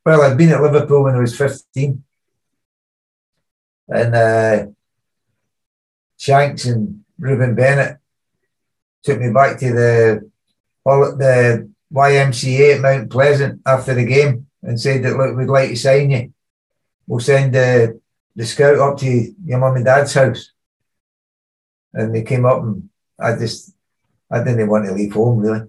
Well, 0.05 0.21
I'd 0.21 0.37
been 0.37 0.49
at 0.49 0.61
Liverpool 0.61 1.03
when 1.03 1.15
I 1.15 1.19
was 1.19 1.37
15. 1.37 2.03
And 3.89 4.15
uh, 4.15 4.65
Shanks 6.17 6.65
and 6.65 7.03
Reuben 7.19 7.53
Bennett 7.53 8.00
took 9.03 9.19
me 9.19 9.31
back 9.31 9.59
to 9.59 9.73
the 9.73 10.31
the 10.85 11.69
YMCA 11.93 12.75
at 12.75 12.81
Mount 12.81 13.09
Pleasant 13.09 13.61
after 13.65 13.93
the 13.93 14.05
game 14.05 14.47
and 14.63 14.79
said 14.79 15.03
that 15.03 15.17
look, 15.17 15.35
we'd 15.35 15.47
like 15.47 15.69
to 15.69 15.75
sign 15.75 16.11
you. 16.11 16.33
We'll 17.07 17.19
send 17.19 17.53
the 17.53 17.99
the 18.35 18.45
scout 18.45 18.79
up 18.79 18.97
to 18.99 19.35
your 19.45 19.59
mum 19.59 19.75
and 19.75 19.85
dad's 19.85 20.13
house. 20.13 20.51
And 21.93 22.15
they 22.15 22.23
came 22.23 22.45
up 22.45 22.61
and 22.63 22.89
I 23.19 23.35
just 23.35 23.73
I 24.31 24.43
didn't 24.43 24.69
want 24.69 24.85
to 24.85 24.93
leave 24.93 25.13
home 25.13 25.39
really. 25.39 25.67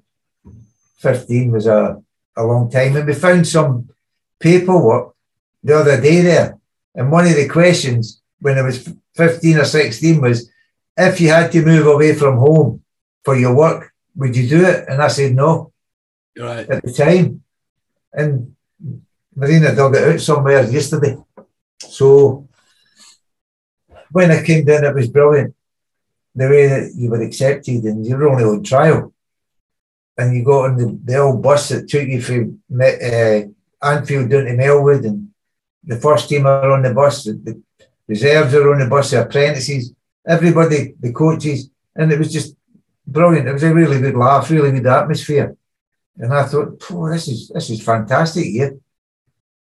15 0.98 1.50
was 1.50 1.66
a, 1.66 2.00
a 2.36 2.44
long 2.44 2.70
time. 2.70 2.96
And 2.96 3.06
we 3.06 3.14
found 3.14 3.46
some 3.46 3.88
paperwork 4.38 5.14
the 5.64 5.76
other 5.76 6.00
day 6.00 6.20
there. 6.20 6.58
And 6.94 7.10
one 7.10 7.26
of 7.26 7.34
the 7.34 7.48
questions 7.48 8.22
when 8.40 8.58
I 8.58 8.62
was 8.62 8.88
15 9.16 9.58
or 9.58 9.64
16 9.64 10.20
was 10.20 10.48
if 10.96 11.20
you 11.20 11.30
had 11.30 11.50
to 11.52 11.64
move 11.64 11.86
away 11.86 12.14
from 12.14 12.36
home 12.36 12.81
for 13.24 13.36
your 13.36 13.54
work, 13.54 13.92
would 14.16 14.36
you 14.36 14.48
do 14.48 14.64
it? 14.64 14.84
And 14.88 15.02
I 15.02 15.08
said 15.08 15.34
no. 15.34 15.72
Right. 16.36 16.68
At 16.68 16.82
the 16.82 16.92
time. 16.92 17.42
And 18.12 18.54
Marina 19.34 19.74
dug 19.74 19.96
it 19.96 20.14
out 20.14 20.20
somewhere 20.20 20.64
yesterday. 20.64 21.16
So 21.78 22.48
when 24.10 24.30
I 24.30 24.42
came 24.42 24.64
down, 24.64 24.84
it 24.84 24.94
was 24.94 25.08
brilliant. 25.08 25.54
The 26.34 26.48
way 26.48 26.66
that 26.66 26.92
you 26.94 27.10
were 27.10 27.22
accepted 27.22 27.84
and 27.84 28.06
you 28.06 28.16
were 28.16 28.28
only 28.28 28.44
on 28.44 28.62
trial. 28.62 29.12
And 30.16 30.36
you 30.36 30.44
got 30.44 30.70
on 30.70 30.76
the, 30.76 30.98
the 31.04 31.18
old 31.18 31.42
bus 31.42 31.70
that 31.70 31.88
took 31.88 32.06
you 32.06 32.20
from 32.20 32.62
uh, 32.70 33.40
Anfield 33.86 34.30
down 34.30 34.44
to 34.44 34.56
Melwood. 34.56 35.06
And 35.06 35.28
the 35.84 35.96
first 35.96 36.28
team 36.28 36.46
are 36.46 36.70
on 36.70 36.82
the 36.82 36.94
bus, 36.94 37.24
the, 37.24 37.32
the 37.32 37.62
reserves 38.06 38.54
are 38.54 38.72
on 38.72 38.78
the 38.78 38.86
bus, 38.86 39.10
the 39.10 39.22
apprentices, 39.22 39.92
everybody, 40.26 40.94
the 41.00 41.12
coaches. 41.12 41.70
And 41.96 42.12
it 42.12 42.18
was 42.18 42.32
just 42.32 42.54
brilliant. 43.06 43.48
It 43.48 43.52
was 43.52 43.62
a 43.62 43.74
really 43.74 44.00
good 44.00 44.16
laugh, 44.16 44.50
really 44.50 44.72
good 44.72 44.86
atmosphere. 44.86 45.56
And 46.16 46.32
I 46.32 46.44
thought, 46.44 46.82
oh, 46.90 47.10
this 47.10 47.28
is 47.28 47.48
this 47.48 47.70
is 47.70 47.82
fantastic 47.82 48.44
here. 48.44 48.78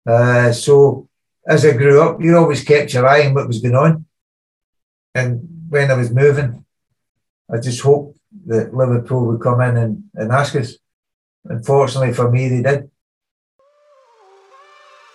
Uh, 0.07 0.53
so 0.53 1.09
as 1.47 1.64
I 1.64 1.73
grew 1.73 2.01
up, 2.03 2.21
you 2.21 2.37
always 2.37 2.64
kept 2.64 2.93
your 2.93 3.07
eye 3.07 3.27
on 3.27 3.35
what 3.35 3.49
was 3.49 3.61
going 3.61 3.75
on. 3.75 4.07
And 5.14 5.67
when 5.69 5.91
I 5.91 5.95
was 5.95 6.11
moving, 6.11 6.64
I 7.51 7.59
just 7.59 7.81
hoped 7.81 8.19
that 8.47 8.75
Liverpool 8.75 9.27
would 9.27 9.41
come 9.41 9.61
in 9.62 9.77
and, 9.77 10.05
and 10.14 10.33
ask 10.33 10.55
us. 10.55 10.75
Unfortunately 11.45 12.12
for 12.12 12.31
me, 12.31 12.49
they 12.49 12.62
did. 12.62 12.91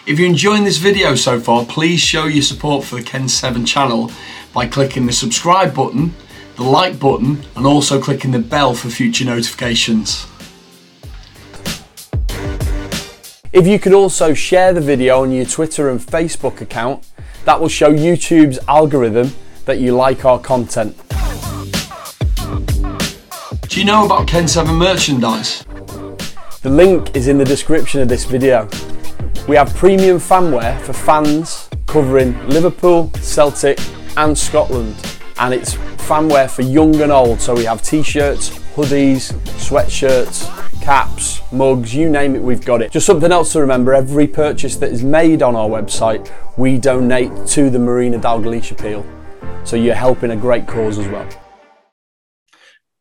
If 0.05 0.19
you're 0.19 0.27
enjoying 0.29 0.65
this 0.65 0.79
video 0.79 1.15
so 1.15 1.39
far, 1.39 1.63
please 1.63 1.99
show 1.99 2.25
your 2.25 2.43
support 2.43 2.83
for 2.83 2.95
the 2.95 3.03
Kenn7 3.03 3.65
channel 3.65 4.11
by 4.53 4.67
clicking 4.67 5.05
the 5.05 5.13
subscribe 5.13 5.73
button, 5.73 6.13
the 6.55 6.63
like 6.63 6.99
button, 6.99 7.43
and 7.55 7.65
also 7.65 7.99
clicking 7.99 8.31
the 8.31 8.39
bell 8.39 8.73
for 8.73 8.89
future 8.89 9.25
notifications. 9.25 10.27
If 13.51 13.67
you 13.67 13.77
could 13.79 13.93
also 13.93 14.33
share 14.33 14.73
the 14.73 14.81
video 14.81 15.21
on 15.21 15.31
your 15.31 15.45
Twitter 15.45 15.89
and 15.89 15.99
Facebook 15.99 16.61
account, 16.61 17.07
that 17.45 17.59
will 17.59 17.69
show 17.69 17.91
YouTube's 17.91 18.59
algorithm 18.67 19.33
that 19.65 19.79
you 19.79 19.95
like 19.95 20.25
our 20.25 20.39
content. 20.39 20.97
Do 23.67 23.79
you 23.79 23.85
know 23.85 24.05
about 24.05 24.27
Kenn7 24.27 24.77
merchandise? 24.77 25.63
The 26.61 26.69
link 26.69 27.15
is 27.15 27.27
in 27.27 27.37
the 27.37 27.45
description 27.45 28.01
of 28.01 28.07
this 28.07 28.25
video. 28.25 28.69
We 29.47 29.55
have 29.55 29.73
premium 29.75 30.17
fanwear 30.17 30.79
for 30.81 30.93
fans 30.93 31.69
covering 31.87 32.47
Liverpool, 32.47 33.11
Celtic, 33.21 33.79
and 34.15 34.37
Scotland, 34.37 34.95
and 35.39 35.53
it's 35.53 35.75
fanwear 36.03 36.49
for 36.49 36.61
young 36.61 36.99
and 37.01 37.11
old. 37.11 37.39
So 37.39 37.55
we 37.55 37.65
have 37.65 37.81
t-shirts, 37.81 38.49
hoodies, 38.75 39.33
sweatshirts, 39.57 40.81
caps, 40.81 41.41
mugs, 41.51 41.95
you 41.95 42.09
name 42.09 42.35
it, 42.35 42.41
we've 42.41 42.65
got 42.65 42.81
it. 42.81 42.91
Just 42.91 43.05
something 43.05 43.31
else 43.31 43.53
to 43.53 43.61
remember, 43.61 43.93
every 43.93 44.27
purchase 44.27 44.75
that 44.77 44.91
is 44.91 45.03
made 45.03 45.41
on 45.41 45.55
our 45.55 45.69
website, 45.69 46.29
we 46.57 46.77
donate 46.77 47.47
to 47.47 47.69
the 47.69 47.79
Marina 47.79 48.19
Dalglish 48.19 48.71
appeal. 48.71 49.05
So 49.63 49.77
you're 49.77 49.95
helping 49.95 50.31
a 50.31 50.35
great 50.35 50.67
cause 50.67 50.99
as 50.99 51.07
well. 51.07 51.29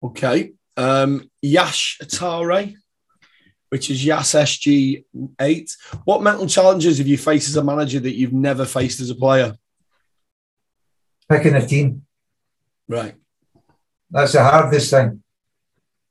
Okay. 0.05 0.53
Um, 0.77 1.29
Yash 1.43 1.99
Atare, 2.03 2.75
which 3.71 3.91
is 3.91 4.05
Yas 4.05 4.33
SG8. 4.33 5.73
What 6.05 6.23
mental 6.23 6.47
challenges 6.47 6.99
have 6.99 7.07
you 7.09 7.19
faced 7.19 7.49
as 7.49 7.57
a 7.57 7.65
manager 7.65 7.99
that 7.99 8.15
you've 8.15 8.33
never 8.33 8.65
faced 8.65 9.01
as 9.01 9.11
a 9.11 9.15
player? 9.15 9.57
Picking 11.29 11.55
a 11.55 11.67
team. 11.67 12.05
Right. 12.93 13.15
That's 14.11 14.33
the 14.33 14.45
hardest 14.45 14.91
thing. 14.91 15.23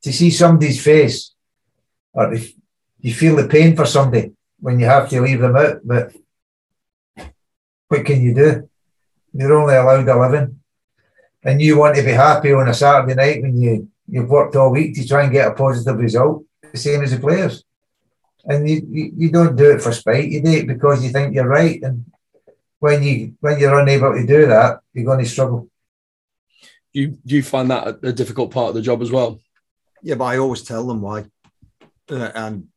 To 0.02 0.12
see 0.12 0.30
somebody's 0.30 0.82
face, 0.82 1.32
or 2.12 2.34
if 2.34 2.52
you 3.00 3.14
feel 3.14 3.36
the 3.36 3.46
pain 3.46 3.76
for 3.76 3.86
somebody 3.86 4.32
when 4.58 4.80
you 4.80 4.86
have 4.86 5.08
to 5.10 5.20
leave 5.20 5.40
them 5.40 5.54
out, 5.54 5.76
but 5.84 6.12
what 7.86 8.04
can 8.04 8.20
you 8.20 8.34
do? 8.34 8.68
You're 9.32 9.54
only 9.54 9.76
allowed 9.76 10.08
a 10.08 10.20
living. 10.20 10.58
And 11.44 11.62
you 11.62 11.78
want 11.78 11.94
to 11.96 12.02
be 12.02 12.10
happy 12.10 12.52
on 12.52 12.68
a 12.68 12.74
Saturday 12.74 13.14
night 13.14 13.42
when 13.42 13.56
you, 13.60 13.88
you've 14.08 14.28
worked 14.28 14.56
all 14.56 14.72
week 14.72 14.96
to 14.96 15.06
try 15.06 15.22
and 15.22 15.32
get 15.32 15.48
a 15.48 15.54
positive 15.54 15.98
result, 15.98 16.44
the 16.72 16.78
same 16.78 17.02
as 17.02 17.12
the 17.12 17.20
players. 17.20 17.62
And 18.44 18.68
you, 18.68 18.82
you, 18.90 19.12
you 19.16 19.30
don't 19.30 19.54
do 19.54 19.70
it 19.70 19.82
for 19.82 19.92
spite, 19.92 20.28
you 20.28 20.42
do 20.42 20.50
it 20.50 20.66
because 20.66 21.04
you 21.04 21.10
think 21.10 21.32
you're 21.32 21.46
right. 21.46 21.80
And 21.80 22.06
when 22.80 23.04
you 23.04 23.36
when 23.38 23.60
you're 23.60 23.78
unable 23.78 24.12
to 24.14 24.26
do 24.26 24.46
that, 24.46 24.80
you're 24.92 25.04
going 25.04 25.22
to 25.22 25.30
struggle. 25.30 25.68
You 26.92 27.18
you 27.24 27.42
find 27.42 27.70
that 27.70 27.86
a, 27.86 28.08
a 28.08 28.12
difficult 28.12 28.50
part 28.50 28.68
of 28.68 28.74
the 28.74 28.82
job 28.82 29.02
as 29.02 29.10
well? 29.10 29.40
Yeah, 30.02 30.16
but 30.16 30.24
I 30.24 30.38
always 30.38 30.62
tell 30.62 30.86
them 30.86 31.00
why, 31.00 31.26
uh, 32.10 32.30
and 32.34 32.68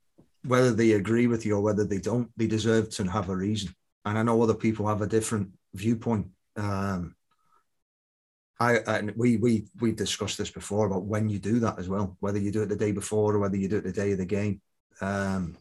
whether 0.45 0.71
they 0.71 0.91
agree 0.91 1.27
with 1.27 1.45
you 1.45 1.55
or 1.55 1.61
whether 1.61 1.83
they 1.83 1.97
don't, 1.97 2.29
they 2.37 2.47
deserve 2.47 2.89
to 2.91 3.03
have 3.05 3.29
a 3.29 3.35
reason. 3.35 3.73
And 4.05 4.17
I 4.17 4.23
know 4.23 4.41
other 4.41 4.53
people 4.53 4.87
have 4.87 5.01
a 5.01 5.07
different 5.07 5.49
viewpoint. 5.73 6.27
Um, 6.55 7.15
I 8.59 8.77
and 8.87 9.13
we 9.17 9.37
we 9.37 9.67
we 9.81 9.91
discussed 9.91 10.37
this 10.37 10.51
before 10.51 10.87
about 10.87 11.03
when 11.03 11.27
you 11.27 11.39
do 11.39 11.59
that 11.59 11.77
as 11.77 11.89
well, 11.89 12.15
whether 12.19 12.39
you 12.39 12.51
do 12.51 12.63
it 12.63 12.69
the 12.69 12.75
day 12.75 12.91
before 12.91 13.35
or 13.35 13.39
whether 13.39 13.57
you 13.57 13.67
do 13.67 13.77
it 13.77 13.83
the 13.83 13.91
day 13.91 14.13
of 14.13 14.17
the 14.17 14.25
game. 14.25 14.61
Um, 15.01 15.57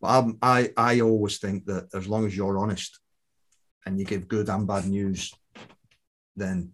but 0.00 0.08
I'm, 0.08 0.38
I 0.42 0.72
I 0.76 1.00
always 1.00 1.38
think 1.38 1.66
that 1.66 1.88
as 1.94 2.08
long 2.08 2.26
as 2.26 2.36
you're 2.36 2.58
honest 2.58 2.98
and 3.86 3.98
you 3.98 4.04
give 4.04 4.26
good 4.26 4.48
and 4.48 4.66
bad 4.66 4.86
news, 4.86 5.32
then 6.34 6.72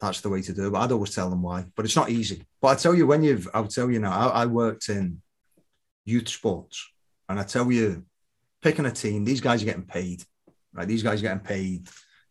that's 0.00 0.20
the 0.20 0.28
way 0.28 0.42
to 0.42 0.52
do 0.52 0.66
it. 0.66 0.70
But 0.70 0.80
I'd 0.80 0.92
always 0.92 1.14
tell 1.14 1.30
them 1.30 1.42
why. 1.42 1.64
But 1.74 1.84
it's 1.84 1.96
not 1.96 2.10
easy. 2.10 2.44
But 2.60 2.68
I 2.68 2.74
tell 2.74 2.94
you, 2.94 3.06
when 3.06 3.22
you've, 3.22 3.48
I'll 3.54 3.66
tell 3.66 3.90
you 3.90 3.98
now, 3.98 4.12
I, 4.12 4.42
I 4.42 4.46
worked 4.46 4.88
in 4.88 5.22
youth 6.04 6.28
sports, 6.28 6.86
and 7.28 7.40
I 7.40 7.42
tell 7.44 7.70
you, 7.72 8.04
picking 8.62 8.86
a 8.86 8.92
team, 8.92 9.24
these 9.24 9.40
guys 9.40 9.62
are 9.62 9.66
getting 9.66 9.82
paid, 9.82 10.22
right? 10.72 10.86
These 10.86 11.02
guys 11.02 11.20
are 11.20 11.22
getting 11.22 11.40
paid 11.40 11.88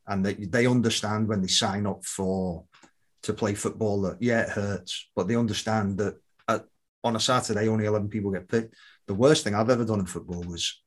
and 0.08 0.26
they, 0.26 0.34
they 0.34 0.68
understand 0.68 1.28
when 1.28 1.42
they 1.42 1.48
sign 1.48 1.86
up 1.86 2.04
for 2.04 2.66
to 3.24 3.34
play 3.34 3.56
football 3.56 4.02
that 4.02 4.22
yeah 4.22 4.42
it 4.42 4.50
hurts 4.50 5.10
but 5.16 5.28
they 5.28 5.36
understand 5.36 5.98
that 5.98 6.16
at, 6.48 6.66
on 7.04 7.16
a 7.16 7.20
saturday 7.20 7.68
only 7.68 7.86
11 7.86 8.10
people 8.10 8.32
get 8.32 8.48
picked 8.48 8.76
the 9.08 9.14
worst 9.14 9.44
thing 9.44 9.56
i've 9.56 9.70
ever 9.70 9.86
done 9.86 10.00
in 10.00 10.06
football 10.06 10.44
was 10.44 10.82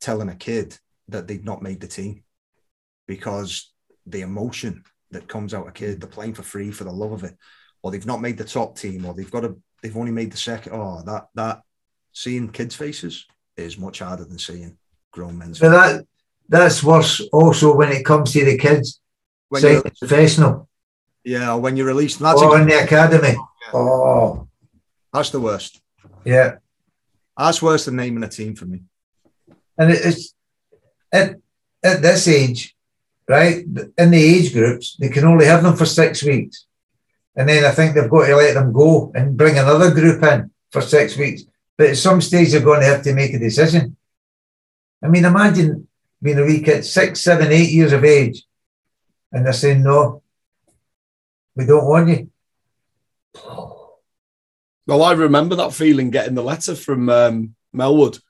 telling 0.00 0.28
a 0.28 0.34
kid 0.34 0.76
that 1.08 1.26
they'd 1.26 1.44
not 1.44 1.62
made 1.62 1.80
the 1.80 1.86
team 1.86 2.24
because 3.06 3.72
the 4.06 4.22
emotion 4.22 4.82
that 5.10 5.28
comes 5.28 5.54
out 5.54 5.66
of 5.66 5.74
kid, 5.74 6.00
they're 6.00 6.08
playing 6.08 6.34
for 6.34 6.42
free 6.42 6.70
for 6.70 6.84
the 6.84 6.92
love 6.92 7.12
of 7.12 7.24
it, 7.24 7.36
or 7.82 7.90
they've 7.90 8.06
not 8.06 8.20
made 8.20 8.38
the 8.38 8.44
top 8.44 8.76
team, 8.76 9.04
or 9.04 9.14
they've 9.14 9.30
got 9.30 9.44
a 9.44 9.56
they've 9.82 9.96
only 9.96 10.12
made 10.12 10.32
the 10.32 10.36
second. 10.36 10.72
Oh, 10.74 11.02
that 11.06 11.28
that 11.34 11.62
seeing 12.12 12.50
kids' 12.50 12.74
faces 12.74 13.26
is 13.56 13.78
much 13.78 14.00
harder 14.00 14.24
than 14.24 14.38
seeing 14.38 14.76
grown 15.12 15.38
men's. 15.38 15.58
But 15.58 15.70
that 15.70 16.06
that's 16.48 16.82
worse 16.82 17.20
also 17.32 17.74
when 17.76 17.92
it 17.92 18.04
comes 18.04 18.32
to 18.32 18.44
the 18.44 18.58
kids. 18.58 19.00
When 19.50 19.62
you're, 19.62 19.82
professional 19.82 20.68
yeah, 21.28 21.54
when 21.54 21.76
you're 21.76 21.86
released, 21.86 22.20
that's 22.20 22.40
or 22.40 22.58
in 22.58 22.66
the 22.66 22.82
academy. 22.82 23.36
Oh, 23.74 24.48
that's 25.12 25.30
the 25.30 25.40
worst. 25.40 25.80
yeah. 26.24 26.56
That's 27.36 27.62
worse 27.62 27.84
than 27.84 27.96
naming 27.96 28.24
a 28.24 28.28
team 28.28 28.56
for 28.56 28.64
me. 28.64 28.80
And 29.76 29.92
it's 29.92 30.34
at, 31.12 31.36
at 31.84 32.02
this 32.02 32.26
age, 32.26 32.74
right? 33.28 33.64
In 33.98 34.10
the 34.10 34.22
age 34.22 34.52
groups, 34.52 34.96
they 34.98 35.08
can 35.08 35.24
only 35.24 35.44
have 35.46 35.62
them 35.62 35.76
for 35.76 35.86
six 35.86 36.22
weeks. 36.22 36.66
And 37.36 37.48
then 37.48 37.64
I 37.64 37.70
think 37.70 37.94
they've 37.94 38.10
got 38.10 38.26
to 38.26 38.36
let 38.36 38.54
them 38.54 38.72
go 38.72 39.12
and 39.14 39.36
bring 39.36 39.58
another 39.58 39.92
group 39.92 40.22
in 40.22 40.50
for 40.72 40.80
six 40.80 41.16
weeks. 41.16 41.42
But 41.76 41.90
at 41.90 41.96
some 41.96 42.20
stage, 42.20 42.50
they're 42.50 42.60
going 42.60 42.80
to 42.80 42.86
have 42.86 43.02
to 43.02 43.14
make 43.14 43.32
a 43.34 43.38
decision. 43.38 43.96
I 45.02 45.08
mean, 45.08 45.24
imagine 45.24 45.86
being 46.20 46.38
a 46.38 46.44
wee 46.44 46.62
kid, 46.62 46.84
six, 46.84 47.20
seven, 47.20 47.52
eight 47.52 47.70
years 47.70 47.92
of 47.92 48.04
age, 48.04 48.42
and 49.30 49.46
they're 49.46 49.52
saying, 49.52 49.84
no, 49.84 50.22
we 51.54 51.66
don't 51.66 51.86
want 51.86 52.08
you. 52.08 52.30
Well, 54.86 55.02
I 55.02 55.12
remember 55.12 55.54
that 55.56 55.74
feeling 55.74 56.10
getting 56.10 56.34
the 56.34 56.42
letter 56.42 56.74
from 56.74 57.08
um, 57.10 57.54
Melwood 57.74 58.20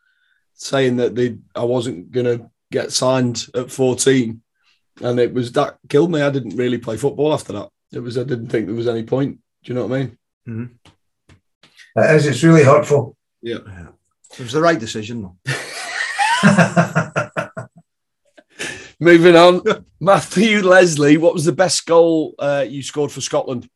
saying 0.55 0.97
that 0.97 1.15
they 1.15 1.39
I 1.55 1.65
wasn't 1.65 2.11
going 2.11 2.27
to 2.27 2.51
get 2.71 2.93
signed 2.93 3.47
at 3.55 3.71
14. 3.71 4.43
And 5.01 5.21
it 5.21 5.33
was 5.33 5.53
that 5.53 5.79
killed 5.89 6.11
me. 6.11 6.23
I 6.23 6.31
didn't 6.31 6.57
really 6.57 6.79
play 6.79 6.97
football 6.97 7.33
after 7.33 7.53
that. 7.53 7.69
It 7.93 8.01
was, 8.01 8.19
I 8.19 8.25
didn't 8.25 8.49
think 8.49 8.67
there 8.67 8.75
was 8.75 8.89
any 8.89 9.05
point. 9.05 9.39
Do 9.65 9.73
you 9.73 9.75
know 9.75 9.87
what 9.87 9.97
I 9.97 10.01
mean? 10.01 10.19
It 11.97 12.17
is, 12.17 12.27
it's 12.27 12.43
really 12.43 12.65
hurtful. 12.65 13.17
Yeah. 13.43 13.59
It 14.33 14.41
was 14.41 14.53
the 14.53 14.61
right 14.61 14.79
decision, 14.79 15.23
though. 15.23 15.37
Moving 19.01 19.37
on, 19.37 19.63
Matthew 20.01 20.61
Leslie, 20.61 21.17
what 21.17 21.35
was 21.35 21.45
the 21.45 21.53
best 21.53 21.87
goal 21.87 22.35
uh, 22.39 22.65
you 22.69 22.83
scored 22.83 23.13
for 23.13 23.21
Scotland? 23.21 23.69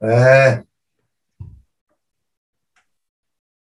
Uh, 0.00 0.62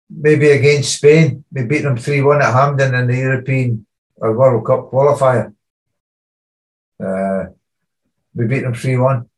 maybe 0.09 0.49
against 0.49 0.95
Spain. 0.95 1.43
We 1.51 1.63
beat 1.63 1.81
them 1.81 1.97
3 1.97 2.21
1 2.21 2.41
at 2.41 2.53
Hampden 2.53 2.93
in 2.95 3.07
the 3.07 3.17
European 3.17 3.85
or 4.17 4.37
World 4.37 4.65
Cup 4.65 4.91
qualifier. 4.91 5.53
Uh, 7.03 7.51
we 8.33 8.47
beat 8.47 8.61
them 8.61 8.73
3 8.73 8.97
1. 8.97 9.29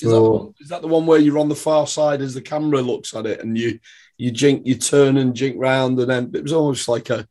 Is, 0.00 0.02
that 0.02 0.10
the 0.10 0.52
is 0.60 0.68
that 0.68 0.82
the 0.82 0.88
one 0.88 1.06
where 1.06 1.18
you're 1.18 1.38
on 1.38 1.48
the 1.48 1.56
far 1.56 1.84
side 1.86 2.20
as 2.22 2.32
the 2.32 2.40
camera 2.40 2.80
looks 2.80 3.14
at 3.16 3.26
it 3.26 3.40
and 3.40 3.58
you 3.58 3.80
you 4.16 4.30
jink, 4.30 4.64
you 4.64 4.76
turn 4.76 5.16
and 5.16 5.34
jink 5.34 5.56
round, 5.58 5.98
and 5.98 6.10
then 6.10 6.30
it 6.34 6.42
was 6.42 6.52
almost 6.52 6.88
like 6.88 7.08
a, 7.10 7.26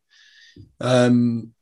um, 0.82 1.54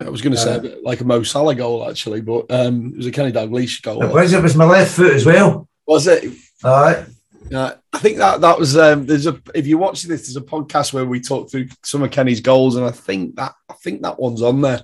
I 0.00 0.08
was 0.08 0.22
going 0.22 0.32
to 0.34 0.38
say 0.38 0.54
a 0.54 0.56
Uh, 0.56 0.60
bit 0.60 0.82
like 0.82 1.00
a 1.00 1.04
Mo 1.04 1.22
Salah 1.22 1.54
goal 1.54 1.88
actually, 1.88 2.20
but 2.22 2.50
um, 2.50 2.92
it 2.92 2.96
was 2.96 3.06
a 3.06 3.10
Kenny 3.10 3.32
Dalglish 3.32 3.82
goal. 3.82 4.02
It 4.02 4.12
was, 4.12 4.32
it 4.32 4.42
was 4.42 4.56
my 4.56 4.64
left 4.64 4.92
foot 4.92 5.12
as 5.14 5.24
well. 5.26 5.68
Was 5.86 6.06
it? 6.06 6.24
All 6.64 6.82
right. 6.82 7.06
Uh, 7.52 7.74
I 7.92 7.98
think 7.98 8.18
that 8.18 8.40
that 8.42 8.58
was 8.58 8.76
um, 8.76 9.06
there's 9.06 9.26
a 9.26 9.40
if 9.54 9.66
you 9.66 9.78
watch 9.78 10.02
this, 10.02 10.22
there's 10.22 10.36
a 10.36 10.40
podcast 10.40 10.92
where 10.92 11.04
we 11.04 11.20
talk 11.20 11.50
through 11.50 11.68
some 11.82 12.02
of 12.02 12.10
Kenny's 12.10 12.40
goals, 12.40 12.76
and 12.76 12.86
I 12.86 12.90
think 12.92 13.36
that 13.36 13.54
I 13.68 13.74
think 13.74 14.02
that 14.02 14.20
one's 14.20 14.42
on 14.42 14.60
there. 14.60 14.82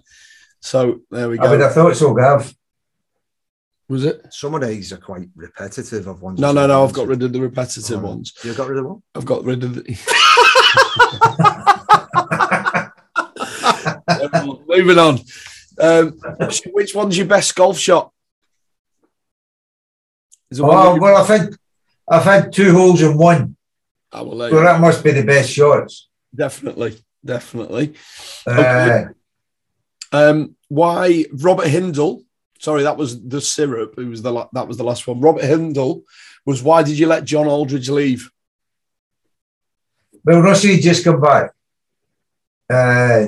So 0.61 1.01
there 1.11 1.29
we 1.29 1.39
go. 1.39 1.45
I 1.45 1.51
would 1.51 1.59
go. 1.59 1.64
have 1.64 1.75
thought 1.75 1.97
so, 1.97 2.14
Gav. 2.14 2.53
Was 3.89 4.05
it? 4.05 4.21
Some 4.31 4.55
of 4.57 4.62
these 4.62 4.93
are 4.93 4.97
quite 4.97 5.29
repetitive 5.37 6.09
of 6.09 6.23
ones. 6.23 6.41
No, 6.41 6.51
no, 6.51 6.67
no. 6.67 6.83
I've 6.83 6.93
got 6.93 7.07
rid 7.07 7.23
of 7.23 7.33
the 7.33 7.41
repetitive 7.41 8.03
Oh, 8.05 8.09
ones. 8.09 8.33
You 8.43 8.53
got 8.53 8.69
rid 8.69 8.79
of 8.79 8.87
one? 8.87 9.03
I've 9.14 9.25
got 9.25 9.45
rid 9.45 9.62
of 9.62 9.75
the. 9.77 9.83
Moving 14.69 14.99
on. 14.99 15.19
Um, 15.81 16.19
which 16.73 16.95
one's 16.95 17.17
your 17.17 17.27
best 17.27 17.55
golf 17.55 17.79
shot? 17.79 18.12
Is 20.51 20.59
there 20.59 20.67
one 20.67 20.77
Oh, 20.77 20.99
well, 21.01 21.17
I've 21.17 21.29
had, 21.29 21.55
I've 22.09 22.25
had 22.25 22.53
two 22.53 22.73
holes 22.73 23.03
in 23.03 23.17
one. 23.19 23.57
I 24.13 24.23
will 24.23 24.39
So 24.49 24.61
that 24.61 24.81
must 24.81 25.03
be 25.03 25.11
the 25.13 25.25
best 25.25 25.51
shots. 25.51 26.09
Definitely, 26.35 26.99
definitely. 27.25 27.95
Uh, 28.47 29.05
Um, 30.13 30.55
why 30.69 31.25
Robert 31.33 31.67
Hindle? 31.67 32.23
Sorry, 32.61 32.85
that 32.85 32.97
was 32.97 33.23
the 33.23 33.41
syrup. 33.41 33.95
It 33.99 34.05
was 34.05 34.23
the 34.23 34.33
la- 34.33 34.49
that 34.53 34.69
was 34.69 34.77
the 34.77 34.85
last 34.85 35.07
one. 35.07 35.21
Robert 35.21 35.45
Hindle 35.45 36.05
was 36.47 36.63
why 36.63 36.83
did 36.83 36.99
you 36.99 37.07
let 37.07 37.25
John 37.25 37.47
Aldridge 37.49 37.91
leave? 37.91 38.31
Well, 40.25 40.41
Rushie 40.41 40.81
just 40.81 41.05
come 41.05 41.21
back. 41.21 41.53
Uh, 42.71 43.27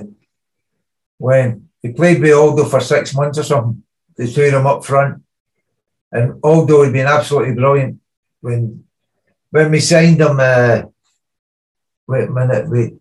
when 1.18 1.68
he 1.82 1.92
played 1.92 2.20
with 2.20 2.32
Aldo 2.32 2.64
for 2.64 2.80
six 2.80 3.14
months 3.14 3.38
or 3.38 3.42
something, 3.44 3.82
they 4.16 4.26
threw 4.26 4.50
him 4.50 4.66
up 4.66 4.84
front, 4.84 5.22
and 6.10 6.40
Aldo 6.42 6.84
had 6.84 6.92
been 6.92 7.06
absolutely 7.06 7.54
brilliant. 7.54 8.00
When 8.40 8.84
when 9.50 9.70
we 9.70 9.80
signed 9.80 10.20
him, 10.20 10.38
uh, 10.40 10.82
wait 12.06 12.28
a 12.28 12.30
minute, 12.30 12.68
we 12.68 12.94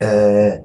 uh, 0.00 0.64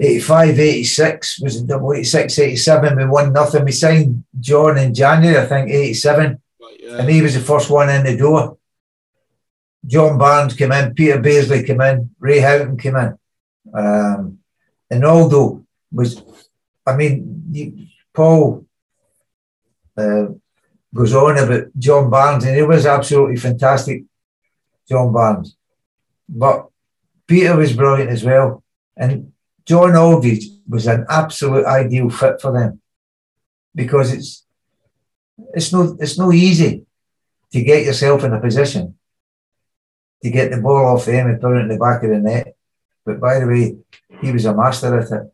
85, 0.00 0.60
86 0.60 1.40
was 1.40 1.56
it 1.56 1.66
double 1.66 1.92
86, 1.92 2.38
87. 2.38 2.96
We 2.96 3.04
won 3.06 3.32
nothing. 3.32 3.64
We 3.64 3.72
signed 3.72 4.24
John 4.38 4.78
in 4.78 4.94
January, 4.94 5.38
I 5.38 5.46
think, 5.46 5.70
87 5.70 6.40
and 6.88 7.08
he 7.08 7.22
was 7.22 7.34
the 7.34 7.40
first 7.40 7.70
one 7.70 7.90
in 7.90 8.04
the 8.04 8.16
door. 8.16 8.58
John 9.86 10.18
Barnes 10.18 10.54
came 10.54 10.72
in, 10.72 10.94
Peter 10.94 11.20
Beardsley 11.20 11.62
came 11.62 11.80
in, 11.80 12.10
Ray 12.18 12.40
Houghton 12.40 12.76
came 12.76 12.96
in. 12.96 13.18
Um, 13.72 14.38
and 14.90 15.04
Aldo 15.04 15.64
was, 15.92 16.22
I 16.86 16.96
mean, 16.96 17.90
Paul 18.12 18.66
uh, 19.96 20.26
goes 20.94 21.14
on 21.14 21.38
about 21.38 21.66
John 21.78 22.10
Barnes, 22.10 22.44
and 22.44 22.56
he 22.56 22.62
was 22.62 22.86
absolutely 22.86 23.36
fantastic, 23.36 24.04
John 24.88 25.12
Barnes. 25.12 25.56
But 26.28 26.68
Peter 27.26 27.56
was 27.56 27.72
brilliant 27.74 28.10
as 28.10 28.24
well. 28.24 28.62
And 28.96 29.32
John 29.64 29.94
Aldridge 29.94 30.46
was 30.68 30.86
an 30.86 31.06
absolute 31.08 31.66
ideal 31.66 32.10
fit 32.10 32.40
for 32.40 32.52
them 32.52 32.80
because 33.74 34.12
it's 34.12 34.44
it's 35.54 35.72
no 35.72 35.96
it's 36.00 36.18
no 36.18 36.32
easy 36.32 36.84
to 37.52 37.62
get 37.62 37.84
yourself 37.84 38.24
in 38.24 38.32
a 38.32 38.40
position 38.40 38.96
to 40.22 40.30
get 40.30 40.50
the 40.50 40.60
ball 40.60 40.86
off 40.86 41.04
them 41.04 41.28
and 41.28 41.40
put 41.40 41.56
it 41.56 41.60
in 41.60 41.68
the 41.68 41.78
back 41.78 42.02
of 42.02 42.10
the 42.10 42.18
net. 42.18 42.56
But 43.04 43.20
by 43.20 43.38
the 43.38 43.46
way, 43.46 43.76
he 44.20 44.32
was 44.32 44.44
a 44.46 44.54
master 44.54 44.98
at 44.98 45.12
it. 45.12 45.32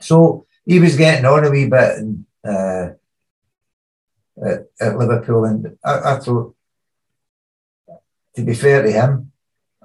So 0.00 0.46
he 0.66 0.78
was 0.78 0.96
getting 0.96 1.24
on 1.24 1.44
a 1.44 1.50
wee 1.50 1.68
bit 1.68 1.98
and, 1.98 2.26
uh, 2.44 2.90
at, 4.44 4.66
at 4.80 4.98
Liverpool, 4.98 5.44
and 5.44 5.76
I, 5.84 6.14
I 6.14 6.18
thought, 6.18 6.54
to 8.36 8.42
be 8.42 8.54
fair 8.54 8.82
to 8.82 8.90
him, 8.90 9.32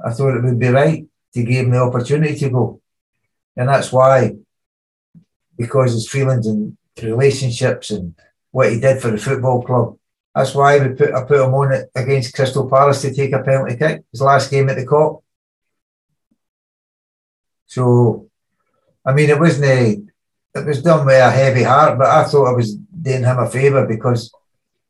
I 0.03 0.11
thought 0.11 0.35
it 0.35 0.43
would 0.43 0.59
be 0.59 0.69
right 0.69 1.05
to 1.33 1.43
give 1.43 1.65
him 1.65 1.71
the 1.71 1.79
opportunity 1.79 2.35
to 2.39 2.49
go, 2.49 2.81
and 3.55 3.69
that's 3.69 3.91
why, 3.91 4.35
because 5.57 5.93
his 5.93 6.09
feelings 6.09 6.47
and 6.47 6.77
relationships 7.01 7.91
and 7.91 8.15
what 8.51 8.71
he 8.71 8.79
did 8.79 9.01
for 9.01 9.11
the 9.11 9.17
football 9.17 9.61
club. 9.61 9.97
That's 10.33 10.53
why 10.53 10.79
we 10.79 10.93
put 10.93 11.13
I 11.13 11.23
put 11.23 11.43
him 11.43 11.53
on 11.53 11.73
it 11.73 11.91
against 11.95 12.33
Crystal 12.33 12.69
Palace 12.69 13.01
to 13.01 13.13
take 13.13 13.33
a 13.33 13.43
penalty 13.43 13.75
kick. 13.75 14.03
His 14.11 14.21
last 14.21 14.51
game 14.51 14.69
at 14.69 14.75
the 14.75 14.85
Kop. 14.85 15.23
So, 17.65 18.29
I 19.05 19.13
mean, 19.13 19.29
it 19.29 19.39
wasn't 19.39 19.65
a, 19.65 19.97
it 20.59 20.65
was 20.65 20.81
done 20.81 21.05
with 21.05 21.15
a 21.15 21.31
heavy 21.31 21.63
heart, 21.63 21.97
but 21.97 22.07
I 22.07 22.23
thought 22.23 22.47
I 22.47 22.51
was 22.53 22.75
doing 22.75 23.23
him 23.23 23.39
a 23.39 23.49
favour 23.49 23.85
because 23.85 24.31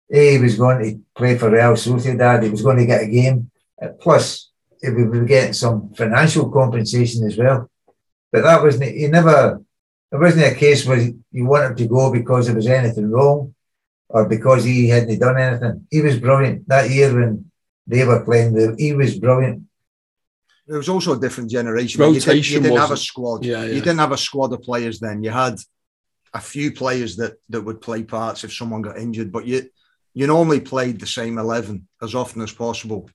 he 0.09 0.37
was 0.37 0.55
going 0.57 0.83
to 0.83 1.01
play 1.15 1.37
for 1.37 1.49
Real 1.49 1.73
Sociedad, 1.73 2.43
he 2.43 2.49
was 2.49 2.61
going 2.61 2.77
to 2.77 2.85
get 2.85 3.03
a 3.03 3.07
game. 3.07 3.51
Uh, 3.81 3.89
Plus, 3.99 4.49
he 4.81 4.89
would 4.89 5.11
be 5.11 5.25
getting 5.25 5.53
some 5.53 5.93
financial 5.93 6.49
compensation 6.49 7.25
as 7.25 7.37
well. 7.37 7.69
But 8.31 8.43
that 8.43 8.61
wasn't, 8.61 8.95
he 8.95 9.07
never, 9.07 9.61
it 10.11 10.17
wasn't 10.17 10.51
a 10.51 10.55
case 10.55 10.85
where 10.85 10.99
you 11.31 11.45
wanted 11.45 11.77
to 11.77 11.87
go 11.87 12.11
because 12.11 12.47
there 12.47 12.55
was 12.55 12.67
anything 12.67 13.09
wrong 13.11 13.53
or 14.09 14.27
because 14.27 14.63
he 14.63 14.89
hadn't 14.89 15.19
done 15.19 15.37
anything. 15.37 15.87
He 15.91 16.01
was 16.01 16.19
brilliant 16.19 16.67
that 16.67 16.89
year 16.89 17.13
when 17.13 17.51
they 17.85 18.05
were 18.05 18.23
playing. 18.23 18.75
He 18.77 18.93
was 18.93 19.19
brilliant. 19.19 19.63
it 20.67 20.73
was 20.73 20.89
also 20.89 21.13
a 21.13 21.19
different 21.19 21.49
generation. 21.49 22.01
You, 22.01 22.13
did, 22.13 22.27
Rotation 22.27 22.55
you 22.55 22.61
didn't 22.61 22.77
have 22.77 22.91
a 22.91 22.97
squad. 22.97 23.45
Yeah, 23.45 23.63
yeah. 23.63 23.73
You 23.73 23.81
didn't 23.81 23.99
have 23.99 24.11
a 24.11 24.17
squad 24.17 24.53
of 24.53 24.61
players 24.61 24.99
then. 24.99 25.23
You 25.23 25.31
had 25.31 25.57
a 26.33 26.41
few 26.41 26.71
players 26.71 27.15
that 27.17 27.33
that 27.49 27.61
would 27.61 27.81
play 27.81 28.03
parts 28.03 28.43
if 28.43 28.53
someone 28.53 28.81
got 28.81 28.97
injured, 28.97 29.31
but 29.31 29.45
you 29.45 29.69
you 30.17 30.25
normally 30.25 30.59
played 30.59 30.99
the 30.99 31.05
same 31.19 31.37
eleven 31.37 31.87
as 32.01 32.15
often 32.15 32.41
as 32.41 32.51
possible 32.51 33.07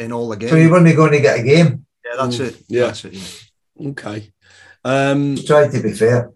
in 0.00 0.10
all 0.12 0.28
the 0.28 0.36
games. 0.36 0.50
So 0.50 0.56
you 0.56 0.70
weren't 0.70 0.96
going 0.96 1.12
to 1.12 1.20
get 1.20 1.38
a 1.38 1.42
game. 1.44 1.86
Yeah, 2.04 2.16
that's 2.20 2.38
Mm, 2.38 2.46
it. 2.48 2.56
yeah. 2.68 2.86
That's 2.86 3.04
it. 3.04 3.14
yeah. 3.14 3.90
Okay. 3.90 4.32
Um, 4.84 5.36
Try 5.46 5.68
to 5.68 5.80
be 5.80 5.92
fair. 5.92 6.32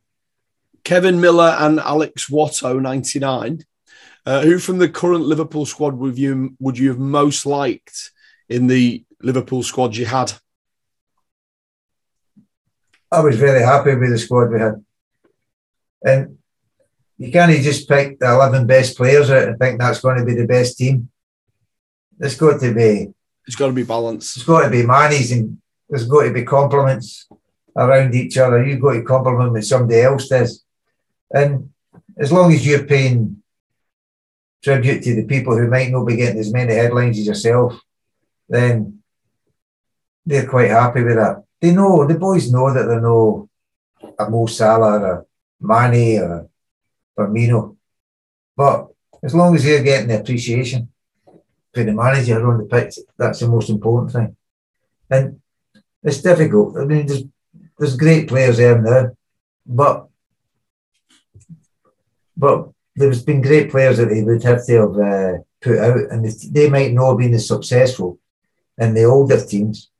Kevin 0.84 1.20
Miller 1.20 1.56
and 1.58 1.80
Alex 1.80 2.28
Watto, 2.30 2.80
99. 2.80 3.64
Uh, 4.24 4.42
who 4.42 4.58
from 4.60 4.78
the 4.78 4.88
current 4.88 5.24
Liverpool 5.24 5.66
squad 5.66 5.94
would 5.94 6.16
you 6.16 6.54
would 6.60 6.78
you 6.78 6.88
have 6.90 6.98
most 7.00 7.44
liked 7.44 8.12
in 8.48 8.68
the 8.68 9.04
Liverpool 9.20 9.64
squad 9.64 9.96
you 9.96 10.06
had? 10.06 10.32
I 13.10 13.20
was 13.20 13.36
very 13.36 13.62
happy 13.62 13.96
with 13.96 14.10
the 14.10 14.18
squad 14.18 14.50
we 14.52 14.60
had. 14.60 14.84
And 16.04 16.38
you 17.22 17.30
can't 17.30 17.52
just 17.62 17.88
pick 17.88 18.18
the 18.18 18.28
11 18.28 18.66
best 18.66 18.96
players 18.96 19.30
out 19.30 19.46
and 19.46 19.56
think 19.56 19.78
that's 19.78 20.00
going 20.00 20.18
to 20.18 20.24
be 20.24 20.34
the 20.34 20.44
best 20.44 20.76
team. 20.76 21.08
There's 22.18 22.36
got 22.36 22.60
to 22.60 22.74
be, 22.74 23.14
It's 23.46 23.54
got 23.54 23.68
to 23.68 23.72
be 23.72 23.84
balanced. 23.84 24.36
It's 24.36 24.44
got 24.44 24.64
to 24.64 24.70
be 24.70 24.84
manies 24.84 25.30
and 25.30 25.58
there's 25.88 26.04
got 26.04 26.24
to 26.24 26.32
be 26.32 26.42
compliments 26.42 27.28
around 27.76 28.12
each 28.16 28.36
other. 28.38 28.64
You've 28.64 28.80
got 28.80 28.94
to 28.94 29.04
compliment 29.04 29.52
what 29.52 29.64
somebody 29.64 30.00
else 30.00 30.28
does. 30.28 30.64
And 31.32 31.70
as 32.18 32.32
long 32.32 32.52
as 32.52 32.66
you're 32.66 32.86
paying 32.86 33.40
tribute 34.60 35.04
to 35.04 35.14
the 35.14 35.24
people 35.24 35.56
who 35.56 35.68
might 35.68 35.92
not 35.92 36.04
be 36.04 36.16
getting 36.16 36.40
as 36.40 36.52
many 36.52 36.74
headlines 36.74 37.20
as 37.20 37.26
yourself, 37.26 37.80
then 38.48 38.98
they're 40.26 40.48
quite 40.48 40.70
happy 40.70 41.04
with 41.04 41.14
that. 41.14 41.44
They 41.60 41.72
know, 41.72 42.04
the 42.04 42.18
boys 42.18 42.50
know 42.50 42.74
that 42.74 42.82
they're 42.88 43.00
no 43.00 43.48
a 44.18 44.28
Mo 44.28 44.46
Salah 44.46 44.98
or 44.98 45.12
a 45.12 45.24
Mane 45.60 46.18
or 46.18 46.48
a 47.16 47.22
Firmino. 47.22 47.76
But 48.56 48.88
as 49.22 49.34
long 49.34 49.54
as 49.54 49.64
they're 49.64 49.82
getting 49.82 50.08
the 50.08 50.20
appreciation 50.20 50.88
for 51.72 51.84
the 51.84 51.92
manager 51.92 52.46
on 52.46 52.58
the 52.58 52.64
pitch, 52.64 52.98
that's 53.16 53.40
the 53.40 53.48
most 53.48 53.70
important 53.70 54.12
thing. 54.12 54.36
And 55.10 55.40
it's 56.02 56.22
difficult. 56.22 56.76
I 56.76 56.84
mean, 56.84 57.06
there's, 57.06 57.24
there's 57.78 57.96
great 57.96 58.28
players 58.28 58.56
there 58.56 58.80
now, 58.80 59.10
but 59.64 60.08
but 62.36 62.70
there's 62.96 63.22
been 63.22 63.40
great 63.40 63.70
players 63.70 63.98
that 63.98 64.08
they 64.08 64.22
would 64.22 64.42
have 64.42 64.66
to 64.66 64.72
have 64.72 64.98
uh, 64.98 65.38
put 65.60 65.78
out, 65.78 66.10
and 66.10 66.26
they 66.50 66.68
might 66.68 66.92
not 66.92 67.10
have 67.10 67.18
been 67.18 67.34
as 67.34 67.46
successful 67.46 68.18
in 68.78 68.94
the 68.94 69.04
older 69.04 69.40
teams 69.44 69.90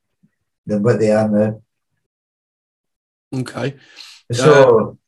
than 0.66 0.82
what 0.82 0.98
they 0.98 1.12
are 1.12 1.28
now. 1.28 1.62
Okay. 3.34 3.76
So 4.30 4.98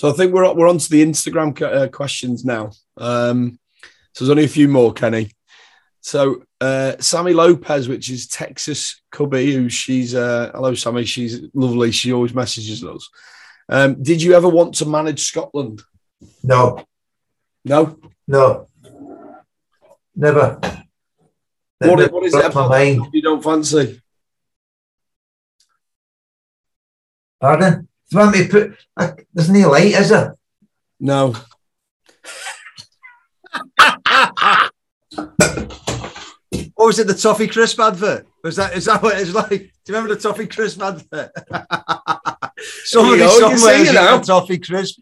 So 0.00 0.08
I 0.08 0.12
think 0.12 0.32
we're 0.32 0.50
we're 0.54 0.66
on 0.66 0.78
to 0.78 0.88
the 0.90 1.04
Instagram 1.04 1.60
uh, 1.60 1.86
questions 1.88 2.42
now. 2.42 2.70
Um, 2.96 3.58
so 4.14 4.24
there's 4.24 4.30
only 4.30 4.44
a 4.44 4.48
few 4.48 4.66
more, 4.66 4.94
Kenny. 4.94 5.32
So 6.00 6.42
uh, 6.58 6.94
Sammy 7.00 7.34
Lopez, 7.34 7.86
which 7.86 8.08
is 8.08 8.26
Texas 8.26 9.02
Cubby, 9.12 9.52
who 9.52 9.68
she's 9.68 10.14
uh, 10.14 10.52
hello 10.54 10.72
Sammy, 10.72 11.04
she's 11.04 11.42
lovely. 11.52 11.90
She 11.90 12.14
always 12.14 12.32
messages 12.32 12.82
us. 12.82 13.10
Um, 13.68 14.02
did 14.02 14.22
you 14.22 14.32
ever 14.32 14.48
want 14.48 14.76
to 14.76 14.86
manage 14.86 15.20
Scotland? 15.24 15.82
no, 16.42 16.82
No. 17.66 17.98
no, 18.26 18.68
never. 20.16 20.58
What, 21.76 21.98
Never 21.98 22.08
what 22.08 22.24
is 22.24 22.32
it 22.34 22.38
about 22.46 22.54
that 22.54 22.68
mind? 22.70 23.06
you 23.12 23.20
don't 23.20 23.44
fancy? 23.44 24.00
Pardon? 27.38 27.89
Do 28.10 28.16
you 28.16 28.24
want 28.24 28.36
me 28.36 28.42
to 28.44 28.48
put? 28.50 28.76
I, 28.96 29.12
there's 29.32 29.50
no 29.50 29.70
light, 29.70 29.92
is 29.94 30.08
there? 30.08 30.36
No. 30.98 31.34
What 36.74 36.86
was 36.86 36.98
it? 36.98 37.06
The 37.06 37.14
toffee 37.14 37.46
crisp 37.46 37.78
advert? 37.78 38.26
Was 38.42 38.56
that? 38.56 38.74
Is 38.74 38.86
that 38.86 39.02
what 39.02 39.18
it's 39.20 39.34
like? 39.34 39.48
Do 39.50 39.56
you 39.56 39.70
remember 39.94 40.14
the 40.14 40.20
toffee 40.20 40.46
crisp 40.46 40.80
advert? 40.82 41.30
Somebody 42.84 43.22
you 43.22 43.28
you 43.28 43.40
can 43.40 43.58
somewhere 43.58 43.92
now. 43.92 44.18
toffee 44.20 44.58
crisp. 44.58 44.98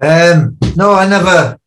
Um, 0.00 0.56
no, 0.76 0.92
I 0.92 1.06
never. 1.08 1.58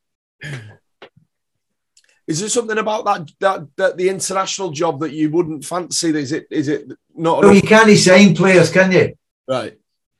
Is 2.28 2.40
there 2.40 2.50
something 2.50 2.78
about 2.78 3.06
that, 3.06 3.30
that 3.40 3.68
that 3.78 3.98
the 3.98 4.10
international 4.10 4.72
job 4.72 5.00
that 5.02 5.12
you 5.14 5.30
wouldn't 5.30 5.64
fancy? 5.66 6.10
Is 6.18 6.32
it 6.32 6.48
is 6.50 6.68
it 6.70 6.88
not 7.14 7.42
No, 7.42 7.50
enough? 7.50 7.56
you 7.62 7.68
can't 7.68 7.98
sign 7.98 8.36
players, 8.36 8.72
can 8.72 8.92
you? 8.92 9.16
Right. 9.48 9.78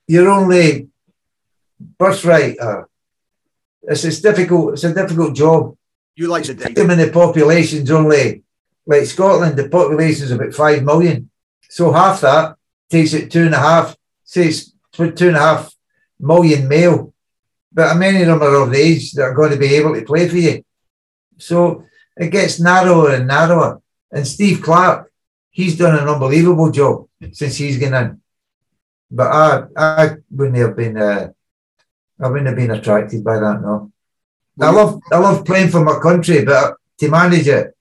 You're 0.08 0.30
only 0.30 0.90
birthright. 1.80 2.60
Uh, 2.60 2.84
it's, 3.84 4.04
it's 4.04 4.22
difficult. 4.22 4.74
It's 4.74 4.84
a 4.84 4.94
difficult 4.94 5.36
job. 5.36 5.76
You 6.16 6.28
like 6.28 6.44
the 6.44 6.54
I 6.54 6.70
data. 6.70 6.88
mean, 6.88 6.98
the 6.98 7.12
population's 7.12 7.92
only 7.92 8.44
like 8.86 9.06
Scotland. 9.06 9.58
The 9.58 9.70
population's 9.70 10.32
about 10.32 10.54
five 10.54 10.84
million, 10.84 11.30
so 11.70 11.92
half 11.92 12.22
that 12.22 12.56
takes 12.90 13.14
it 13.14 13.32
two 13.32 13.46
and 13.46 13.54
a 13.54 13.60
half. 13.60 13.96
Say 14.24 14.48
it's 14.48 14.72
two 14.94 15.04
and 15.04 15.36
a 15.36 15.40
half 15.40 15.76
million 16.20 16.68
male, 16.68 17.14
but 17.72 17.98
many 17.98 18.22
of 18.22 18.28
them 18.28 18.42
are 18.42 18.64
of 18.64 18.72
the 18.72 18.78
age 18.78 19.12
that 19.14 19.24
are 19.24 19.34
going 19.34 19.52
to 19.52 19.58
be 19.58 19.76
able 19.76 19.94
to 19.94 20.06
play 20.06 20.30
for 20.30 20.38
you. 20.38 20.64
So 21.38 21.84
it 22.16 22.32
gets 22.32 22.60
narrower 22.62 23.12
and 23.12 23.28
narrower. 23.28 23.82
And 24.12 24.26
Steve 24.26 24.62
Clarke, 24.62 25.12
he's 25.52 25.78
done 25.78 26.00
an 26.00 26.08
unbelievable 26.08 26.72
job 26.72 27.08
since 27.34 27.58
he's 27.58 27.78
gone 27.78 27.94
in. 27.94 28.22
But 29.12 29.28
I, 29.28 29.64
I 29.78 30.10
wouldn't 30.32 30.58
have 30.58 30.76
been, 30.76 30.98
uh, 30.98 31.30
I 32.22 32.28
wouldn't 32.28 32.48
have 32.48 32.56
been 32.56 32.72
attracted 32.72 33.24
by 33.24 33.40
that. 33.40 33.62
No, 33.62 33.92
I 34.60 34.72
love, 34.72 35.00
I 35.12 35.18
love 35.18 35.46
playing 35.46 35.70
for 35.70 35.84
my 35.84 36.00
country, 36.00 36.44
but 36.44 36.76
to 37.00 37.10
manage 37.10 37.48
it, 37.48 37.76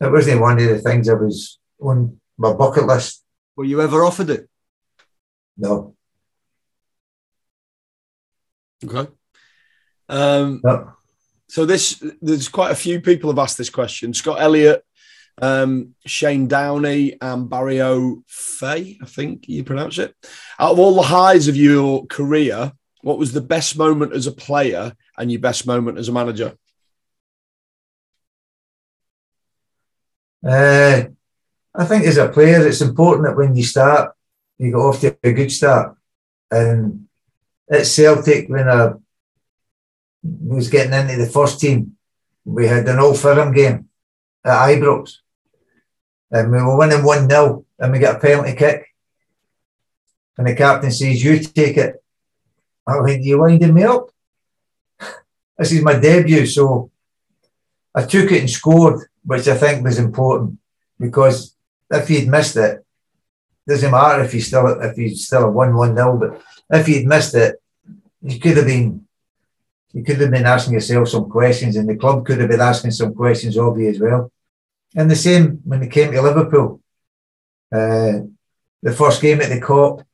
it 0.00 0.10
wasn't 0.10 0.40
one 0.40 0.60
of 0.60 0.68
the 0.68 0.78
things 0.78 1.08
I 1.08 1.14
was 1.14 1.58
on 1.80 2.20
my 2.36 2.52
bucket 2.52 2.86
list. 2.86 3.22
Were 3.56 3.64
you 3.64 3.80
ever 3.80 4.04
offered 4.04 4.30
it? 4.30 4.48
No, 5.56 5.94
Okay. 8.84 9.10
Um, 10.08 10.60
no. 10.62 10.92
so 11.48 11.64
this 11.64 12.02
there's 12.20 12.48
quite 12.48 12.70
a 12.70 12.74
few 12.76 13.00
people 13.00 13.30
have 13.30 13.38
asked 13.38 13.56
this 13.56 13.70
question. 13.70 14.12
Scott 14.12 14.40
Elliott, 14.40 14.84
um, 15.40 15.94
Shane 16.06 16.46
Downey, 16.48 17.16
and 17.20 17.48
Barry 17.48 17.80
O'Fay, 17.80 18.98
I 19.02 19.06
think 19.06 19.48
you 19.48 19.64
pronounce 19.64 19.98
it. 19.98 20.14
Out 20.58 20.72
of 20.72 20.78
all 20.78 20.94
the 20.94 21.02
highs 21.02 21.48
of 21.48 21.56
your 21.56 22.06
career, 22.06 22.72
what 23.02 23.18
was 23.18 23.32
the 23.32 23.40
best 23.40 23.76
moment 23.76 24.12
as 24.12 24.26
a 24.26 24.32
player 24.32 24.94
and 25.18 25.30
your 25.30 25.40
best 25.40 25.66
moment 25.66 25.98
as 25.98 26.08
a 26.08 26.12
manager? 26.12 26.54
Uh, 30.46 31.04
I 31.74 31.84
think 31.86 32.04
as 32.04 32.18
a 32.18 32.28
player, 32.28 32.66
it's 32.66 32.80
important 32.80 33.26
that 33.26 33.36
when 33.36 33.56
you 33.56 33.64
start, 33.64 34.14
you 34.58 34.70
get 34.70 34.76
off 34.76 35.00
to 35.00 35.16
a 35.22 35.32
good 35.32 35.50
start. 35.50 35.96
And 36.50 37.08
at 37.68 37.86
Celtic, 37.86 38.48
when 38.48 38.68
I 38.68 38.92
was 40.22 40.68
getting 40.68 40.92
into 40.92 41.16
the 41.16 41.30
first 41.30 41.60
team, 41.60 41.96
we 42.44 42.66
had 42.66 42.86
an 42.88 42.98
Old 42.98 43.18
Firm 43.18 43.52
game 43.52 43.88
at 44.44 44.68
Ibrox. 44.68 45.18
And 46.34 46.50
we 46.50 46.60
were 46.60 46.76
winning 46.76 47.04
1 47.04 47.30
0, 47.30 47.64
and 47.78 47.92
we 47.92 48.00
got 48.00 48.16
a 48.16 48.18
penalty 48.18 48.56
kick. 48.56 48.88
And 50.36 50.48
the 50.48 50.56
captain 50.56 50.90
says, 50.90 51.22
You 51.22 51.38
take 51.38 51.76
it. 51.76 52.02
I 52.84 53.00
went, 53.00 53.22
You 53.22 53.38
winding 53.38 53.72
me 53.72 53.84
up? 53.84 54.10
This 55.56 55.70
is 55.70 55.82
my 55.82 55.96
debut, 55.96 56.46
so 56.46 56.90
I 57.94 58.04
took 58.04 58.32
it 58.32 58.40
and 58.40 58.50
scored, 58.50 59.06
which 59.24 59.46
I 59.46 59.56
think 59.56 59.84
was 59.84 60.00
important 60.00 60.58
because 60.98 61.54
if 61.88 62.08
he'd 62.08 62.28
missed 62.28 62.56
it, 62.56 62.84
doesn't 63.68 63.92
matter 63.92 64.24
if 64.24 64.32
he's 64.32 64.48
still 64.48 64.66
if 64.82 64.98
you 64.98 65.14
still 65.14 65.52
won 65.52 65.76
one 65.76 65.94
0 65.94 66.18
but 66.18 66.42
if 66.76 66.86
he'd 66.86 67.06
missed 67.06 67.36
it, 67.36 67.62
you 68.20 68.40
could 68.40 68.56
have 68.56 68.66
been 68.66 69.06
you 69.92 70.02
could 70.02 70.20
have 70.20 70.32
been 70.32 70.44
asking 70.44 70.74
yourself 70.74 71.08
some 71.08 71.30
questions, 71.30 71.76
and 71.76 71.88
the 71.88 71.94
club 71.94 72.26
could 72.26 72.40
have 72.40 72.50
been 72.50 72.60
asking 72.60 72.90
some 72.90 73.14
questions 73.14 73.56
of 73.56 73.78
you 73.78 73.88
as 73.90 74.00
well. 74.00 74.32
And 74.94 75.10
the 75.10 75.16
same 75.16 75.60
when 75.64 75.82
it 75.82 75.90
came 75.90 76.12
to 76.12 76.22
Liverpool, 76.22 76.80
uh, 77.72 78.20
the 78.82 78.92
first 78.92 79.20
game 79.20 79.40
at 79.40 79.48
the 79.48 79.60
Kop 79.60 80.04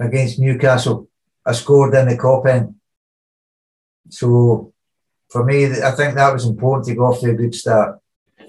against 0.00 0.38
Newcastle, 0.38 1.08
I 1.44 1.52
scored 1.52 1.94
in 1.94 2.08
the 2.08 2.16
Kop 2.16 2.46
end. 2.46 2.74
So 4.08 4.72
for 5.28 5.44
me, 5.44 5.66
I 5.66 5.90
think 5.92 6.14
that 6.14 6.32
was 6.32 6.46
important 6.46 6.86
to 6.86 6.94
go 6.94 7.06
off 7.06 7.20
to 7.20 7.30
a 7.30 7.34
good 7.34 7.54
start. 7.54 7.98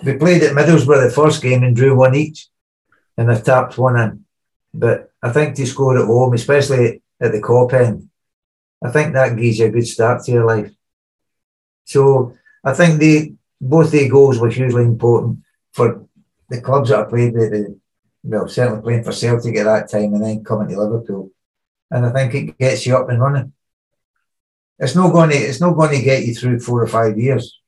We 0.03 0.13
played 0.13 0.43
at 0.43 0.55
Middlesbrough 0.55 1.07
the 1.07 1.13
first 1.13 1.41
game 1.41 1.63
and 1.63 1.75
drew 1.75 1.95
one 1.95 2.15
each, 2.15 2.47
and 3.17 3.31
I 3.31 3.39
tapped 3.39 3.77
one 3.77 3.97
in. 3.99 4.25
But 4.73 5.11
I 5.21 5.31
think 5.31 5.55
to 5.55 5.65
score 5.65 5.97
at 5.97 6.05
home, 6.05 6.33
especially 6.33 7.01
at 7.19 7.31
the 7.31 7.41
Kop 7.41 7.73
end, 7.73 8.09
I 8.83 8.91
think 8.91 9.13
that 9.13 9.35
gives 9.35 9.59
you 9.59 9.67
a 9.67 9.71
good 9.71 9.87
start 9.87 10.23
to 10.23 10.31
your 10.31 10.45
life. 10.45 10.71
So 11.85 12.33
I 12.63 12.73
think 12.73 12.99
the 12.99 13.33
both 13.59 13.91
the 13.91 14.07
goals 14.09 14.39
were 14.39 14.49
hugely 14.49 14.83
important 14.83 15.39
for 15.73 16.05
the 16.49 16.61
clubs 16.61 16.89
that 16.89 16.99
I 16.99 17.03
played 17.09 17.33
with. 17.33 17.51
The, 17.51 17.79
well, 18.23 18.47
certainly 18.47 18.81
playing 18.81 19.03
for 19.03 19.11
Celtic 19.11 19.55
at 19.57 19.63
that 19.65 19.89
time, 19.89 20.13
and 20.13 20.23
then 20.23 20.43
coming 20.43 20.69
to 20.69 20.79
Liverpool, 20.79 21.31
and 21.91 22.05
I 22.05 22.11
think 22.11 22.33
it 22.33 22.57
gets 22.57 22.85
you 22.85 22.97
up 22.97 23.09
and 23.09 23.21
running. 23.21 23.53
it's 24.79 24.95
not 24.95 25.11
going 25.11 25.29
to 25.31 25.35
it's 25.35 25.61
not 25.61 25.75
going 25.75 25.97
to 25.97 26.03
get 26.03 26.25
you 26.25 26.33
through 26.35 26.59
four 26.59 26.81
or 26.83 26.87
five 26.87 27.17
years, 27.17 27.59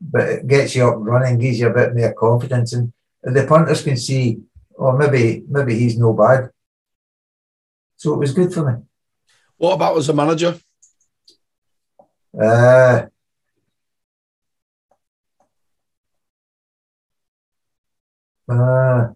but 0.00 0.28
it 0.28 0.46
gets 0.46 0.74
you 0.74 0.86
up 0.86 0.96
and 0.96 1.06
running, 1.06 1.38
gives 1.38 1.58
you 1.58 1.68
a 1.68 1.74
bit 1.74 1.94
more 1.94 2.12
confidence, 2.14 2.72
and 2.72 2.92
the 3.24 3.46
punters 3.46 3.82
can 3.82 3.96
see, 3.96 4.38
oh, 4.78 4.92
maybe 4.92 5.44
maybe 5.48 5.78
he's 5.78 5.98
no 5.98 6.12
bad. 6.12 6.50
So 7.96 8.14
it 8.14 8.18
was 8.18 8.32
good 8.32 8.52
for 8.52 8.70
me. 8.70 8.82
What 9.56 9.74
about 9.74 9.96
as 9.96 10.08
a 10.08 10.14
manager? 10.14 10.58
Uh, 12.40 13.06
uh, 18.48 19.08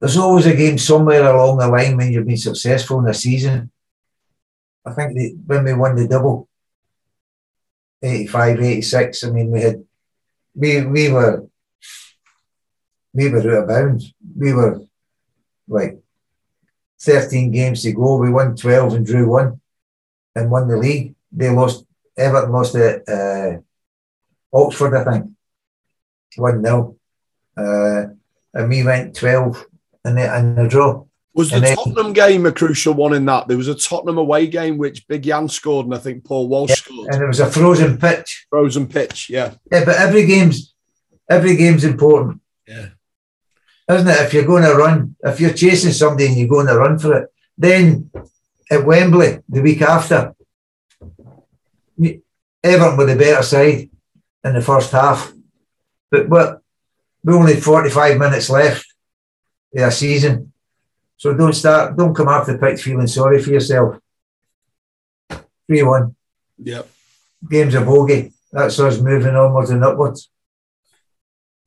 there's 0.00 0.16
always 0.16 0.46
a 0.46 0.54
game 0.54 0.76
somewhere 0.76 1.24
along 1.24 1.58
the 1.58 1.68
line 1.68 1.96
when 1.96 2.12
you've 2.12 2.26
been 2.26 2.36
successful 2.36 3.00
in 3.00 3.08
a 3.08 3.14
season. 3.14 3.70
I 4.84 4.92
think 4.92 5.14
the, 5.14 5.34
when 5.46 5.64
we 5.64 5.72
won 5.72 5.96
the 5.96 6.06
double, 6.06 6.48
85, 8.02 8.60
86, 8.60 9.24
I 9.24 9.30
mean, 9.30 9.50
we 9.50 9.62
had, 9.62 9.84
we, 10.54 10.84
we 10.84 11.10
were, 11.10 11.46
we 13.14 13.30
were 13.30 13.38
out 13.38 13.62
of 13.62 13.68
bounds. 13.68 14.12
We 14.36 14.52
were 14.52 14.80
like 15.68 16.02
13 17.00 17.50
games 17.50 17.82
to 17.82 17.92
go. 17.92 18.18
We 18.18 18.30
won 18.30 18.56
12 18.56 18.94
and 18.94 19.06
drew 19.06 19.28
one 19.28 19.60
and 20.34 20.50
won 20.50 20.68
the 20.68 20.76
league. 20.76 21.14
They 21.32 21.48
lost, 21.48 21.86
Everton 22.16 22.52
lost 22.52 22.74
at 22.74 23.08
uh, 23.08 23.60
Oxford, 24.54 24.94
I 24.96 25.04
think, 25.10 25.30
1 26.36 26.62
0. 26.64 26.96
Uh, 27.56 28.02
and 28.54 28.68
we 28.68 28.84
went 28.84 29.16
12 29.16 29.66
and 30.04 30.16
the, 30.16 30.34
and 30.34 30.56
the 30.56 30.68
draw. 30.68 31.04
Was 31.34 31.50
the 31.50 31.58
then- 31.60 31.76
Tottenham 31.76 32.12
game 32.12 32.46
a 32.46 32.52
crucial 32.52 32.94
one 32.94 33.12
in 33.14 33.24
that? 33.26 33.48
There 33.48 33.56
was 33.56 33.66
a 33.66 33.74
Tottenham 33.74 34.18
away 34.18 34.46
game 34.46 34.78
which 34.78 35.06
Big 35.08 35.22
Jan 35.24 35.48
scored 35.48 35.86
and 35.86 35.94
I 35.94 35.98
think 35.98 36.24
Paul 36.24 36.48
Walsh 36.48 36.72
scored. 36.72 37.12
And 37.12 37.22
it 37.22 37.26
was 37.26 37.40
a 37.40 37.50
frozen 37.50 37.98
pitch. 37.98 38.46
Frozen 38.50 38.86
pitch, 38.86 39.28
yeah. 39.28 39.54
Yeah, 39.72 39.84
but 39.84 39.96
every 39.96 40.26
game's 40.26 40.72
every 41.28 41.56
game's 41.56 41.82
important, 41.84 42.40
Yeah. 42.68 42.88
isn't 43.90 44.06
it? 44.06 44.20
If 44.20 44.34
you're 44.34 44.46
going 44.46 44.62
to 44.62 44.74
run, 44.74 45.16
if 45.24 45.40
you're 45.40 45.52
chasing 45.54 45.92
somebody 45.92 46.26
and 46.26 46.36
you're 46.36 46.48
going 46.48 46.66
to 46.68 46.78
run 46.78 46.98
for 46.98 47.14
it, 47.18 47.28
then 47.58 48.10
at 48.70 48.84
Wembley 48.84 49.40
the 49.48 49.62
week 49.62 49.82
after, 49.82 50.34
Everton 52.62 52.96
were 52.96 53.06
the 53.06 53.16
better 53.16 53.42
side 53.42 53.90
in 54.44 54.54
the 54.54 54.60
first 54.60 54.92
half, 54.92 55.32
but 56.10 56.28
what 56.28 56.60
we 57.24 57.34
only 57.34 57.58
45 57.58 58.18
minutes 58.18 58.50
left 58.50 58.86
of 59.74 59.82
a 59.82 59.90
season, 59.90 60.52
so 61.16 61.34
don't 61.34 61.54
start, 61.54 61.96
don't 61.96 62.14
come 62.14 62.28
off 62.28 62.46
the 62.46 62.58
pitch 62.58 62.82
feeling 62.82 63.06
sorry 63.06 63.42
for 63.42 63.50
yourself. 63.50 63.98
Three 65.66 65.82
one 65.82 66.14
Yep, 66.58 66.88
game's 67.50 67.74
a 67.74 67.80
bogey. 67.80 68.32
That's 68.52 68.78
us 68.78 69.00
moving 69.00 69.34
onwards 69.34 69.70
and 69.70 69.82
upwards. 69.82 70.30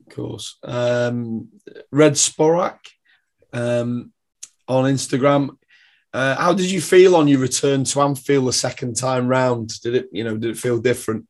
of 0.07 0.15
course. 0.15 0.57
Um, 0.63 1.49
Red 1.91 2.13
Sporak 2.13 2.80
um, 3.51 4.13
on 4.67 4.86
Instagram. 4.86 5.57
Uh, 6.13 6.36
how 6.36 6.53
did 6.53 6.71
you 6.71 6.80
feel 6.80 7.15
on 7.15 7.28
your 7.28 7.39
return 7.39 7.84
to 7.84 8.01
Anfield 8.01 8.47
the 8.47 8.53
second 8.53 8.95
time 8.95 9.28
round? 9.28 9.80
Did 9.82 9.95
it, 9.95 10.09
you 10.11 10.23
know, 10.23 10.38
did 10.38 10.51
it 10.51 10.57
feel 10.57 10.80
different? 10.80 11.26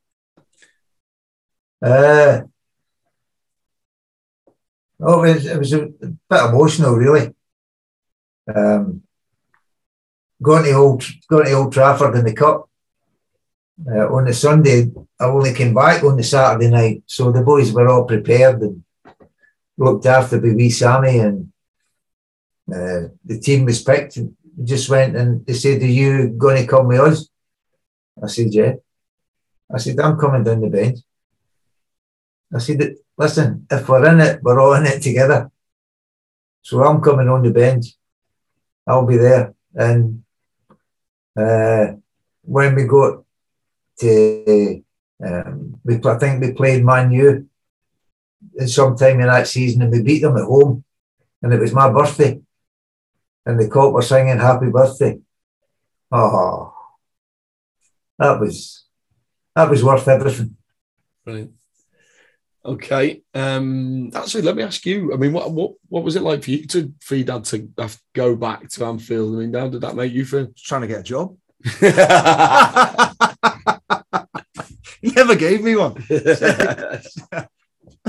Uh, 1.82 2.42
oh, 5.00 5.24
it 5.24 5.34
was, 5.36 5.46
it 5.46 5.60
was 5.60 5.74
a 5.74 5.88
bit 5.88 6.16
emotional, 6.32 6.96
really. 6.96 7.34
Um, 8.54 9.04
going 10.42 10.64
to 10.64 10.72
old 10.72 11.04
going 11.28 11.46
to 11.46 11.54
Old 11.54 11.74
Trafford 11.74 12.16
in 12.16 12.26
the 12.26 12.34
cup 12.34 12.70
uh, 13.86 14.08
on 14.14 14.26
the 14.26 14.34
Sunday. 14.34 14.92
I 15.20 15.26
only 15.26 15.54
came 15.54 15.74
back 15.74 16.04
on 16.04 16.18
the 16.18 16.24
Saturday 16.24 16.70
night, 16.70 17.04
so 17.06 17.32
the 17.32 17.42
boys 17.42 17.72
were 17.72 17.90
all 17.90 18.06
prepared 18.06 18.62
and 18.62 18.84
looked 19.78 20.06
after 20.06 20.40
by 20.40 20.50
wee 20.50 20.70
Sammy, 20.70 21.20
and 21.20 21.52
uh, 22.72 23.10
the 23.26 23.40
team 23.40 23.66
was 23.66 23.84
picked. 23.84 24.20
Just 24.64 24.90
went 24.90 25.16
and 25.16 25.46
they 25.46 25.54
said, 25.54 25.82
"Are 25.82 25.86
you 25.86 26.30
going 26.30 26.62
to 26.62 26.68
come 26.68 26.88
with 26.88 27.00
us?" 27.00 27.30
I 28.22 28.28
said, 28.28 28.54
"Yeah." 28.54 28.74
I 29.72 29.78
said, 29.78 30.00
"I'm 30.00 30.18
coming 30.18 30.44
down 30.44 30.62
the 30.62 30.70
bench." 30.70 31.00
I 32.54 32.60
said, 32.60 32.96
listen, 33.18 33.68
if 33.70 33.90
we're 33.90 34.08
in 34.08 34.22
it, 34.22 34.42
we're 34.42 34.60
all 34.60 34.74
in 34.74 34.86
it 34.86 35.02
together. 35.02 35.52
So 36.62 36.84
I'm 36.84 37.02
coming 37.02 37.30
on 37.30 37.44
the 37.44 37.52
bench. 37.52 37.88
I'll 38.86 39.06
be 39.06 39.18
there. 39.18 39.54
And 39.76 40.24
uh, 41.38 41.94
when 42.42 42.76
we 42.76 42.86
got 42.86 43.24
to, 44.00 44.84
um, 45.26 45.80
we, 45.84 46.00
I 46.04 46.18
think 46.18 46.42
we 46.42 46.54
played 46.54 46.86
Man 46.86 47.12
U 47.12 47.50
sometime 48.66 49.20
in 49.20 49.28
that 49.28 49.48
season 49.48 49.82
and 49.82 49.92
we 49.92 50.02
beat 50.02 50.22
them 50.22 50.38
at 50.38 50.46
home. 50.46 50.84
And 51.42 51.54
it 51.54 51.60
was 51.60 51.74
my 51.74 51.90
birthday. 51.92 52.40
And 53.46 53.60
the 53.60 53.68
Kop 53.68 53.94
were 53.94 54.02
singing 54.02 54.40
happy 54.40 54.70
birthday. 54.70 55.20
Oh, 56.12 56.74
that 58.18 58.40
was, 58.40 58.86
that 59.56 59.70
was 59.70 59.84
worth 59.84 60.08
everything. 60.08 60.56
Brilliant. 61.26 61.57
Okay. 62.68 63.22
Um, 63.34 64.12
actually, 64.14 64.42
let 64.42 64.58
me 64.58 64.64
ask 64.64 64.86
you. 64.86 65.14
I 65.14 65.16
mean, 65.16 65.32
what 65.32 65.52
what 65.52 65.72
what 65.88 66.04
was 66.04 66.18
it 66.18 66.22
like 66.22 66.44
for 66.44 66.52
you 66.52 66.68
to 66.68 66.94
for 67.00 67.16
your 67.16 67.26
dad 67.26 67.46
to 67.46 67.70
have 67.78 67.94
to 67.94 68.00
go 68.14 68.36
back 68.36 68.68
to 68.70 68.86
Anfield? 68.86 69.36
I 69.36 69.40
mean, 69.40 69.54
how 69.54 69.70
did 69.70 69.82
that 69.82 69.96
make 69.96 70.12
you 70.12 70.26
feel? 70.26 70.50
trying 70.58 70.82
to 70.82 70.88
get 70.88 71.00
a 71.00 71.04
job. 71.04 71.38
he 75.02 75.12
never 75.12 75.36
gave 75.36 75.64
me 75.64 75.78
one. 75.78 76.04
I 76.10 77.00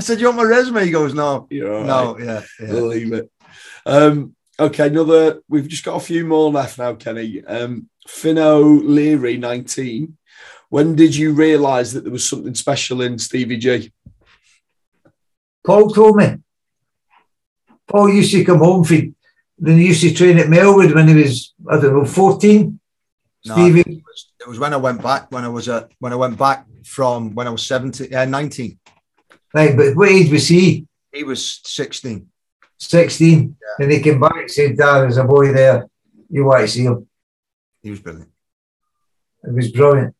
said, 0.01 0.19
"You 0.19 0.25
want 0.25 0.37
my 0.37 0.43
resume?" 0.43 0.83
He 0.83 0.91
goes, 0.91 1.13
"No, 1.13 1.25
all 1.25 1.47
no, 1.49 2.15
right. 2.15 2.25
yeah, 2.25 2.41
yeah." 2.59 2.73
Leave 2.73 3.13
it. 3.13 3.31
Um, 3.85 4.35
okay, 4.59 4.87
another. 4.87 5.39
We've 5.47 5.69
just 5.69 5.85
got 5.85 5.95
a 5.95 6.05
few 6.05 6.25
more 6.25 6.51
left 6.51 6.77
now, 6.77 6.95
Kenny. 6.95 7.45
Um, 7.45 7.87
Finno 8.09 8.81
Leary, 8.83 9.37
nineteen. 9.37 10.17
When 10.69 10.95
did 10.95 11.15
you 11.15 11.33
realise 11.33 11.93
that 11.93 12.03
there 12.03 12.11
was 12.11 12.27
something 12.27 12.53
special 12.53 13.01
in 13.01 13.17
Stevie 13.17 13.57
G? 13.57 13.91
Paul 15.65 15.89
told 15.89 16.17
me. 16.17 16.37
Paul 17.87 18.13
used 18.13 18.31
to 18.31 18.45
come 18.45 18.59
home 18.59 18.83
for, 18.83 18.95
then 19.57 19.77
he 19.77 19.87
used 19.87 20.01
to 20.01 20.13
train 20.13 20.37
at 20.37 20.47
Melwood 20.47 20.93
when 20.93 21.07
he 21.07 21.15
was, 21.15 21.53
I 21.67 21.79
don't 21.79 21.93
know, 21.93 22.05
14. 22.05 22.79
No, 23.45 23.53
Stevie, 23.53 23.81
it 23.81 24.03
was, 24.05 24.31
it 24.41 24.47
was 24.47 24.59
when 24.59 24.73
I 24.73 24.77
went 24.77 25.01
back. 25.01 25.31
When 25.31 25.43
I 25.43 25.47
was 25.47 25.67
a 25.69 25.87
when 25.99 26.11
I 26.11 26.17
went 26.17 26.37
back 26.37 26.65
from 26.83 27.33
when 27.35 27.47
I 27.47 27.51
was 27.51 27.65
17, 27.65 28.13
uh, 28.13 28.25
19. 28.25 28.79
right, 29.53 29.77
but 29.77 29.95
what 29.95 30.09
age 30.09 30.29
was 30.31 30.47
he? 30.47 30.85
He 31.13 31.23
was 31.23 31.61
16. 31.63 32.27
16. 32.77 33.55
And 33.79 33.91
he 33.91 34.01
came 34.01 34.19
back 34.19 34.35
and 34.35 34.51
said, 34.51 34.77
Dad, 34.77 35.01
there's 35.01 35.17
a 35.17 35.23
boy 35.23 35.53
there. 35.53 35.87
You 36.29 36.45
want 36.45 36.61
to 36.61 36.67
see 36.67 36.83
him. 36.83 37.07
He 37.81 37.91
was 37.91 37.99
brilliant. 38.01 38.29
It 39.43 39.53
was 39.53 39.71
brilliant. 39.71 40.15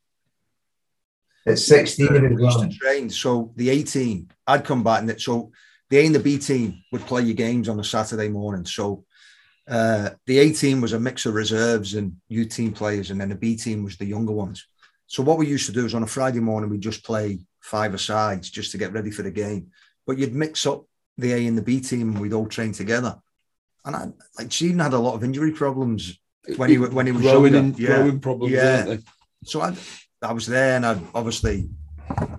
At 1.51 1.59
16, 1.59 2.07
he 2.07 2.21
was 2.21 2.31
we 2.37 2.43
used 2.45 2.59
to 2.61 2.69
train. 2.77 3.09
So 3.09 3.51
the 3.55 3.69
18, 3.69 4.29
I'd 4.47 4.65
come 4.65 4.83
back 4.83 5.01
and 5.01 5.09
it, 5.09 5.21
so 5.21 5.51
the 5.89 5.97
A 5.99 6.05
and 6.05 6.15
the 6.15 6.19
B 6.19 6.37
team 6.37 6.81
would 6.91 7.01
play 7.01 7.21
your 7.23 7.35
games 7.35 7.67
on 7.69 7.79
a 7.79 7.83
Saturday 7.83 8.29
morning. 8.29 8.65
So 8.65 9.05
uh, 9.67 10.11
the 10.25 10.39
A 10.39 10.51
team 10.53 10.81
was 10.81 10.93
a 10.93 10.99
mix 10.99 11.25
of 11.25 11.33
reserves 11.33 11.93
and 11.95 12.15
U 12.29 12.45
team 12.45 12.71
players, 12.73 13.11
and 13.11 13.19
then 13.21 13.29
the 13.29 13.35
B 13.35 13.55
team 13.55 13.83
was 13.83 13.97
the 13.97 14.05
younger 14.05 14.31
ones. 14.33 14.65
So 15.07 15.23
what 15.23 15.37
we 15.37 15.47
used 15.47 15.65
to 15.67 15.71
do 15.71 15.85
is 15.85 15.93
on 15.95 16.03
a 16.03 16.07
Friday 16.07 16.39
morning 16.39 16.69
we'd 16.69 16.81
just 16.81 17.03
play 17.03 17.39
five 17.61 17.99
sides 17.99 18.49
just 18.49 18.71
to 18.71 18.77
get 18.77 18.93
ready 18.93 19.11
for 19.11 19.23
the 19.23 19.31
game. 19.31 19.67
But 20.05 20.17
you'd 20.17 20.33
mix 20.35 20.65
up 20.65 20.85
the 21.17 21.33
A 21.33 21.47
and 21.47 21.57
the 21.57 21.61
B 21.61 21.81
team, 21.81 22.09
and 22.11 22.19
we'd 22.19 22.33
all 22.33 22.47
train 22.47 22.71
together. 22.71 23.17
And 23.85 23.95
I 23.95 24.07
like 24.37 24.51
Stephen 24.51 24.79
had 24.79 24.93
a 24.93 24.99
lot 24.99 25.15
of 25.15 25.23
injury 25.23 25.51
problems 25.51 26.19
when 26.57 26.69
he 26.69 26.77
wa- 26.77 26.87
when 26.89 27.05
he 27.05 27.11
was 27.11 27.21
growing, 27.21 27.53
younger. 27.53 27.77
in, 27.77 27.83
Yeah. 27.83 27.87
growing 27.97 28.19
problems, 28.19 28.53
Yeah. 28.53 28.97
So 29.45 29.61
I, 29.61 29.75
I 30.21 30.33
was 30.33 30.47
there, 30.47 30.75
and 30.75 30.85
I'd, 30.85 31.01
obviously 31.15 31.69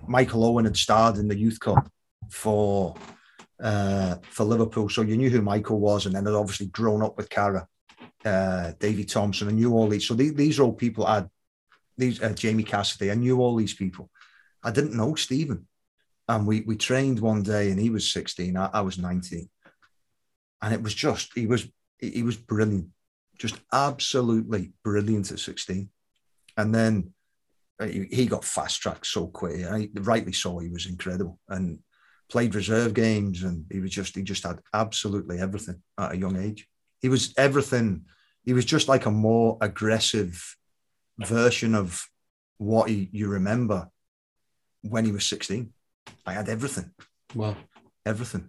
Michael 0.06 0.44
Owen 0.44 0.66
had 0.66 0.76
starred 0.76 1.16
in 1.16 1.28
the 1.28 1.38
Youth 1.38 1.60
Cup 1.60 1.90
for 2.28 2.94
uh, 3.62 4.16
for 4.22 4.44
Liverpool, 4.44 4.88
so 4.88 5.02
you 5.02 5.16
knew 5.16 5.30
who 5.30 5.42
Michael 5.42 5.80
was, 5.80 6.06
and 6.06 6.14
then 6.14 6.26
had 6.26 6.34
obviously 6.34 6.66
grown 6.66 7.02
up 7.02 7.16
with 7.16 7.30
Carra, 7.30 7.66
uh, 8.24 8.72
Davy 8.78 9.04
Thompson, 9.04 9.48
and 9.48 9.56
knew 9.56 9.72
all 9.72 9.88
these. 9.88 10.06
So 10.06 10.14
these, 10.14 10.34
these 10.34 10.58
are 10.58 10.64
all 10.64 10.72
people 10.72 11.06
I. 11.06 11.26
These 11.96 12.22
uh, 12.22 12.30
Jamie 12.30 12.62
Cassidy, 12.62 13.10
I 13.10 13.14
knew 13.14 13.40
all 13.40 13.56
these 13.56 13.74
people. 13.74 14.08
I 14.62 14.70
didn't 14.70 14.96
know 14.96 15.14
Stephen, 15.14 15.66
and 16.28 16.46
we 16.46 16.62
we 16.62 16.76
trained 16.76 17.20
one 17.20 17.42
day, 17.42 17.70
and 17.70 17.78
he 17.78 17.90
was 17.90 18.10
sixteen, 18.10 18.56
I, 18.56 18.70
I 18.72 18.80
was 18.80 18.98
nineteen, 18.98 19.50
and 20.62 20.72
it 20.72 20.82
was 20.82 20.94
just 20.94 21.32
he 21.34 21.46
was 21.46 21.68
he 21.98 22.22
was 22.22 22.36
brilliant, 22.36 22.88
just 23.38 23.60
absolutely 23.72 24.72
brilliant 24.82 25.30
at 25.30 25.40
sixteen, 25.40 25.90
and 26.56 26.74
then 26.74 27.12
he, 27.80 28.06
he 28.10 28.26
got 28.26 28.44
fast 28.44 28.80
tracked 28.80 29.06
so 29.06 29.26
quick. 29.26 29.64
I, 29.64 29.88
rightly 29.94 30.32
so, 30.32 30.58
he 30.58 30.68
was 30.68 30.86
incredible 30.86 31.38
and 31.48 31.78
played 32.28 32.54
reserve 32.54 32.94
games, 32.94 33.42
and 33.42 33.64
he 33.70 33.80
was 33.80 33.90
just 33.90 34.14
he 34.14 34.22
just 34.22 34.44
had 34.44 34.60
absolutely 34.72 35.38
everything 35.38 35.82
at 35.98 36.12
a 36.12 36.16
young 36.16 36.36
age. 36.36 36.66
He 37.00 37.08
was 37.08 37.34
everything 37.36 38.04
he 38.44 38.52
was 38.52 38.64
just 38.64 38.88
like 38.88 39.06
a 39.06 39.10
more 39.10 39.58
aggressive 39.60 40.56
version 41.18 41.74
of 41.74 42.06
what 42.58 42.88
he, 42.88 43.08
you 43.12 43.28
remember 43.28 43.88
when 44.82 45.04
he 45.04 45.12
was 45.12 45.26
16. 45.26 45.72
I 46.26 46.32
had 46.32 46.48
everything. 46.48 46.90
Wow. 47.34 47.56
Everything. 48.04 48.48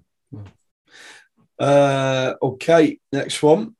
Uh, 1.59 2.33
okay, 2.41 2.99
next 3.11 3.43
one. 3.43 3.75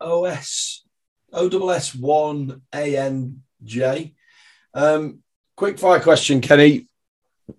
OS 0.00 0.84
OSS 1.32 1.94
one 1.94 2.62
ANJ. 2.72 4.14
Um, 4.74 5.22
quick 5.56 5.78
fire 5.78 6.00
question, 6.00 6.40
Kenny. 6.40 6.86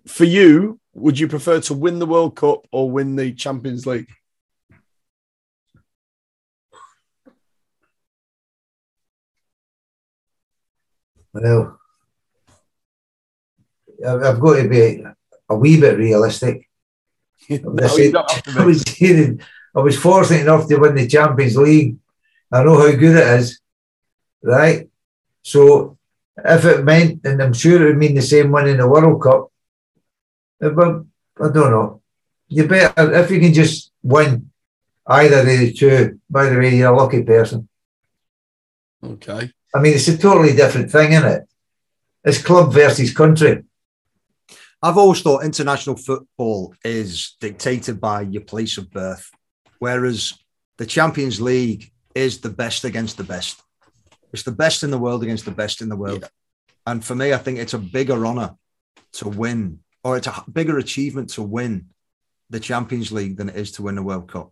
For 0.07 0.23
you, 0.23 0.79
would 0.93 1.19
you 1.19 1.27
prefer 1.27 1.59
to 1.61 1.73
win 1.73 1.99
the 1.99 2.05
World 2.05 2.35
Cup 2.35 2.67
or 2.71 2.89
win 2.89 3.15
the 3.15 3.33
Champions 3.33 3.85
League? 3.85 4.09
Well, 11.33 11.79
I've 14.07 14.39
got 14.39 14.61
to 14.61 14.69
be 14.69 15.03
a 15.49 15.55
wee 15.55 15.79
bit 15.79 15.97
realistic. 15.97 16.69
no, 17.49 17.83
I 17.83 17.87
said- 17.87 18.13
don't 18.13 18.31
have 18.31 18.43
to 18.43 18.51
I 18.59 18.65
was 18.65 18.83
I 19.75 19.79
was 19.79 19.97
fortunate 19.97 20.41
enough 20.41 20.67
to 20.67 20.77
win 20.77 20.95
the 20.95 21.07
Champions 21.07 21.57
League. 21.57 21.97
I 22.51 22.63
know 22.63 22.77
how 22.77 22.91
good 22.91 23.15
it 23.15 23.39
is, 23.39 23.59
right? 24.43 24.87
So 25.41 25.97
if 26.37 26.65
it 26.65 26.83
meant, 26.83 27.25
and 27.25 27.41
I'm 27.41 27.53
sure 27.53 27.81
it 27.81 27.85
would 27.85 27.97
mean 27.97 28.15
the 28.15 28.21
same 28.21 28.51
winning 28.51 28.77
the 28.77 28.87
World 28.87 29.21
Cup, 29.21 29.51
uh, 30.63 30.69
but 30.69 31.03
I 31.39 31.51
don't 31.51 31.71
know. 31.71 32.01
You 32.47 32.67
better 32.67 33.13
if 33.13 33.31
you 33.31 33.39
can 33.39 33.53
just 33.53 33.91
win 34.01 34.51
either 35.07 35.39
of 35.39 35.45
the 35.45 35.73
two. 35.73 36.19
By 36.29 36.49
the 36.49 36.57
way, 36.57 36.75
you're 36.75 36.93
a 36.93 36.97
lucky 36.97 37.23
person. 37.23 37.67
Okay. 39.03 39.51
I 39.75 39.79
mean, 39.79 39.93
it's 39.93 40.07
a 40.07 40.17
totally 40.17 40.55
different 40.55 40.91
thing, 40.91 41.13
isn't 41.13 41.29
it? 41.29 41.43
It's 42.23 42.41
club 42.41 42.71
versus 42.71 43.13
country. 43.13 43.63
I've 44.81 44.97
always 44.97 45.21
thought 45.21 45.45
international 45.45 45.95
football 45.95 46.75
is 46.83 47.35
dictated 47.39 47.99
by 47.99 48.21
your 48.21 48.43
place 48.43 48.77
of 48.77 48.91
birth, 48.91 49.29
whereas 49.79 50.33
the 50.77 50.85
Champions 50.85 51.39
League 51.41 51.91
is 52.13 52.39
the 52.39 52.49
best 52.49 52.83
against 52.83 53.17
the 53.17 53.23
best. 53.23 53.61
It's 54.33 54.43
the 54.43 54.51
best 54.51 54.83
in 54.83 54.91
the 54.91 54.97
world 54.97 55.23
against 55.23 55.45
the 55.45 55.51
best 55.51 55.81
in 55.81 55.89
the 55.89 55.95
world. 55.95 56.27
And 56.85 57.05
for 57.05 57.15
me, 57.15 57.33
I 57.33 57.37
think 57.37 57.59
it's 57.59 57.75
a 57.75 57.79
bigger 57.79 58.25
honor 58.25 58.55
to 59.13 59.29
win, 59.29 59.79
or 60.03 60.17
it's 60.17 60.27
a 60.27 60.43
bigger 60.51 60.79
achievement 60.79 61.29
to 61.31 61.43
win 61.43 61.87
the 62.49 62.59
Champions 62.59 63.11
League 63.11 63.37
than 63.37 63.49
it 63.49 63.55
is 63.55 63.71
to 63.73 63.83
win 63.83 63.95
the 63.95 64.03
World 64.03 64.29
Cup. 64.29 64.51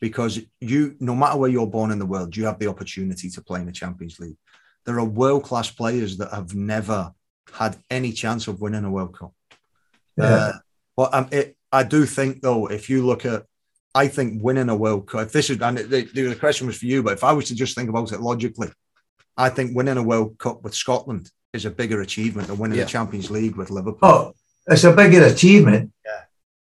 Because 0.00 0.40
you, 0.60 0.96
no 0.98 1.14
matter 1.14 1.38
where 1.38 1.50
you're 1.50 1.66
born 1.66 1.90
in 1.90 1.98
the 1.98 2.06
world, 2.06 2.36
you 2.36 2.46
have 2.46 2.58
the 2.58 2.66
opportunity 2.66 3.30
to 3.30 3.42
play 3.42 3.60
in 3.60 3.66
the 3.66 3.72
Champions 3.72 4.18
League. 4.18 4.36
There 4.84 4.98
are 4.98 5.04
world 5.04 5.44
class 5.44 5.70
players 5.70 6.18
that 6.18 6.32
have 6.32 6.54
never 6.54 7.12
had 7.52 7.76
any 7.90 8.12
chance 8.12 8.48
of 8.48 8.60
winning 8.60 8.84
a 8.84 8.90
World 8.90 9.16
Cup. 9.16 9.32
Yeah. 10.16 10.24
Uh, 10.24 10.52
but 10.96 11.14
um, 11.14 11.28
it, 11.30 11.56
I 11.70 11.82
do 11.82 12.06
think, 12.06 12.40
though, 12.42 12.66
if 12.66 12.90
you 12.90 13.06
look 13.06 13.24
at, 13.24 13.44
I 13.94 14.08
think 14.08 14.42
winning 14.42 14.68
a 14.68 14.76
World 14.76 15.08
Cup, 15.08 15.26
if 15.26 15.32
this 15.32 15.50
is, 15.50 15.60
and 15.60 15.78
the, 15.78 16.02
the 16.02 16.34
question 16.34 16.66
was 16.66 16.78
for 16.78 16.86
you, 16.86 17.02
but 17.02 17.14
if 17.14 17.24
I 17.24 17.32
was 17.32 17.46
to 17.46 17.54
just 17.54 17.74
think 17.74 17.88
about 17.88 18.12
it 18.12 18.20
logically, 18.20 18.70
I 19.36 19.48
think 19.48 19.74
winning 19.74 19.96
a 19.96 20.02
World 20.02 20.38
Cup 20.38 20.62
with 20.62 20.74
Scotland 20.74 21.30
is 21.52 21.64
a 21.64 21.70
bigger 21.70 22.00
achievement 22.00 22.48
than 22.48 22.58
winning 22.58 22.78
Yeah. 22.78 22.84
the 22.84 22.90
Champions 22.90 23.30
League 23.30 23.56
with 23.56 23.70
Liverpool. 23.70 24.08
Oh, 24.08 24.34
it's 24.66 24.84
a 24.84 24.92
bigger 24.94 25.24
achievement. 25.24 25.92
Yeah. 26.04 26.22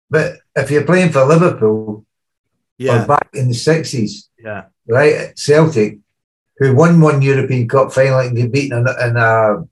But 0.09 0.37
if 0.55 0.71
you're 0.71 0.85
playing 0.85 1.11
for 1.11 1.25
Liverpool 1.25 2.05
yeah, 2.77 3.03
or 3.03 3.07
back 3.07 3.29
in 3.33 3.47
the 3.47 3.53
sixties, 3.53 4.29
yeah, 4.37 4.65
right, 4.87 5.13
at 5.13 5.39
Celtic, 5.39 5.99
who 6.57 6.75
won 6.75 6.99
one 6.99 7.21
European 7.21 7.67
Cup 7.67 7.91
final 7.93 8.19
and 8.19 8.35
get 8.35 8.51
beaten 8.51 8.79
in, 8.79 8.87
in, 8.87 9.17
uh, 9.17 9.63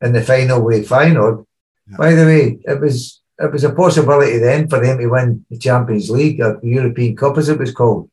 in 0.00 0.12
the 0.12 0.22
final 0.22 0.62
with 0.62 0.88
Feyenoord. 0.88 1.44
Yeah. 1.90 1.96
By 1.96 2.14
the 2.14 2.24
way, 2.24 2.58
it 2.64 2.80
was 2.80 3.20
it 3.38 3.52
was 3.52 3.64
a 3.64 3.72
possibility 3.74 4.38
then 4.38 4.68
for 4.68 4.78
them 4.80 4.98
to 4.98 5.06
win 5.08 5.44
the 5.50 5.58
Champions 5.58 6.10
League 6.10 6.40
or 6.40 6.60
the 6.60 6.68
European 6.68 7.16
Cup 7.16 7.36
as 7.38 7.48
it 7.48 7.58
was 7.58 7.72
called. 7.72 8.08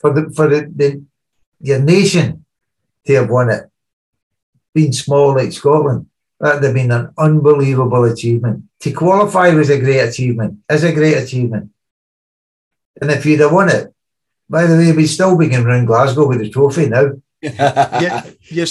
For 0.00 0.12
the 0.12 0.30
for 0.30 0.48
the, 0.48 0.70
the 0.74 1.02
your 1.60 1.80
nation 1.80 2.44
to 3.08 3.14
have 3.14 3.30
won 3.30 3.48
it, 3.48 3.64
being 4.74 4.92
small 4.92 5.34
like 5.34 5.50
Scotland, 5.50 6.06
that 6.40 6.56
would 6.56 6.64
have 6.64 6.74
been 6.74 6.92
an 6.92 7.10
unbelievable 7.16 8.04
achievement. 8.04 8.64
To 8.80 8.92
qualify 8.92 9.48
was 9.54 9.70
a 9.70 9.80
great 9.80 10.00
achievement, 10.00 10.58
is 10.68 10.84
a 10.84 10.92
great 10.92 11.16
achievement. 11.16 11.70
And 13.00 13.10
if 13.10 13.24
you'd 13.24 13.40
have 13.40 13.52
won 13.52 13.70
it, 13.70 13.94
by 14.50 14.66
the 14.66 14.76
way, 14.76 14.92
we'd 14.92 15.06
still 15.06 15.38
be 15.38 15.48
going 15.48 15.64
around 15.64 15.86
Glasgow 15.86 16.28
with 16.28 16.40
the 16.40 16.50
trophy 16.50 16.88
now. 16.88 17.12
yeah. 17.40 18.28
You, 18.42 18.66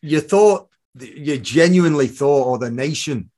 you 0.00 0.20
thought, 0.20 0.68
you 0.98 1.38
genuinely 1.38 2.06
thought, 2.06 2.46
or 2.46 2.58
the 2.58 2.70
nation 2.70 3.30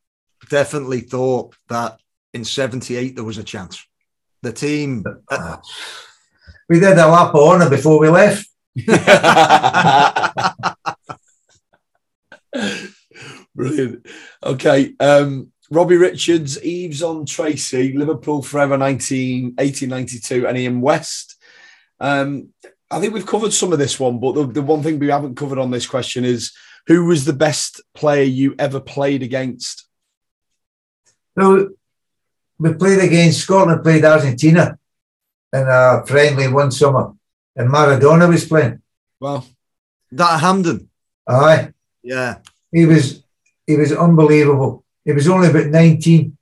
definitely 0.51 1.01
thought 1.01 1.57
that 1.68 1.99
in 2.34 2.45
78 2.45 3.14
there 3.14 3.24
was 3.24 3.38
a 3.38 3.45
chance. 3.45 3.82
The 4.42 4.53
team, 4.53 5.05
uh, 5.30 5.57
We 6.68 6.80
did 6.80 6.99
a 6.99 7.09
lap 7.09 7.34
of 7.34 7.40
honour 7.40 7.70
before 7.70 7.99
we 7.99 8.11
left. 8.11 8.47
Brilliant. 13.55 14.07
Okay. 14.43 14.95
Um, 14.99 15.53
Robbie 15.70 15.97
Richards, 15.97 16.62
Eves 16.62 17.03
on 17.03 17.27
Tracy, 17.27 17.97
Liverpool 17.97 18.43
Forever 18.43 18.77
19, 18.77 19.55
1892, 19.57 20.47
and 20.47 20.59
Ian 20.59 20.81
West. 20.81 21.37
Um, 22.01 22.51
I 22.91 23.01
think 23.01 23.14
we've 23.14 23.27
covered 23.27 23.53
some 23.53 23.72
of 23.72 23.79
this 23.79 23.99
one, 23.99 24.20
but 24.20 24.33
the, 24.33 24.47
the 24.47 24.62
one 24.62 24.83
thing 24.83 24.99
we 24.99 25.09
haven't 25.09 25.37
covered 25.37 25.59
on 25.59 25.70
this 25.70 25.87
question 25.87 26.25
is 26.25 26.53
who 26.87 27.07
was 27.07 27.25
the 27.25 27.33
best 27.33 27.81
player 27.95 28.25
you 28.25 28.55
ever 28.59 28.81
played 28.81 29.22
against? 29.22 29.89
So 31.37 31.70
we 32.59 32.75
played 32.75 33.01
against 33.01 33.41
Scotland, 33.41 33.83
played 33.83 34.05
Argentina 34.05 34.79
in 35.53 35.66
a 35.68 36.05
friendly 36.07 36.49
one 36.49 36.70
summer, 36.70 37.12
and 37.57 37.70
Maradona 37.70 38.28
was 38.28 38.44
playing. 38.44 38.80
Well, 39.20 39.46
that 40.12 40.40
Hampden, 40.40 40.88
Aye, 41.26 41.72
yeah, 42.02 42.38
he 42.70 42.86
was 42.86 43.22
he 43.66 43.76
was 43.76 43.92
unbelievable. 43.92 44.84
He 45.05 45.12
was 45.12 45.28
only 45.28 45.50
about 45.50 45.66
19. 45.66 46.36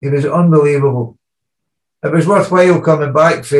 He 0.00 0.08
was 0.08 0.24
unbelievable. 0.24 1.18
It 2.02 2.12
was 2.12 2.26
worthwhile 2.26 2.80
coming 2.80 3.12
back 3.12 3.44
for 3.44 3.56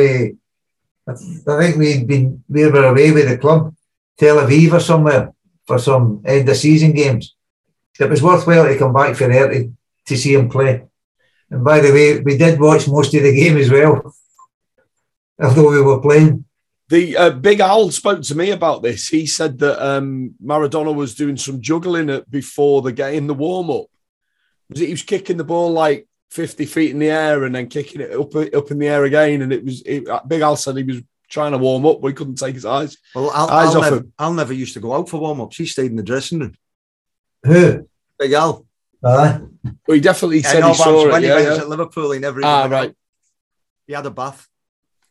I 1.09 1.13
th- 1.13 1.47
I 1.47 1.57
think 1.59 1.77
we'd 1.77 2.07
been 2.07 2.43
we 2.47 2.65
were 2.69 2.85
away 2.85 3.11
with 3.11 3.27
the 3.29 3.37
club, 3.37 3.75
Tel 4.17 4.37
Aviv 4.37 4.73
or 4.73 4.79
somewhere 4.79 5.33
for 5.65 5.79
some 5.79 6.21
end 6.25 6.47
of 6.47 6.57
season 6.57 6.93
games. 6.93 7.35
It 7.99 8.09
was 8.09 8.23
worthwhile 8.23 8.65
to 8.65 8.77
come 8.77 8.93
back 8.93 9.15
for 9.15 9.27
there 9.27 9.49
to, 9.49 9.73
to 10.07 10.17
see 10.17 10.33
him 10.33 10.49
play. 10.49 10.83
And 11.49 11.63
by 11.63 11.81
the 11.81 11.91
way, 11.91 12.19
we 12.21 12.37
did 12.37 12.59
watch 12.59 12.87
most 12.87 13.13
of 13.13 13.23
the 13.23 13.35
game 13.35 13.57
as 13.57 13.69
well, 13.69 14.13
although 15.41 15.71
we 15.71 15.81
were 15.81 15.99
playing. 15.99 16.45
The 16.89 17.15
uh, 17.17 17.29
Big 17.31 17.59
Al 17.59 17.91
spoke 17.91 18.21
to 18.23 18.35
me 18.35 18.49
about 18.51 18.81
this. 18.81 19.07
He 19.07 19.25
said 19.27 19.59
that 19.59 19.79
um, 19.85 20.33
Maradona 20.43 20.93
was 20.93 21.15
doing 21.15 21.37
some 21.37 21.61
juggling 21.61 22.09
at, 22.09 22.29
before 22.29 22.81
the 22.81 22.91
game 22.91 23.15
in 23.15 23.27
the 23.27 23.33
warm 23.33 23.69
up. 23.69 23.85
Was 24.69 24.81
it 24.81 24.85
he 24.87 24.91
was 24.91 25.03
kicking 25.03 25.37
the 25.37 25.43
ball 25.43 25.71
like 25.71 26.07
50 26.31 26.65
feet 26.65 26.91
in 26.91 26.99
the 26.99 27.09
air 27.09 27.43
and 27.43 27.55
then 27.55 27.67
kicking 27.69 28.01
it 28.01 28.11
up 28.11 28.35
up 28.35 28.71
in 28.71 28.79
the 28.79 28.87
air 28.87 29.03
again? 29.05 29.41
And 29.41 29.53
it 29.53 29.63
was 29.63 29.81
it, 29.85 30.05
Big 30.27 30.41
Al 30.41 30.55
said 30.55 30.77
he 30.77 30.83
was 30.83 31.01
trying 31.29 31.51
to 31.51 31.57
warm 31.59 31.85
up, 31.85 32.01
but 32.01 32.07
he 32.07 32.13
couldn't 32.15 32.35
take 32.39 32.55
his 32.55 32.65
eyes. 32.65 32.97
Well, 33.13 33.31
Al, 33.31 33.49
Eyes 33.49 33.75
Al, 33.75 33.77
off 33.77 33.83
never, 33.83 33.97
him. 33.97 34.13
Al 34.19 34.33
never 34.33 34.53
used 34.53 34.73
to 34.73 34.79
go 34.79 34.93
out 34.93 35.07
for 35.07 35.19
warm 35.19 35.41
ups. 35.41 35.57
He 35.57 35.65
stayed 35.67 35.91
in 35.91 35.95
the 35.97 36.03
dressing 36.03 36.39
room. 36.39 36.55
Who? 37.45 37.87
Big 38.17 38.33
Al. 38.33 38.65
Aye. 39.05 39.39
But 39.85 39.93
he 39.93 39.99
definitely 40.01 40.39
Yeah, 40.39 40.51
said 40.51 40.59
no, 40.61 40.71
he 40.71 40.77
but 40.77 40.83
saw 40.83 41.11
when 41.11 41.21
it. 41.23 41.27
he 41.27 41.27
Yeah, 41.27 41.35
was 41.35 41.45
yeah. 41.57 41.63
at 41.63 41.69
Liverpool, 41.69 42.11
he 42.11 42.19
never 42.19 42.41
Ah, 42.43 42.65
right. 42.65 42.89
out. 42.89 42.95
He 43.87 43.93
had 43.93 44.05
a 44.07 44.11
bath. 44.11 44.48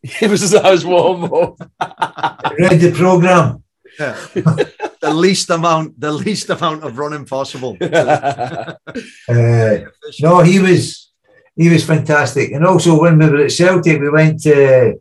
It 0.20 0.30
was 0.30 0.55
as 0.55 0.84
warm 0.84 1.24
up. 1.24 1.59
Read 2.59 2.80
the 2.80 2.92
programme. 2.94 3.64
Yeah. 3.99 4.16
the 5.01 5.12
least 5.12 5.51
amount, 5.51 5.99
the 5.99 6.12
least 6.12 6.49
amount 6.51 6.84
of 6.84 6.99
running 6.99 7.24
possible. 7.24 7.76
Uh, 9.28 9.78
no, 10.20 10.40
he 10.40 10.59
was 10.59 11.12
he 11.55 11.68
was 11.68 11.84
fantastic. 11.84 12.53
And 12.53 12.64
also 12.64 12.99
when 13.01 13.18
we 13.18 13.28
were 13.28 13.44
at 13.44 13.53
Celtic, 13.53 14.01
we 14.01 14.11
went 14.11 14.40
to 14.42 14.99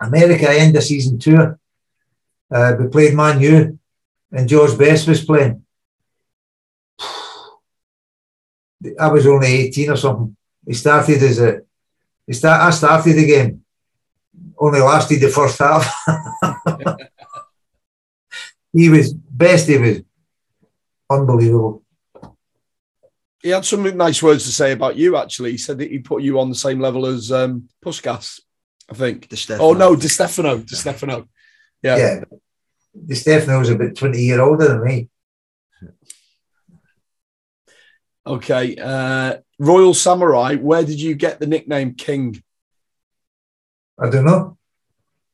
America 0.00 0.48
end 0.48 0.76
of 0.76 0.84
season 0.84 1.18
tour. 1.18 1.58
Uh, 2.50 2.74
we 2.78 2.86
played 2.88 3.14
Man 3.14 3.40
U, 3.40 3.78
and 4.32 4.48
George 4.48 4.78
Best 4.78 5.08
was 5.08 5.24
playing. 5.24 5.64
I 9.00 9.08
was 9.08 9.26
only 9.26 9.48
18 9.48 9.90
or 9.90 9.96
something. 9.96 10.36
He 10.66 10.74
started 10.74 11.22
as 11.22 11.40
a 11.40 11.50
he 11.52 11.69
start, 12.34 12.60
I 12.60 12.70
started 12.70 13.14
the 13.14 13.26
game. 13.26 13.64
Only 14.58 14.80
lasted 14.80 15.20
the 15.20 15.28
first 15.28 15.58
half. 15.58 15.92
he 18.72 18.88
was 18.88 19.12
best, 19.12 19.68
he 19.68 19.78
was 19.78 20.02
unbelievable. 21.08 21.82
he 23.42 23.50
had 23.50 23.64
some 23.64 23.96
nice 23.96 24.22
words 24.22 24.44
to 24.44 24.52
say 24.52 24.72
about 24.72 24.96
you. 24.96 25.16
Actually, 25.16 25.52
he 25.52 25.58
said 25.58 25.78
that 25.78 25.90
he 25.90 25.98
put 25.98 26.22
you 26.22 26.38
on 26.38 26.50
the 26.50 26.54
same 26.54 26.78
level 26.80 27.06
as 27.06 27.32
um, 27.32 27.68
Puskas. 27.84 28.40
I 28.90 28.94
think. 28.94 29.28
Di 29.28 29.36
Oh 29.58 29.72
no, 29.72 29.96
Di 29.96 30.08
Stefano. 30.08 30.58
Di 30.58 30.74
Stefano. 30.74 31.28
Yeah. 31.82 31.96
Yeah. 31.96 32.20
Di 33.06 33.14
Stefano's 33.14 33.70
about 33.70 33.94
20 33.94 34.20
year 34.20 34.40
older 34.40 34.68
than 34.68 34.84
me. 34.84 35.08
Okay. 38.26 38.76
Uh, 38.76 39.38
Royal 39.60 39.94
Samurai. 39.94 40.56
Where 40.56 40.82
did 40.82 41.00
you 41.00 41.14
get 41.14 41.38
the 41.38 41.46
nickname 41.46 41.94
King? 41.94 42.42
I 44.00 44.08
don't 44.08 44.24
know. 44.24 44.56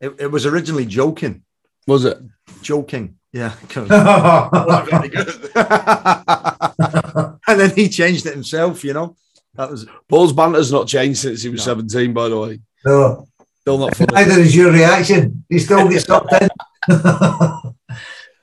It, 0.01 0.15
it 0.19 0.27
was 0.31 0.45
originally 0.45 0.85
joking. 0.85 1.45
Was 1.87 2.05
it? 2.05 2.19
Joking. 2.61 3.17
Yeah. 3.33 3.55
no, 3.77 3.87
and 7.47 7.61
then 7.61 7.71
he 7.77 7.89
changed 7.89 8.27
it 8.27 8.35
himself, 8.35 8.83
you 8.83 8.93
know. 8.93 9.17
That 9.55 9.71
was 9.71 9.87
Paul's 10.09 10.33
banter's 10.33 10.73
not 10.73 10.89
changed 10.89 11.21
since 11.21 11.43
he 11.43 11.49
was 11.49 11.61
No. 11.67 11.75
17, 11.75 12.13
by 12.13 12.29
the 12.29 12.39
way. 12.39 12.61
No. 12.85 13.29
Still 13.61 13.79
not 13.79 13.95
funny. 13.95 14.13
neither 14.13 14.41
is 14.41 14.55
your 14.57 14.73
reaction. 14.73 15.45
He 15.49 15.61
still 15.61 15.89
get 15.89 16.03
sucked 16.03 16.33
in. 16.43 16.49
but 16.89 17.73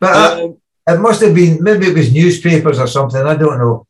uh, 0.01 0.41
Um, 0.45 0.57
it 0.87 0.99
must 0.99 1.21
have 1.21 1.35
been, 1.35 1.61
maybe 1.61 1.87
it 1.87 1.95
was 1.95 2.13
newspapers 2.13 2.79
or 2.79 2.87
something. 2.87 3.25
I 3.25 3.35
don't 3.35 3.57
know. 3.57 3.85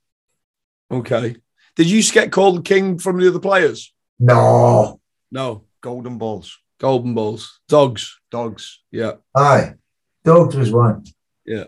okay. 0.92 1.36
Did 1.76 1.90
you 1.90 2.04
get 2.12 2.32
called 2.32 2.66
King 2.66 3.00
from 3.00 3.18
the 3.20 3.28
other 3.28 3.40
players? 3.40 3.94
No. 4.20 5.00
No. 5.32 5.66
golden 5.82 6.18
balls, 6.18 6.58
Golden 6.80 7.14
balls. 7.14 7.60
Dogs. 7.68 8.20
dogs. 8.32 8.82
Yeah. 8.92 9.14
Aye. 9.36 9.74
Dogs 10.24 10.56
was 10.56 10.72
one. 10.72 11.04
Yeah. 11.46 11.66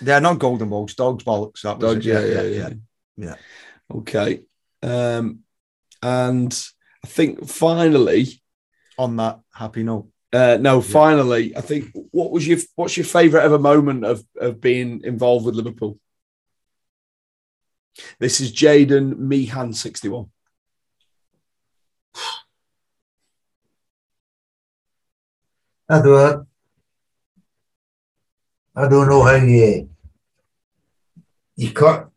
They're 0.00 0.20
not 0.20 0.38
golden 0.38 0.68
balls, 0.70 0.94
dogs 0.94 1.24
bollocks. 1.24 1.62
That 1.62 1.78
was 1.78 1.94
Dogs. 1.94 2.06
it. 2.06 2.10
Yeah. 2.10 2.42
Yeah. 2.42 2.42
Yeah. 2.58 2.70
yeah. 3.16 3.34
Okay. 3.94 4.40
Um, 4.82 5.40
and 6.02 6.66
I 7.04 7.08
think 7.08 7.46
finally, 7.48 8.40
On 8.98 9.16
that 9.16 9.40
happy 9.52 9.82
note. 9.82 10.08
uh, 10.32 10.56
no, 10.60 10.80
finally, 10.80 11.56
I 11.56 11.60
think 11.60 11.90
what 12.10 12.30
was 12.30 12.46
your 12.46 12.58
what's 12.76 12.96
your 12.96 13.04
favourite 13.06 13.44
ever 13.44 13.58
moment 13.58 14.04
of 14.04 14.24
of 14.36 14.60
being 14.60 15.02
involved 15.04 15.44
with 15.46 15.54
Liverpool? 15.56 15.98
This 18.18 18.40
is 18.40 18.52
Jaden 18.52 19.18
Meehan 19.18 19.72
sixty 19.72 20.08
one. 20.08 20.30
I 25.88 26.00
don't, 26.00 26.46
I 28.74 28.88
don't 28.88 29.08
know 29.08 29.22
how 29.22 29.34
you, 29.34 29.90
you 31.56 31.72
cut 31.72 32.08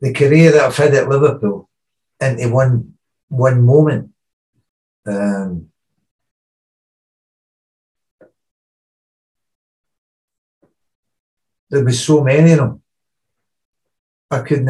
the 0.00 0.14
career 0.14 0.50
that 0.52 0.62
I've 0.62 0.76
had 0.76 0.94
at 0.94 1.08
Liverpool 1.08 1.68
into 2.20 2.48
one, 2.48 2.94
one 3.28 3.62
moment. 3.62 4.12
Um, 5.06 5.70
there 11.68 11.84
was 11.84 12.02
so 12.02 12.24
many 12.24 12.52
of 12.52 12.58
them. 12.58 12.83
I 14.30 14.40
couldn't. 14.40 14.68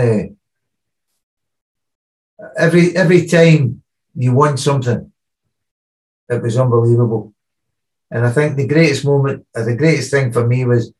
Uh, 2.39 2.47
every 2.57 2.97
every 2.97 3.27
time 3.27 3.83
you 4.15 4.35
won 4.35 4.57
something, 4.57 5.13
it 6.29 6.43
was 6.43 6.59
unbelievable. 6.59 7.33
And 8.11 8.27
I 8.27 8.31
think 8.31 8.57
the 8.57 8.67
greatest 8.67 9.05
moment, 9.05 9.47
or 9.55 9.65
the 9.65 9.77
greatest 9.77 10.11
thing 10.11 10.33
for 10.33 10.47
me 10.47 10.65
was 10.65 10.93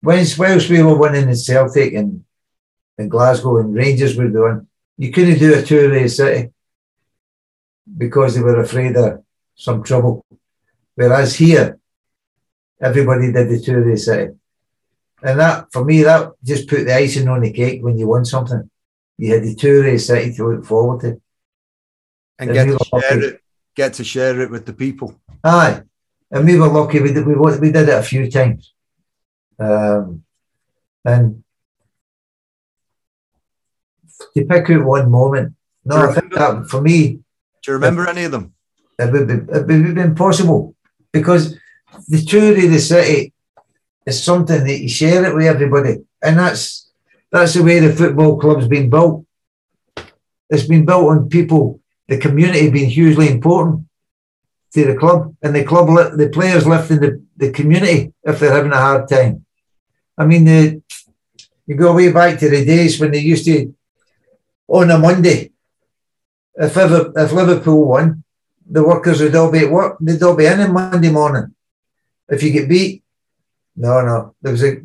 when 0.00 0.24
whilst 0.38 0.70
we 0.70 0.82
were 0.82 0.96
winning 0.96 1.28
in 1.28 1.36
Celtic 1.36 1.94
and, 1.94 2.24
and 2.96 3.10
Glasgow 3.10 3.58
and 3.58 3.74
Rangers 3.74 4.16
were 4.16 4.28
doing, 4.28 4.66
you 4.96 5.12
couldn't 5.12 5.38
do 5.38 5.54
a 5.54 5.62
tour 5.62 5.86
of 5.86 6.02
the 6.02 6.08
city 6.08 6.50
because 7.96 8.34
they 8.34 8.42
were 8.42 8.60
afraid 8.60 8.96
of 8.96 9.24
some 9.54 9.82
trouble. 9.82 10.24
Whereas 10.94 11.36
here, 11.36 11.78
everybody 12.80 13.32
did 13.32 13.48
the 13.48 13.60
tour 13.60 13.80
of 13.80 13.86
the 13.86 13.96
city. 13.96 14.34
And 15.22 15.40
that, 15.40 15.66
for 15.72 15.84
me, 15.84 16.02
that 16.04 16.32
just 16.44 16.68
put 16.68 16.84
the 16.84 16.94
icing 16.94 17.28
on 17.28 17.40
the 17.40 17.52
cake 17.52 17.82
when 17.82 17.98
you 17.98 18.06
won 18.06 18.24
something. 18.24 18.70
You 19.16 19.34
had 19.34 19.42
the 19.42 19.54
tour 19.54 19.84
of 19.86 19.92
the 19.92 19.98
city 19.98 20.32
to 20.34 20.48
look 20.48 20.64
forward 20.64 21.00
to. 21.00 21.20
And 22.38 22.50
And 22.50 22.52
get 22.54 22.66
we 22.68 22.76
to 22.76 22.84
share 22.84 23.00
lucky. 23.16 23.26
it. 23.26 23.40
Get 23.74 23.94
to 23.94 24.04
share 24.04 24.40
it 24.40 24.50
with 24.50 24.64
the 24.66 24.72
people. 24.72 25.20
Aye, 25.42 25.82
and 26.30 26.46
we 26.46 26.56
were 26.58 26.68
lucky. 26.68 27.00
We 27.00 27.12
did, 27.12 27.26
we, 27.26 27.34
we 27.34 27.72
did 27.72 27.88
it 27.88 27.98
a 27.98 28.02
few 28.02 28.30
times, 28.30 28.72
um, 29.58 30.22
and 31.04 31.42
to 34.36 34.44
pick 34.44 34.70
out 34.70 34.84
one 34.84 35.10
moment. 35.10 35.54
No, 35.84 35.96
I 35.96 36.12
think 36.14 36.32
that 36.34 36.66
for 36.68 36.80
me 36.80 37.20
Do 37.62 37.68
you 37.68 37.74
remember 37.74 38.08
any 38.08 38.24
of 38.24 38.32
them? 38.32 38.52
it 38.98 39.12
would 39.12 39.28
be 39.28 39.34
it 39.34 39.66
would 39.66 39.94
be 39.94 40.00
impossible 40.00 40.74
because 41.12 41.56
the 42.08 42.20
tour 42.22 42.50
of 42.50 42.56
the 42.70 42.78
city 42.80 43.32
is 44.08 44.22
something 44.22 44.64
that 44.64 44.80
you 44.80 44.88
share 44.88 45.24
it 45.26 45.34
with 45.34 45.46
everybody, 45.46 45.98
and 46.22 46.38
that's 46.38 46.90
that's 47.30 47.54
the 47.54 47.62
way 47.62 47.78
the 47.78 47.92
football 47.92 48.38
club's 48.38 48.66
been 48.66 48.88
built. 48.88 49.26
It's 50.50 50.66
been 50.66 50.86
built 50.86 51.10
on 51.10 51.28
people, 51.28 51.80
the 52.08 52.18
community 52.18 52.70
being 52.70 52.88
hugely 52.88 53.28
important 53.28 53.86
to 54.72 54.84
the 54.86 54.96
club, 54.96 55.36
and 55.42 55.54
the 55.54 55.64
club, 55.64 55.86
the 56.16 56.30
players 56.30 56.66
lifting 56.66 57.00
the, 57.00 57.22
the 57.36 57.50
community 57.50 58.14
if 58.24 58.40
they're 58.40 58.58
having 58.58 58.72
a 58.72 58.76
hard 58.86 59.08
time. 59.08 59.44
I 60.16 60.24
mean, 60.24 60.44
the, 60.44 60.82
you 61.66 61.74
go 61.76 61.94
way 61.94 62.10
back 62.10 62.38
to 62.38 62.48
the 62.48 62.64
days 62.64 62.98
when 62.98 63.10
they 63.12 63.18
used 63.18 63.44
to, 63.44 63.74
on 64.68 64.90
a 64.90 64.98
Monday, 64.98 65.52
if 66.54 66.76
ever 66.76 67.12
if 67.14 67.32
Liverpool 67.32 67.84
won, 67.84 68.24
the 68.70 68.82
workers 68.82 69.20
would 69.20 69.36
all 69.36 69.50
be 69.50 69.60
at 69.60 69.70
work. 69.70 69.96
They'd 70.00 70.22
all 70.22 70.36
be 70.36 70.46
in 70.46 70.60
on 70.60 70.72
Monday 70.72 71.10
morning. 71.10 71.54
If 72.28 72.42
you 72.42 72.50
get 72.50 72.68
beat, 72.68 73.02
no, 73.78 74.00
no, 74.00 74.34
there 74.42 74.52
was 74.52 74.64
a 74.64 74.82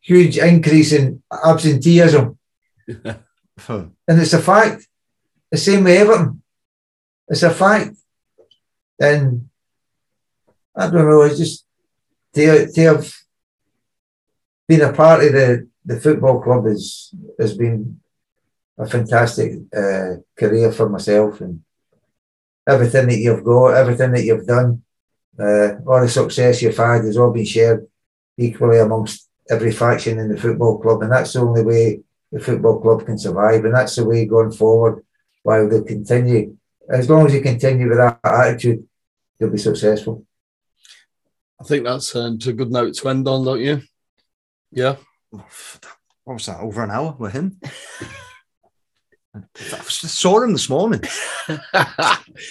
huge 0.00 0.38
increase 0.38 0.92
in 0.92 1.22
absenteeism, 1.30 2.38
and 2.88 3.92
it's 4.08 4.32
a 4.32 4.40
fact. 4.40 4.86
The 5.50 5.58
same 5.58 5.84
with 5.84 5.96
Everton. 5.96 6.42
It's 7.26 7.42
a 7.42 7.50
fact. 7.50 7.96
And 9.00 9.48
I 10.76 10.90
don't 10.90 11.08
know, 11.08 11.22
it's 11.22 11.38
just 11.38 11.66
to, 12.34 12.70
to 12.70 12.80
have 12.82 13.12
been 14.68 14.82
a 14.82 14.92
part 14.92 15.24
of 15.24 15.32
the, 15.32 15.68
the 15.84 16.00
football 16.00 16.40
club 16.42 16.66
is 16.66 17.14
has 17.38 17.56
been 17.56 18.00
a 18.76 18.86
fantastic 18.86 19.52
uh, 19.76 20.16
career 20.36 20.70
for 20.70 20.88
myself 20.88 21.40
and 21.40 21.62
everything 22.68 23.08
that 23.08 23.18
you've 23.18 23.44
got, 23.44 23.74
everything 23.74 24.12
that 24.12 24.24
you've 24.24 24.46
done, 24.46 24.82
uh, 25.38 25.70
all 25.86 26.00
the 26.00 26.08
success 26.08 26.62
you've 26.62 26.76
had 26.76 27.04
has 27.04 27.16
all 27.16 27.32
been 27.32 27.44
shared 27.44 27.86
equally 28.38 28.78
amongst 28.78 29.28
every 29.50 29.72
faction 29.72 30.18
in 30.18 30.28
the 30.28 30.40
football 30.40 30.78
club, 30.78 31.02
and 31.02 31.12
that's 31.12 31.32
the 31.32 31.40
only 31.40 31.62
way 31.62 32.00
the 32.32 32.40
football 32.40 32.80
club 32.80 33.04
can 33.04 33.18
survive, 33.18 33.64
and 33.64 33.74
that's 33.74 33.96
the 33.96 34.04
way 34.04 34.24
going 34.24 34.52
forward. 34.52 35.04
While 35.42 35.68
they 35.68 35.82
continue, 35.82 36.56
as 36.88 37.08
long 37.08 37.26
as 37.26 37.34
you 37.34 37.40
continue 37.40 37.88
with 37.88 37.98
that 37.98 38.20
attitude, 38.24 38.86
you'll 39.38 39.50
be 39.50 39.58
successful. 39.58 40.24
I 41.60 41.64
think 41.64 41.84
that's 41.84 42.14
um, 42.14 42.38
a 42.46 42.52
good 42.52 42.70
note 42.70 42.94
to 42.94 43.08
end 43.08 43.26
on, 43.26 43.44
don't 43.44 43.60
you? 43.60 43.82
Yeah. 44.70 44.96
What 45.30 45.44
was 46.26 46.46
that? 46.46 46.60
Over 46.60 46.84
an 46.84 46.90
hour 46.90 47.16
with 47.18 47.32
him? 47.32 47.58
I 49.34 49.82
saw 49.88 50.42
him 50.42 50.52
this 50.52 50.68
morning. 50.68 51.02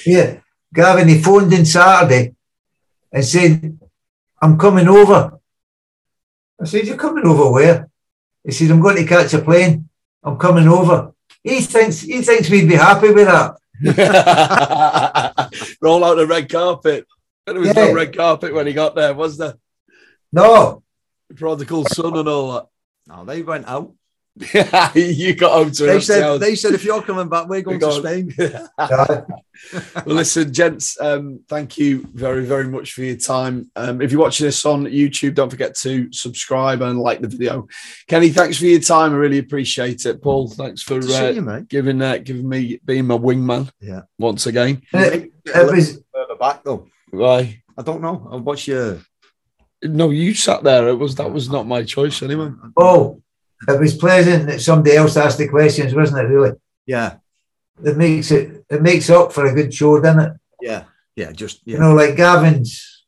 Yeah, 0.06 0.40
Gavin, 0.74 1.08
he 1.08 1.22
phoned 1.22 1.54
in 1.54 1.66
Saturday 1.66 2.36
and 3.12 3.24
said, 3.24 3.80
I'm 4.42 4.58
coming 4.58 4.88
over. 4.88 5.37
I 6.62 6.66
said, 6.66 6.88
You're 6.88 6.98
coming 6.98 7.26
over 7.26 7.52
where? 7.52 7.90
He 8.44 8.52
said, 8.52 8.72
I'm 8.72 8.82
going 8.82 8.96
to 8.98 9.06
catch 9.06 9.34
a 9.34 9.42
plane. 9.42 9.90
I'm 10.24 10.38
coming 10.38 10.68
over. 10.68 11.14
He 11.44 11.62
thinks 11.62 12.02
he 12.02 12.22
thinks 12.22 12.50
we'd 12.50 12.68
be 12.68 12.76
happy 12.76 13.12
with 13.12 13.28
that. 13.28 13.58
Roll 15.82 16.04
out 16.04 16.16
the 16.16 16.28
red 16.28 16.50
carpet. 16.50 17.06
There 17.46 17.56
was 17.60 17.68
Yeah. 17.68 17.86
no 17.88 17.94
red 17.94 18.16
carpet 18.16 18.54
when 18.54 18.68
he 18.68 18.74
got 18.74 18.96
there, 18.96 19.14
was 19.14 19.38
there? 19.38 19.54
No, 20.34 20.84
Prodigal 21.36 21.86
son 21.86 22.18
and 22.18 22.28
all 22.28 22.54
that. 22.54 22.66
No, 23.08 23.24
they 23.24 23.42
went 23.44 23.68
out. 23.68 23.94
That. 24.40 24.92
you 24.96 25.36
got 25.36 25.52
home 25.54 25.72
to 25.72 25.84
They 25.86 26.00
said, 26.00 26.24
house. 26.24 26.40
they 26.40 26.56
said, 26.56 26.74
if 26.74 26.84
you're 26.84 27.02
coming 27.02 27.30
back, 27.30 27.48
we're 27.48 27.62
going 27.62 27.80
to 27.80 27.86
Go 27.86 27.96
on. 27.96 28.02
Spain. 28.02 28.34
uh, 28.78 29.22
well, 30.06 30.16
listen, 30.16 30.54
gents, 30.54 31.00
um, 31.02 31.40
thank 31.48 31.78
you 31.78 32.08
very, 32.14 32.46
very 32.46 32.68
much 32.68 32.94
for 32.94 33.02
your 33.04 33.16
time. 33.18 33.72
Um, 33.76 34.02
if 34.02 34.12
you're 34.12 34.22
watching 34.22 34.46
this 34.46 34.66
on 34.66 34.86
YouTube, 34.86 35.36
don't 35.36 35.50
forget 35.50 35.76
to 35.78 36.12
subscribe 36.12 36.82
and 36.82 37.00
like 37.00 37.22
the 37.22 37.28
video. 37.28 37.68
Kenny, 38.08 38.30
thanks 38.30 38.58
for 38.58 38.66
your 38.66 38.80
time. 38.80 39.14
I 39.14 39.16
really 39.18 39.40
appreciate 39.40 40.06
it. 40.06 40.22
Paul, 40.22 40.48
thanks 40.50 40.82
for 40.84 40.96
Good 41.00 41.04
to 41.04 41.08
see 41.10 41.26
uh, 41.28 41.30
you, 41.30 41.42
mate. 41.42 41.68
giving 41.68 42.02
uh, 42.02 42.18
giving 42.18 42.48
me 42.48 42.80
being 42.86 43.08
my 43.08 43.18
wingman. 43.18 43.70
Yeah. 43.80 44.02
once 44.20 44.46
again. 44.46 44.82
it, 44.94 45.32
Get 45.46 45.56
a 45.56 45.60
it 45.62 45.64
little 45.64 45.76
was 45.76 46.04
further 46.14 46.36
back 46.40 46.64
though. 46.64 46.88
Why? 47.10 47.62
I 47.78 47.82
don't 47.82 48.02
know. 48.02 48.28
I'll 48.32 48.40
watch 48.40 48.68
you. 48.68 49.02
No, 49.84 50.10
you 50.10 50.34
sat 50.34 50.64
there. 50.64 50.88
It 50.90 50.96
was 50.96 51.16
that 51.16 51.32
was 51.32 51.50
not 51.50 51.68
my 51.68 51.84
choice 51.84 52.22
anyway. 52.24 52.52
oh, 52.78 53.22
it 53.68 53.80
was 53.80 53.96
pleasant 53.96 54.48
that 54.48 54.62
somebody 54.62 54.96
else 54.96 55.18
asked 55.18 55.38
the 55.40 55.48
questions, 55.48 55.94
wasn't 55.94 56.20
it? 56.20 56.32
Really, 56.34 56.52
Yeah, 56.86 57.16
it 57.84 57.98
makes 57.98 58.32
it 58.32 58.66
it 58.70 58.82
makes 58.82 59.10
up 59.10 59.34
for 59.34 59.46
a 59.46 59.54
good 59.54 59.74
show, 59.74 60.00
doesn't 60.00 60.22
it? 60.22 60.34
yeah. 60.62 60.84
yeah, 61.16 61.32
just 61.32 61.62
You 61.66 61.78
know, 61.80 61.94
like 61.94 62.16
Gavin's 62.16 63.06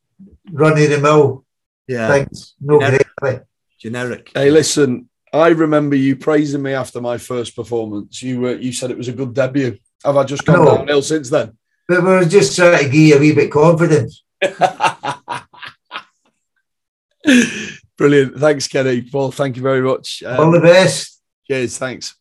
running 0.52 0.90
the 0.90 0.98
mill 0.98 1.44
yeah, 1.86 2.08
things. 2.12 2.54
No 2.60 2.80
Yeah. 2.80 2.98
great. 3.20 3.40
generic. 3.78 4.30
Hey, 4.34 4.50
listen, 4.50 5.08
I 5.32 5.48
remember 5.48 5.96
you 5.96 6.16
praising 6.16 6.62
me 6.62 6.72
after 6.74 7.00
my 7.00 7.18
first 7.18 7.54
performance. 7.56 8.22
You 8.22 8.40
were 8.40 8.56
you 8.56 8.72
said 8.72 8.90
it 8.90 8.98
was 8.98 9.08
a 9.08 9.12
good 9.12 9.32
debut. 9.34 9.78
Have 10.04 10.16
I 10.16 10.24
just 10.24 10.44
gone 10.44 10.64
No. 10.64 10.76
downhill 10.76 11.02
since 11.02 11.30
then? 11.30 11.56
But 11.88 12.02
we 12.02 12.08
were 12.10 12.24
just 12.24 12.56
trying 12.56 12.78
to 12.84 12.90
give 12.90 12.94
you 12.94 13.16
a 13.16 13.20
wee 13.20 13.32
bit 13.34 13.50
confidence. 13.52 14.22
Brilliant. 18.00 18.38
Thanks, 18.38 18.66
Kenny. 18.66 19.02
Paul, 19.02 19.30
thank 19.30 19.56
you 19.56 19.62
very 19.62 19.82
much. 19.82 20.22
Um, 20.24 20.40
All 20.40 20.50
the 20.50 20.58
best. 20.60 21.20
cheers. 21.46 21.76
Thanks. 21.76 22.14